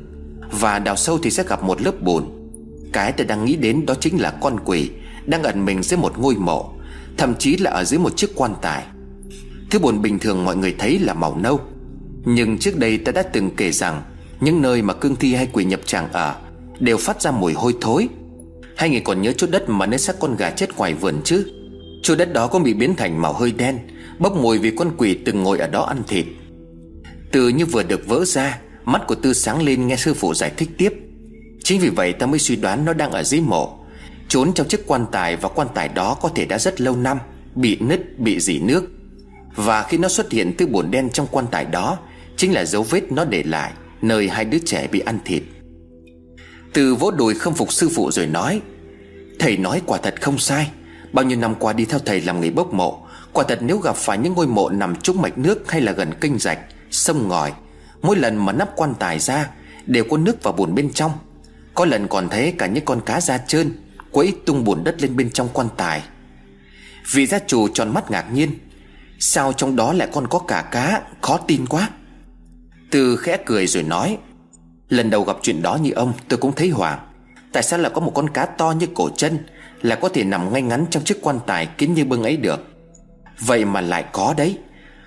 [0.51, 2.23] Và đào sâu thì sẽ gặp một lớp bùn.
[2.93, 4.89] Cái tôi đang nghĩ đến đó chính là con quỷ
[5.25, 6.73] Đang ẩn mình dưới một ngôi mộ,
[7.17, 8.83] Thậm chí là ở dưới một chiếc quan tài.
[9.69, 11.59] Thứ bùn bình thường mọi người thấy là màu nâu.
[12.25, 14.01] Nhưng trước đây ta đã từng kể rằng
[14.39, 16.35] Những nơi mà cương thi hay quỷ nhập tràng ở
[16.79, 18.09] Đều phát ra mùi hôi thối.
[18.75, 21.45] Hai người còn nhớ chỗ đất mà nơi xác con gà chết ngoài vườn chứ?
[22.03, 23.79] Chỗ đất đó cũng bị biến thành màu hơi đen
[24.19, 26.25] Bốc mùi vì con quỷ từng ngồi ở đó ăn thịt.
[27.31, 30.51] Từ như vừa được vỡ ra Mắt của Tư sáng lên nghe sư phụ giải
[30.57, 30.93] thích tiếp.
[31.63, 33.79] Chính vì vậy ta mới suy đoán nó đang ở dưới mộ.
[34.27, 37.17] Trốn trong chiếc quan tài Và quan tài đó có thể đã rất lâu năm
[37.55, 38.83] Bị nứt, bị dỉ nước.
[39.55, 41.97] Và khi nó xuất hiện từ bồn đen trong quan tài đó
[42.37, 45.43] Chính là dấu vết nó để lại Nơi hai đứa trẻ bị ăn thịt.
[46.73, 48.61] Từ vỗ đùi không phục sư phụ rồi nói
[49.39, 50.71] Thầy nói quả thật không sai.
[51.11, 53.02] Bao nhiêu năm qua đi theo thầy làm nghề bốc mộ
[53.33, 56.13] Quả thật nếu gặp phải những ngôi mộ nằm trúng mạch nước Hay là gần
[56.13, 56.59] kênh rạch,
[56.91, 57.53] sông ngòi
[58.01, 59.49] Mỗi lần mà nắp quan tài ra
[59.85, 61.11] Đều có nước và bùn bên trong.
[61.73, 63.71] Có lần còn thấy cả những con cá da trơn
[64.11, 66.03] Quấy tung bùn đất lên bên trong quan tài.
[67.13, 68.49] Vị gia chủ tròn mắt ngạc nhiên
[69.19, 71.89] Sao trong đó lại còn có cả cá Khó tin quá.
[72.91, 74.17] Từ khẽ cười rồi nói
[74.89, 76.99] Lần đầu gặp chuyện đó như ông tôi cũng thấy hoảng.
[77.51, 79.37] Tại sao lại có một con cá to như cổ chân
[79.81, 82.72] Là có thể nằm ngay ngắn trong chiếc quan tài kín như bưng ấy được?
[83.39, 84.57] Vậy mà lại có đấy.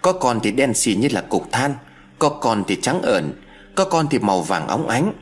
[0.03, 1.75] Có con thì đen xì như là cục than,
[2.19, 3.33] Có con thì trắng ẩn
[3.75, 5.13] Có con thì màu vàng óng ánh.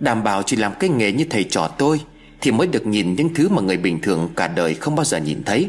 [0.00, 2.00] Đảm bảo chỉ làm cái nghề như thầy trò tôi,
[2.40, 5.18] thì mới được nhìn những thứ mà người bình thường cả đời không bao giờ
[5.18, 5.68] nhìn thấy.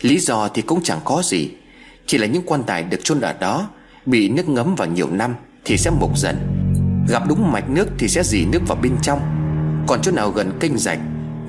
[0.00, 1.50] Lý do thì cũng chẳng có gì.
[2.06, 3.68] Chỉ là những quan tài được chôn ở đó,
[4.06, 5.34] Bị nước ngấm vào nhiều năm
[5.64, 6.36] Thì sẽ mục dần.
[7.08, 9.20] Gặp đúng mạch nước thì sẽ dì nước vào bên trong.
[9.86, 10.98] Còn chỗ nào gần kênh rạch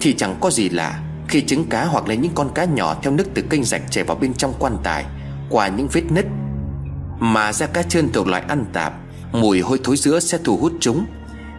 [0.02, 1.02] Thì chẳng có gì lạ.
[1.32, 4.04] Khi trứng cá hoặc là những con cá nhỏ Theo nước từ kênh rạch chảy
[4.04, 5.06] vào bên trong quan tài,
[5.50, 6.26] Qua những vết nứt.
[7.20, 8.94] Mà da cá trơn thuộc loại ăn tạp,
[9.32, 11.06] Mùi hôi thối giữa sẽ thu hút chúng.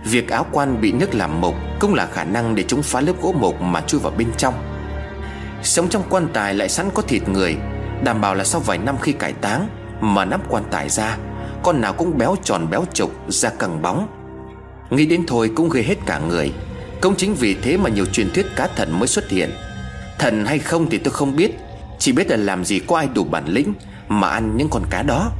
[0.05, 3.12] Việc áo quan bị nước làm mục Cũng là khả năng để chúng phá lớp
[3.23, 4.55] gỗ mục mà chui vào bên trong.
[5.62, 7.57] Sống trong quan tài lại sẵn có thịt người,
[8.05, 9.68] Đảm bảo là sau vài năm khi cải táng
[10.01, 11.16] Mà nắp quan tài ra,
[11.62, 14.09] Con nào cũng béo tròn béo trục Da căng bóng.
[14.91, 16.53] Nghĩ đến thôi cũng gây hết cả người.
[17.03, 19.51] Cũng chính vì thế mà nhiều truyền thuyết cá thần mới xuất hiện.
[20.19, 21.51] Thần hay không thì tôi không biết,
[21.99, 23.75] Chỉ biết là làm gì có ai đủ bản lĩnh
[24.09, 25.33] Mà ăn những con cá đó.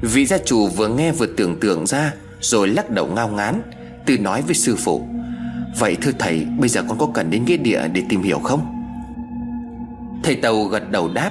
[0.00, 3.62] Vị gia chủ vừa nghe vừa tưởng tượng ra, rồi lắc đầu ngao ngán
[4.06, 5.08] Tư nói với sư phụ,
[5.78, 8.74] Vậy thưa thầy, bây giờ con có cần đến nghĩa địa để tìm hiểu không?
[10.24, 11.30] Thầy Tàu gật đầu đáp,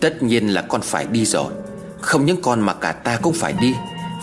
[0.00, 1.52] Tất nhiên là con phải đi rồi,
[2.00, 3.74] Không những con mà cả ta cũng phải đi,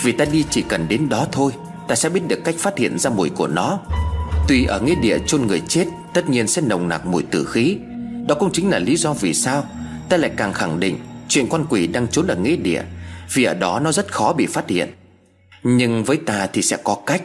[0.04, 1.52] Vì ta đi chỉ cần đến đó thôi.
[1.88, 3.80] Ta sẽ biết được cách phát hiện ra mùi của nó.
[4.48, 7.78] Tuy ở nghĩa địa chôn người chết, Tất nhiên sẽ nồng nặc mùi tử khí.
[8.28, 9.66] Đó cũng chính là lý do vì sao
[10.10, 12.84] Ta lại càng khẳng định Chuyện con quỷ đang trốn ở nghĩa địa,
[13.34, 14.92] vì ở đó nó rất khó bị phát hiện.
[15.64, 17.22] Nhưng với ta thì sẽ có cách.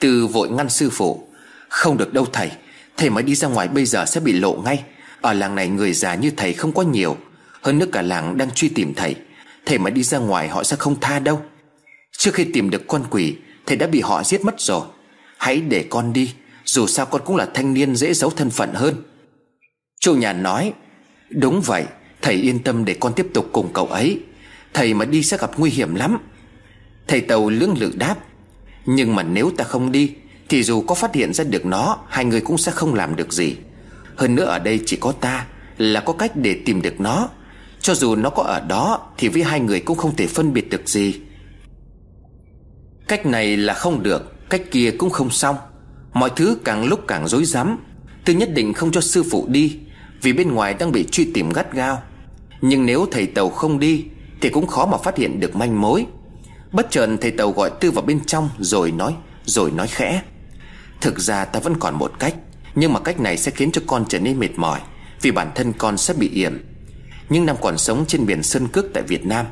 [0.00, 1.28] Từ vội ngăn sư phụ,
[1.68, 2.50] Không được đâu thầy
[2.96, 4.82] Thầy mới đi ra ngoài bây giờ sẽ bị lộ ngay.
[5.20, 7.16] Ở làng này người già như thầy không có nhiều,
[7.62, 9.14] Hơn nữa cả làng đang truy tìm thầy.
[9.66, 11.42] Thầy mà đi ra ngoài họ sẽ không tha đâu.
[12.18, 13.36] Trước khi tìm được con quỷ
[13.66, 14.82] Thầy đã bị họ giết mất rồi.
[15.38, 16.32] Hãy để con đi,
[16.64, 18.94] Dù sao con cũng là thanh niên dễ giấu thân phận hơn.
[20.00, 20.72] Chủ nhà nói,
[21.30, 21.84] Đúng vậy,
[22.22, 24.20] Thầy yên tâm để con tiếp tục cùng cậu ấy.
[24.74, 26.18] Thầy mà đi sẽ gặp nguy hiểm lắm.
[27.08, 28.16] Thầy Tàu lưỡng lự đáp,
[28.86, 30.12] Nhưng mà nếu ta không đi,
[30.48, 33.32] Thì dù có phát hiện ra được nó, Hai người cũng sẽ không làm được
[33.32, 33.56] gì.
[34.16, 35.46] Hơn nữa ở đây chỉ có ta
[35.78, 37.28] Là có cách để tìm được nó.
[37.80, 40.70] Cho dù nó có ở đó, Thì với hai người cũng không thể phân biệt
[40.70, 41.20] được gì.
[43.10, 45.56] Cách này là không được, Cách kia cũng không xong.
[46.12, 47.78] Mọi thứ càng lúc càng rối rắm.
[48.24, 49.78] Tôi nhất định không cho sư phụ đi,
[50.22, 52.02] Vì bên ngoài đang bị truy tìm gắt gao.
[52.60, 54.04] Nhưng nếu thầy Tàu không đi,
[54.40, 56.06] Thì cũng khó mà phát hiện được manh mối.
[56.72, 60.22] Bất chợt thầy Tàu gọi Tư vào bên trong, Rồi nói Rồi nói khẽ.
[61.00, 62.34] Thực ra ta vẫn còn một cách,
[62.74, 64.80] Nhưng mà cách này sẽ khiến cho con trở nên mệt mỏi,
[65.22, 66.58] Vì bản thân con sẽ bị yểm.
[67.28, 69.46] Nhưng năm còn sống trên biển Sơn Cước tại Việt Nam,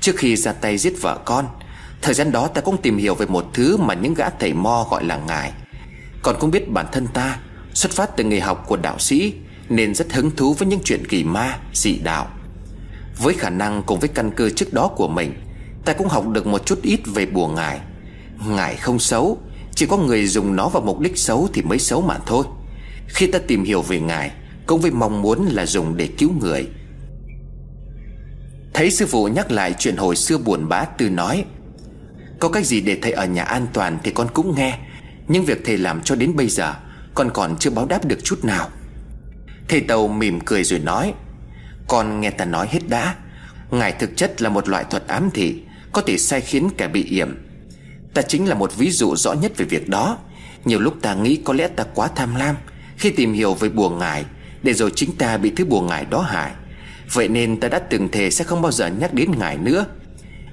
[0.00, 1.46] Trước khi ra tay giết vợ con
[2.02, 4.86] Thời gian đó ta cũng tìm hiểu về một thứ Mà những gã thầy mo
[4.90, 5.52] gọi là ngài.
[6.22, 7.38] Còn cũng biết bản thân ta
[7.74, 9.34] Xuất phát từ nghề học của đạo sĩ
[9.68, 12.28] Nên rất hứng thú với những chuyện kỳ ma, dị đạo.
[13.18, 15.34] Với khả năng cùng với căn cơ trước đó của mình
[15.84, 17.80] Ta cũng học được một chút ít về bùa ngài.
[18.48, 19.38] Ngài không xấu
[19.74, 22.44] Chỉ có người dùng nó vào mục đích xấu thì mới xấu mà thôi.
[23.08, 24.30] Khi ta tìm hiểu về ngài
[24.66, 26.66] Cũng với mong muốn là dùng để cứu người.
[28.74, 31.44] Thấy sư phụ nhắc lại chuyện hồi xưa buồn bã Tư nói
[32.40, 34.78] có cách gì để thầy ở nhà an toàn thì con cũng nghe.
[35.28, 36.74] Nhưng việc thầy làm cho đến bây giờ,
[37.14, 38.68] Con còn chưa báo đáp được chút nào.
[39.68, 41.14] Thầy Tàu mỉm cười rồi nói,
[41.88, 43.14] Con nghe ta nói hết đã.
[43.70, 45.62] Ngài thực chất là một loại thuật ám thị,
[45.92, 47.36] Có thể sai khiến kẻ bị yểm.
[48.14, 50.18] Ta chính là một ví dụ rõ nhất về việc đó.
[50.64, 52.56] Nhiều lúc ta nghĩ có lẽ ta quá tham lam
[52.96, 54.24] Khi tìm hiểu về bùa ngài
[54.62, 56.52] Để rồi chính ta bị thứ bùa ngài đó hại.
[57.12, 59.86] Vậy nên ta đã từng thề sẽ không bao giờ nhắc đến ngài nữa.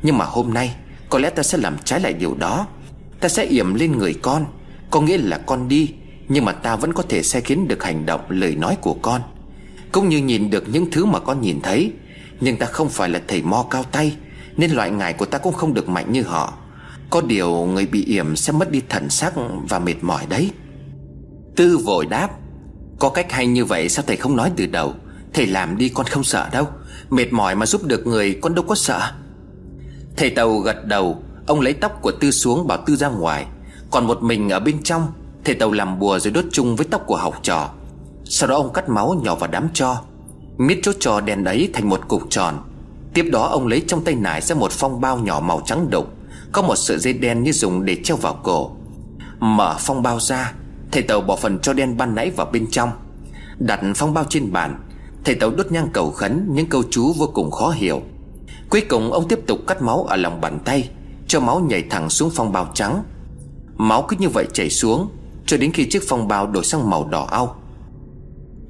[0.04, 0.76] Nhưng mà hôm nay
[1.10, 2.68] có lẽ ta sẽ làm trái lại điều đó.
[3.20, 4.46] Ta sẽ yểm lên người con.
[4.92, 5.94] Có nghĩa là con đi,
[6.28, 9.22] Nhưng mà ta vẫn có thể sai khiến được hành động, lời nói của con.
[9.92, 11.92] Cũng như nhìn được những thứ mà con nhìn thấy,
[12.40, 14.16] Nhưng ta không phải là thầy mo cao tay,
[14.58, 16.54] Nên loại ngài của ta cũng không được mạnh như họ.
[17.10, 19.34] Có điều người bị yểm sẽ mất đi thần sắc
[19.70, 20.52] và mệt mỏi đấy.
[21.56, 22.30] Tư vội đáp,
[23.00, 24.94] Có cách hay như vậy sao thầy không nói từ đầu?
[25.34, 26.68] Thầy làm đi con không sợ đâu.
[27.10, 29.12] Mệt mỏi mà giúp được người con đâu có sợ.
[30.18, 33.46] Thầy Tàu gật đầu, Ông lấy tóc của Tư xuống bảo Tư ra ngoài.
[33.92, 35.08] Còn một mình ở bên trong,
[35.44, 37.70] Thầy Tàu làm bùa rồi đốt chung với tóc của học trò.
[38.26, 40.02] Sau đó ông cắt máu nhỏ vào đám cho
[40.58, 42.56] Miết chỗ trò đèn ấy thành một cục tròn.
[43.14, 46.08] Tiếp đó ông lấy trong tay nải ra một phong bao nhỏ màu trắng đục,
[46.52, 48.72] Có một sợi dây đen như dùng để treo vào cổ.
[49.40, 50.54] Mở phong bao ra,
[50.92, 52.90] Thầy Tàu bỏ phần cho đen ban nãy vào bên trong.
[53.60, 54.80] Đặt phong bao trên bàn,
[55.24, 58.02] Thầy Tàu đốt nhang cầu khấn Những câu chú vô cùng khó hiểu.
[58.70, 60.90] Cuối cùng ông tiếp tục cắt máu ở lòng bàn tay,
[61.28, 63.04] Cho máu nhảy thẳng xuống phong bao trắng.
[63.78, 65.10] Máu cứ như vậy chảy xuống,
[65.46, 67.56] Cho đến khi chiếc phong bao đổi sang màu đỏ au.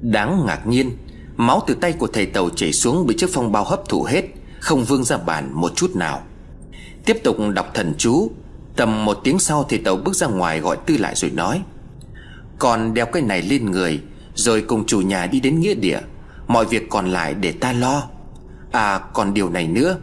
[0.00, 0.90] Đáng ngạc nhiên,
[1.36, 4.24] Máu từ tay của thầy Tàu chảy xuống Bị chiếc phong bao hấp thụ hết,
[4.60, 6.20] Không vương ra bàn một chút nào.
[7.04, 8.30] Tiếp tục đọc thần chú,
[8.76, 11.62] Tầm một tiếng sau thầy Tàu bước ra ngoài gọi Tư lại rồi nói
[12.58, 14.00] Còn đeo cái này lên người,
[14.34, 16.00] Rồi cùng chủ nhà đi đến nghĩa địa,
[16.46, 18.08] Mọi việc còn lại để ta lo.
[18.72, 19.96] À còn điều này nữa.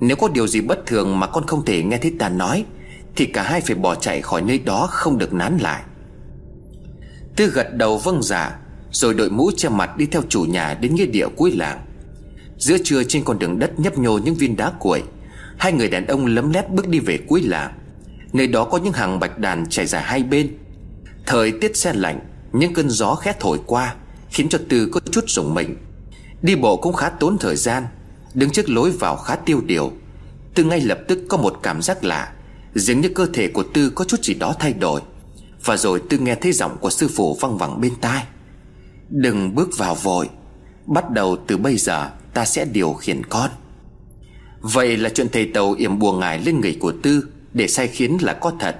[0.00, 2.64] Nếu có điều gì bất thường mà con không thể nghe thấy ta nói
[3.16, 5.82] Thì cả hai phải bỏ chạy khỏi nơi đó không được nán lại.
[7.36, 8.58] Tư gật đầu vâng giả dạ,
[8.90, 11.80] Rồi đội mũ che mặt đi theo chủ nhà đến nghĩa địa cuối làng.
[12.58, 15.02] Giữa trưa trên con đường đất nhấp nhô những viên đá cuội
[15.58, 17.72] Hai người đàn ông lấm lét bước đi về cuối làng.
[18.32, 20.58] Nơi đó có những hàng bạch đàn trải dài hai bên.
[21.26, 22.20] Thời tiết xe lạnh
[22.52, 23.94] Những cơn gió khét thổi qua
[24.30, 25.76] Khiến cho Tư có chút rùng mình
[26.42, 27.86] Đi bộ cũng khá tốn thời gian.
[28.34, 29.92] Đứng trước lối vào khá tiêu điều.
[30.54, 32.32] Tư ngay lập tức có một cảm giác lạ,
[32.74, 35.00] Dường như cơ thể của Tư có chút gì đó thay đổi.
[35.64, 38.24] Và rồi Tư nghe thấy giọng của sư phụ văng vẳng bên tai.
[39.08, 40.28] Đừng bước vào vội,
[40.86, 43.50] Bắt đầu từ bây giờ ta sẽ điều khiển con.
[44.60, 48.18] Vậy là chuyện thầy tàu yểm bùa ngài lên người của Tư Để sai khiến
[48.20, 48.76] là có thật.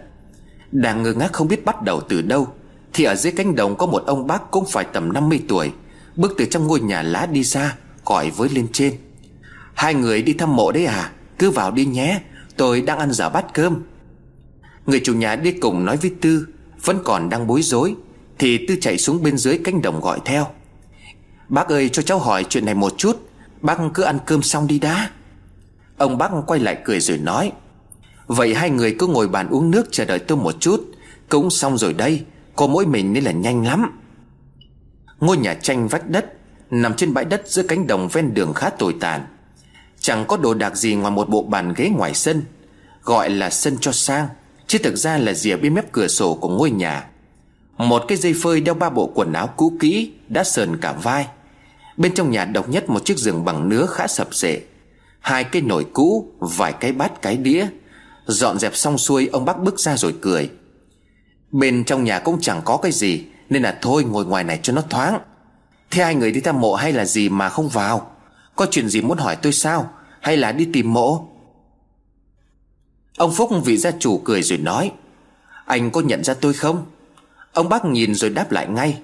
[0.72, 2.48] Đang ngơ ngác không biết bắt đầu từ đâu,
[2.92, 5.72] Thì ở dưới cánh đồng có một ông bác cũng phải tầm 50 tuổi,
[6.16, 8.94] Bước từ trong ngôi nhà lá đi ra Gọi với lên trên.
[9.78, 11.12] Hai người đi thăm mộ đấy à?
[11.38, 12.20] Cứ vào đi nhé.
[12.56, 13.82] Tôi đang ăn dở bát cơm.
[14.86, 16.46] Người chủ nhà đi cùng nói với Tư,
[16.84, 17.94] Vẫn còn đang bối rối.
[18.38, 20.46] Thì Tư chạy xuống bên dưới cánh đồng gọi theo.
[21.48, 23.28] Bác ơi, cho cháu hỏi chuyện này một chút.
[23.60, 25.10] Bác cứ ăn cơm xong đi đã.
[25.96, 27.52] Ông bác quay lại cười rồi nói.
[28.26, 30.80] Vậy hai người cứ ngồi bàn uống nước chờ đợi tôi một chút.
[31.28, 32.24] Cũng xong rồi đây,
[32.56, 34.00] Có mỗi mình nên là nhanh lắm.
[35.20, 36.32] Ngôi nhà tranh vách đất,
[36.70, 39.26] Nằm trên bãi đất giữa cánh đồng ven đường khá tồi tàn.
[40.08, 42.42] Chẳng có đồ đạc gì ngoài một bộ bàn ghế ngoài sân,
[43.02, 44.28] Gọi là sân cho sang,
[44.66, 47.06] Chứ thực ra là rìa bên mép cửa sổ của ngôi nhà.
[47.76, 51.26] Một cái dây phơi đeo ba bộ quần áo cũ kỹ Đã sờn cả vai.
[51.96, 54.60] Bên trong nhà độc nhất một chiếc giường bằng nứa khá sập sệ.
[55.20, 57.66] Hai cái nồi cũ, Vài cái bát cái đĩa.
[58.26, 60.50] Dọn dẹp xong xuôi, ông bác bước ra rồi cười.
[61.50, 64.72] Bên trong nhà cũng chẳng có cái gì, Nên là thôi ngồi ngoài này cho
[64.72, 65.18] nó thoáng.
[65.90, 68.10] Thế hai người đi thăm mộ hay là gì mà không vào?
[68.56, 69.90] Có chuyện gì muốn hỏi tôi sao?
[70.20, 71.28] Hay là đi tìm mộ?
[73.16, 74.92] Ông Phúc vị gia chủ cười rồi nói,
[75.66, 76.86] Anh có nhận ra tôi không?
[77.52, 78.98] Ông bác nhìn rồi đáp lại ngay,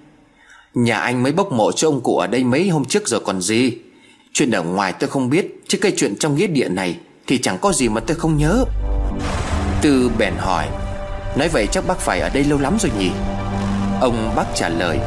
[0.75, 3.41] Nhà anh mới bốc mộ cho ông cụ ở đây mấy hôm trước rồi còn
[3.41, 3.79] gì?
[4.33, 7.59] Chuyện ở ngoài tôi không biết, Chứ cái chuyện trong nghĩa địa này Thì chẳng
[7.59, 8.65] có gì mà tôi không nhớ.
[9.83, 10.69] Tư bèn hỏi,
[11.37, 13.11] Nói vậy chắc bác phải ở đây lâu lắm rồi nhỉ?
[14.01, 14.99] Ông bác trả lời,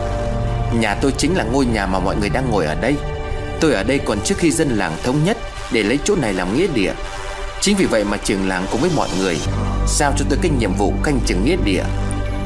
[0.80, 2.96] Nhà tôi chính là ngôi nhà mà mọi người đang ngồi ở đây.
[3.60, 5.38] Tôi ở đây còn trước khi dân làng thống nhất
[5.72, 6.94] để lấy chỗ này làm nghĩa địa.
[7.62, 9.38] Chính vì vậy mà trường làng cùng với mọi người
[9.88, 11.84] Giao cho tôi cái nhiệm vụ canh chừng nghĩa địa.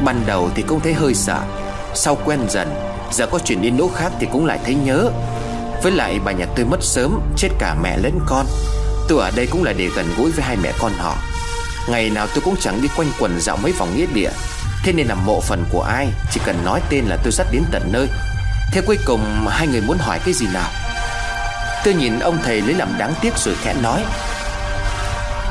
[0.05, 1.39] Ban đầu thì cũng thấy hơi sợ,
[1.95, 2.73] Sau quen dần,
[3.11, 5.11] Giờ có chuyện đi nỗ khác thì cũng lại thấy nhớ.
[5.83, 8.45] Với lại bà nhà tôi mất sớm, Chết cả mẹ lẫn con.
[9.07, 11.17] Tôi ở đây cũng là để gần gũi với hai mẹ con họ.
[11.89, 14.31] Ngày nào tôi cũng chẳng đi quanh quần dạo mấy vòng nghĩa địa.
[14.83, 17.63] Thế nên là mộ phần của ai, Chỉ cần nói tên là tôi dắt đến
[17.71, 18.07] tận nơi.
[18.71, 20.69] Thế cuối cùng hai người muốn hỏi cái gì nào?
[21.83, 24.03] Tôi nhìn ông thầy lấy làm đáng tiếc rồi khẽ nói.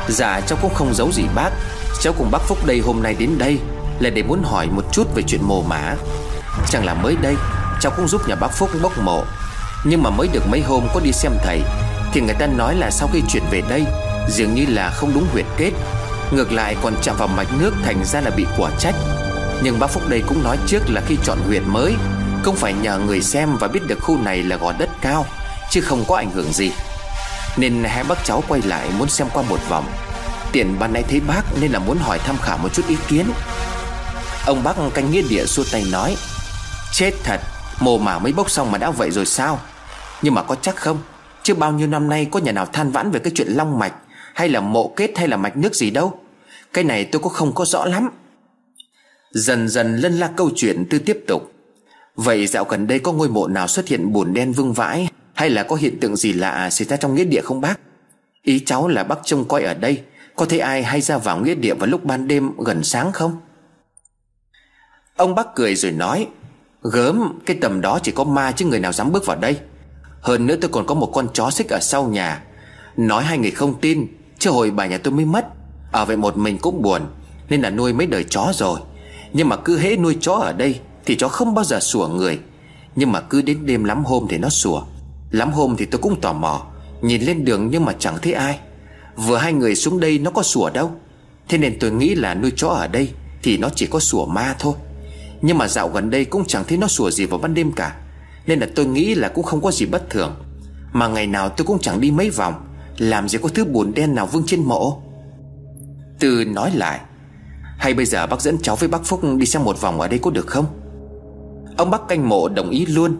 [0.09, 1.51] Dạ cháu cũng không giấu gì bác.
[2.01, 3.59] Cháu cùng bác Phúc đây hôm nay đến đây
[4.01, 5.95] Là để muốn hỏi một chút về chuyện mồ mã
[6.71, 7.35] Chẳng là mới đây,
[7.81, 9.25] Cháu cũng giúp nhà bác Phúc bốc mộ.
[9.85, 11.63] Nhưng mà mới được mấy hôm có đi xem thầy,
[12.13, 13.85] Thì người ta nói là sau khi chuyển về đây,
[14.29, 15.71] Dường như là không đúng huyệt kết.
[16.31, 18.95] Ngược lại còn chạm vào mạch nước Thành ra là bị quả trách.
[19.63, 21.95] Nhưng bác Phúc đây cũng nói trước là khi chọn huyệt mới,
[22.43, 25.27] Không phải nhờ người xem và biết được khu này là gò đất cao.
[25.71, 26.73] Chứ không có ảnh hưởng gì.
[27.57, 29.85] Nên hai bác cháu quay lại muốn xem qua một vòng.
[30.53, 33.27] Tiền ban nay thấy bác Nên là muốn hỏi tham khảo một chút ý kiến.
[34.47, 36.17] Ông bác canh nghĩa địa xua tay nói,
[36.93, 37.41] Chết thật,
[37.81, 39.61] Mồ mả mới bốc xong mà đã vậy rồi sao?
[40.23, 40.99] Nhưng mà có chắc không?
[41.43, 43.93] Chứ bao nhiêu năm nay có nhà nào than vãn về cái chuyện long mạch,
[44.35, 46.21] Hay là mộ kết, hay là mạch nước gì đâu?
[46.73, 48.11] Cái này tôi cũng không có rõ lắm.
[49.33, 51.53] Dần dần lân la câu chuyện tư tiếp tục.
[52.15, 55.09] Vậy dạo gần đây có ngôi mộ nào xuất hiện bùn đen vương vãi
[55.41, 57.81] hay là có hiện tượng gì lạ xảy ra trong nghĩa địa không bác?
[58.43, 60.03] Ý cháu là bác trông coi ở đây,
[60.37, 63.41] Có thấy ai hay ra vào nghĩa địa vào lúc ban đêm gần sáng không?
[65.17, 66.27] Ông bác cười rồi nói,
[66.83, 69.59] Gớm, Cái tầm đó chỉ có ma chứ người nào dám bước vào đây.
[70.21, 72.43] Hơn nữa tôi còn có một con chó xích ở sau nhà.
[72.97, 74.07] Nói hai người không tin,
[74.39, 75.47] Chứ hồi bà nhà tôi mới mất.
[75.93, 77.03] Ở vậy một mình cũng buồn,
[77.49, 78.81] Nên là nuôi mấy đời chó rồi.
[79.33, 82.41] Nhưng mà cứ hễ nuôi chó ở đây, Thì chó không bao giờ sủa người.
[82.97, 84.83] Nhưng mà cứ đến đêm lắm hôm thì nó sủa.
[85.31, 86.67] Lắm hôm thì tôi cũng tò mò,
[87.03, 88.59] Nhìn lên đường nhưng mà chẳng thấy ai.
[89.17, 90.93] Vừa hai người xuống đây nó có sủa đâu.
[91.49, 93.11] Thế nên tôi nghĩ là nuôi chó ở đây
[93.43, 94.75] Thì nó chỉ có sủa ma thôi.
[95.43, 97.97] Nhưng mà dạo gần đây cũng chẳng thấy nó sủa gì vào ban đêm cả.
[98.47, 100.35] Nên là tôi nghĩ là cũng không có gì bất thường.
[100.93, 102.55] Mà ngày nào tôi cũng chẳng đi mấy vòng,
[102.99, 105.03] Làm gì có thứ buồn đen nào vương trên mộ.
[106.21, 107.01] Từ nói lại,
[107.79, 110.19] Hay bây giờ bác dẫn cháu với bác Phúc đi xem một vòng ở đây
[110.19, 110.67] có được không?
[111.77, 113.17] Ông bác canh mộ đồng ý luôn.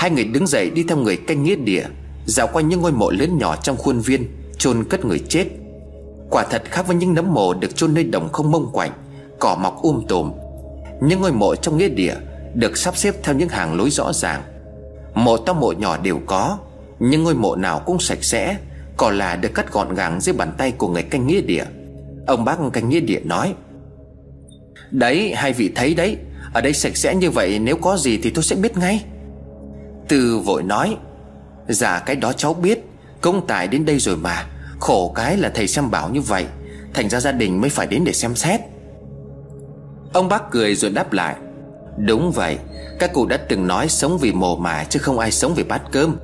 [0.00, 1.84] Hai người đứng dậy đi theo người canh nghĩa địa,
[2.26, 4.28] Dạo quanh những ngôi mộ lớn nhỏ trong khuôn viên,
[4.58, 5.44] chôn cất người chết.
[6.30, 8.90] Quả thật khác với những nấm mộ được chôn nơi đồng không mông quạnh,
[9.38, 10.32] Cỏ mọc um tùm.
[11.02, 12.14] Những ngôi mộ trong nghĩa địa
[12.54, 14.42] Được sắp xếp theo những hàng lối rõ ràng.
[15.14, 16.58] Mộ to mộ nhỏ đều có,
[16.98, 18.56] Nhưng ngôi mộ nào cũng sạch sẽ,
[18.96, 21.64] cỏ là được cắt gọn gàng dưới bàn tay của người canh nghĩa địa.
[22.26, 23.54] Ông bác canh nghĩa địa nói,
[24.90, 26.16] Đấy, hai vị thấy đấy,
[26.52, 29.04] Ở đây sạch sẽ như vậy, Nếu có gì thì tôi sẽ biết ngay.
[30.10, 30.96] Từ vội nói
[31.68, 32.78] Dạ cái đó cháu biết
[33.20, 34.46] Công tài đến đây rồi mà,
[34.80, 36.46] Khổ cái là thầy xem bảo như vậy,
[36.94, 38.60] Thành ra gia đình mới phải đến để xem xét.
[40.12, 41.36] Ông bác cười rồi đáp lại,
[41.96, 42.58] Đúng vậy,
[42.98, 45.82] Các cụ đã từng nói sống vì mồ mà Chứ không ai sống vì bát
[45.92, 46.16] cơm.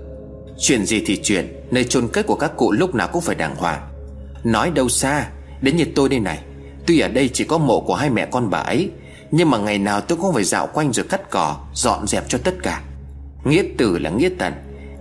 [0.59, 3.57] Chuyện gì thì chuyện, Nơi chôn cất của các cụ lúc nào cũng phải đàng
[3.57, 3.89] hoàng.
[4.45, 5.29] Nói đâu xa,
[5.61, 6.39] Đến như tôi đây này,
[6.87, 8.91] Tuy ở đây chỉ có mộ của hai mẹ con bà ấy,
[9.31, 12.39] Nhưng mà ngày nào tôi cũng phải dạo quanh rồi cắt cỏ, Dọn dẹp cho
[12.45, 12.83] tất cả.
[13.47, 14.53] Nghĩa tử là nghĩa tận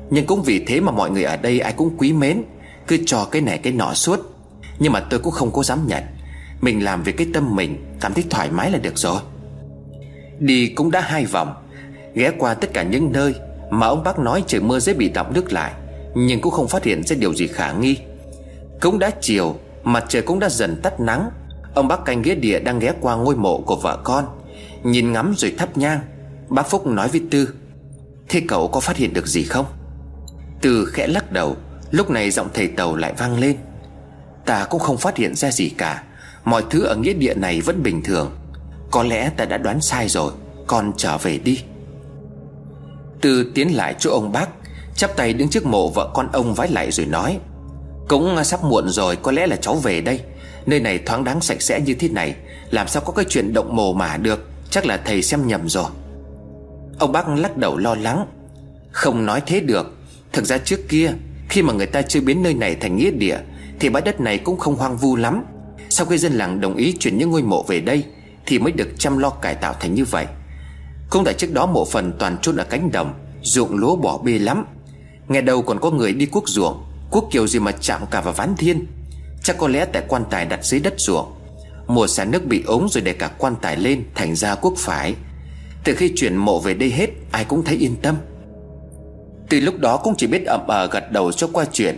[0.09, 2.43] Nhưng cũng vì thế mà mọi người ở đây ai cũng quý mến,
[2.87, 4.19] Cứ cho cái này cái nọ suốt.
[4.79, 6.03] Nhưng mà tôi cũng không có dám nhận.
[6.61, 9.19] Mình làm việc cái tâm mình, Cảm thấy thoải mái là được rồi.
[10.39, 11.53] Đi cũng đã hai vòng,
[12.13, 13.35] Ghé qua tất cả những nơi
[13.69, 15.71] Mà ông bác nói trời mưa dễ bị đọng nước lại,
[16.15, 17.97] Nhưng cũng không phát hiện ra điều gì khả nghi.
[18.81, 21.29] Cũng đã chiều, Mặt trời cũng đã dần tắt nắng.
[21.73, 24.25] Ông bác canh ghế địa đang ghé qua ngôi mộ của vợ con,
[24.83, 25.99] Nhìn ngắm rồi thắp nhang.
[26.49, 27.49] Bác Phúc nói với Tư
[28.29, 29.65] Thế cậu có phát hiện được gì không?
[30.61, 31.57] Từ khẽ lắc đầu,
[31.91, 33.57] Lúc này giọng thầy tàu lại vang lên.
[34.45, 36.03] Ta cũng không phát hiện ra gì cả,
[36.43, 38.35] Mọi thứ ở nghĩa địa này vẫn bình thường.
[38.91, 40.33] Có lẽ ta đã đoán sai rồi
[40.67, 41.61] Con trở về đi.
[43.21, 44.49] Tư tiến lại chỗ ông bác,
[44.95, 47.39] Chắp tay đứng trước mộ vợ con ông vái lại rồi nói,
[48.07, 50.21] Cũng sắp muộn rồi, có lẽ là cháu về đây.
[50.65, 52.35] Nơi này thoáng đáng sạch sẽ như thế này,
[52.69, 55.89] Làm sao có cái chuyện động mồ mả được, Chắc là thầy xem nhầm rồi.
[56.99, 58.25] Ông bác lắc đầu lo lắng.
[58.91, 59.97] Không nói thế được.
[60.33, 61.11] Thực ra trước kia,
[61.49, 63.37] Khi mà người ta chưa biến nơi này thành nghĩa địa,
[63.79, 65.43] Thì bãi đất này cũng không hoang vu lắm.
[65.89, 68.03] Sau khi dân làng đồng ý chuyển những ngôi mộ về đây,
[68.45, 70.25] Thì mới được chăm lo cải tạo thành như vậy.
[71.09, 73.13] Không tại trước đó mộ phần toàn chôn ở cánh đồng,
[73.43, 74.65] Ruộng lúa bỏ bê lắm.
[75.27, 78.33] Ngày đầu còn có người đi cuốc ruộng, Cuốc kiểu gì mà chạm cả vào
[78.33, 78.85] ván thiên.
[79.43, 81.33] Chắc có lẽ tại quan tài đặt dưới đất ruộng.
[81.87, 85.15] Mùa xả nước bị ống rồi để cả quan tài lên Thành ra cuốc phải.
[85.85, 88.15] Từ khi chuyển mộ về đây hết, Ai cũng thấy yên tâm.
[89.49, 91.95] Từ lúc đó cũng chỉ biết ậm ờ gật đầu cho qua chuyện.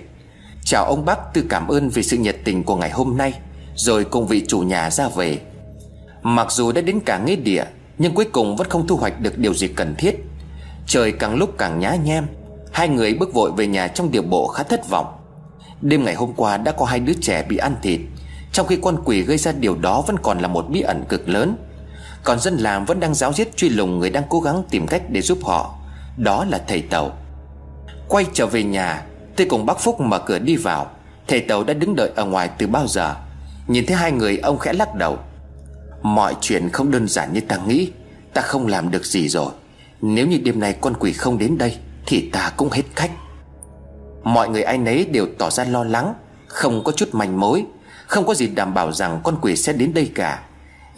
[0.66, 3.34] Chào ông bác, tư cảm ơn vì sự nhiệt tình của ngày hôm nay,
[3.76, 5.40] Rồi cùng vị chủ nhà ra về.
[6.22, 7.64] Mặc dù đã đến cả nghĩa địa,
[7.98, 10.16] Nhưng cuối cùng vẫn không thu hoạch được điều gì cần thiết.
[10.88, 12.26] Trời càng lúc càng nhá nhem,
[12.72, 15.06] Hai người bước vội về nhà trong điều bộ khá thất vọng.
[15.82, 18.00] Đêm ngày hôm qua đã có hai đứa trẻ bị ăn thịt,
[18.52, 21.30] Trong khi con quỷ gây ra điều đó vẫn còn là một bí ẩn cực
[21.30, 21.56] lớn.
[22.24, 25.02] Còn dân làng vẫn đang giáo giết truy lùng người đang cố gắng tìm cách
[25.10, 25.76] để giúp họ.
[26.18, 27.12] Đó là thầy Tàu.
[28.08, 29.04] Quay trở về nhà
[29.38, 30.92] Tôi cùng bác Phúc mở cửa đi vào.
[31.28, 33.16] Thầy Tàu đã đứng đợi ở ngoài từ bao giờ.
[33.68, 35.18] Nhìn thấy hai người, ông khẽ lắc đầu.
[36.02, 37.92] Mọi chuyện không đơn giản như ta nghĩ.
[38.34, 39.52] Ta không làm được gì rồi.
[40.02, 43.12] Nếu như đêm nay con quỷ không đến đây, Thì ta cũng hết cách.
[44.24, 46.14] Mọi người ai nấy đều tỏ ra lo lắng,
[46.48, 47.66] Không có chút manh mối.
[48.08, 50.44] Không có gì đảm bảo rằng con quỷ sẽ đến đây cả.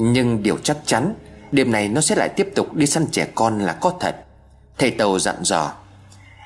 [0.01, 1.13] Nhưng điều chắc chắn,
[1.51, 4.15] Đêm này nó sẽ lại tiếp tục đi săn trẻ con là có thật.
[4.77, 5.73] Thầy Tàu dặn dò,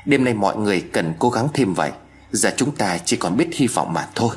[0.05, 1.91] Đêm nay mọi người cần cố gắng thêm vậy,
[2.31, 4.35] Giờ chúng ta chỉ còn biết hy vọng mà thôi.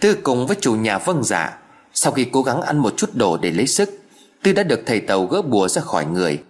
[0.00, 1.58] Tư cùng với chủ nhà vâng dạ
[1.94, 3.90] Sau khi cố gắng ăn một chút đồ để lấy sức,
[4.42, 6.42] Tư đã được thầy Tàu gỡ bùa ra khỏi người.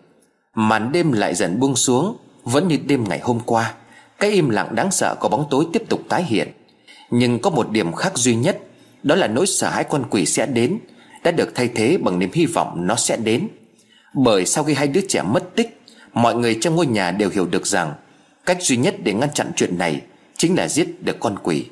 [0.54, 3.74] Màn đêm lại dần buông xuống, Vẫn như đêm ngày hôm qua.
[4.18, 6.48] Cái im lặng đáng sợ của bóng tối tiếp tục tái hiện.
[7.10, 8.58] Nhưng có một điểm khác duy nhất,
[9.02, 10.78] Đó là nỗi sợ hãi con quỷ sẽ đến.
[11.24, 13.48] Đã được thay thế bằng niềm hy vọng nó sẽ đến.
[14.14, 15.80] Bởi sau khi hai đứa trẻ mất tích,
[16.12, 17.94] Mọi người trong ngôi nhà đều hiểu được rằng
[18.46, 20.02] Cách duy nhất để ngăn chặn chuyện này
[20.36, 21.66] Chính là giết được con quỷ.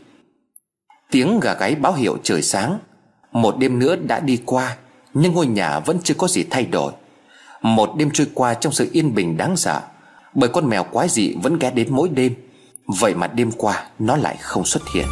[1.10, 2.78] Tiếng gà gáy báo hiệu trời sáng.
[3.32, 4.76] Một đêm nữa đã đi qua,
[5.14, 6.92] Nhưng ngôi nhà vẫn chưa có gì thay đổi.
[7.62, 9.80] Một đêm trôi qua trong sự yên bình đáng sợ,
[10.34, 12.34] bởi con mèo quái dị vẫn ghé đến mỗi đêm.
[13.00, 15.06] Vậy mà đêm qua nó lại không xuất hiện.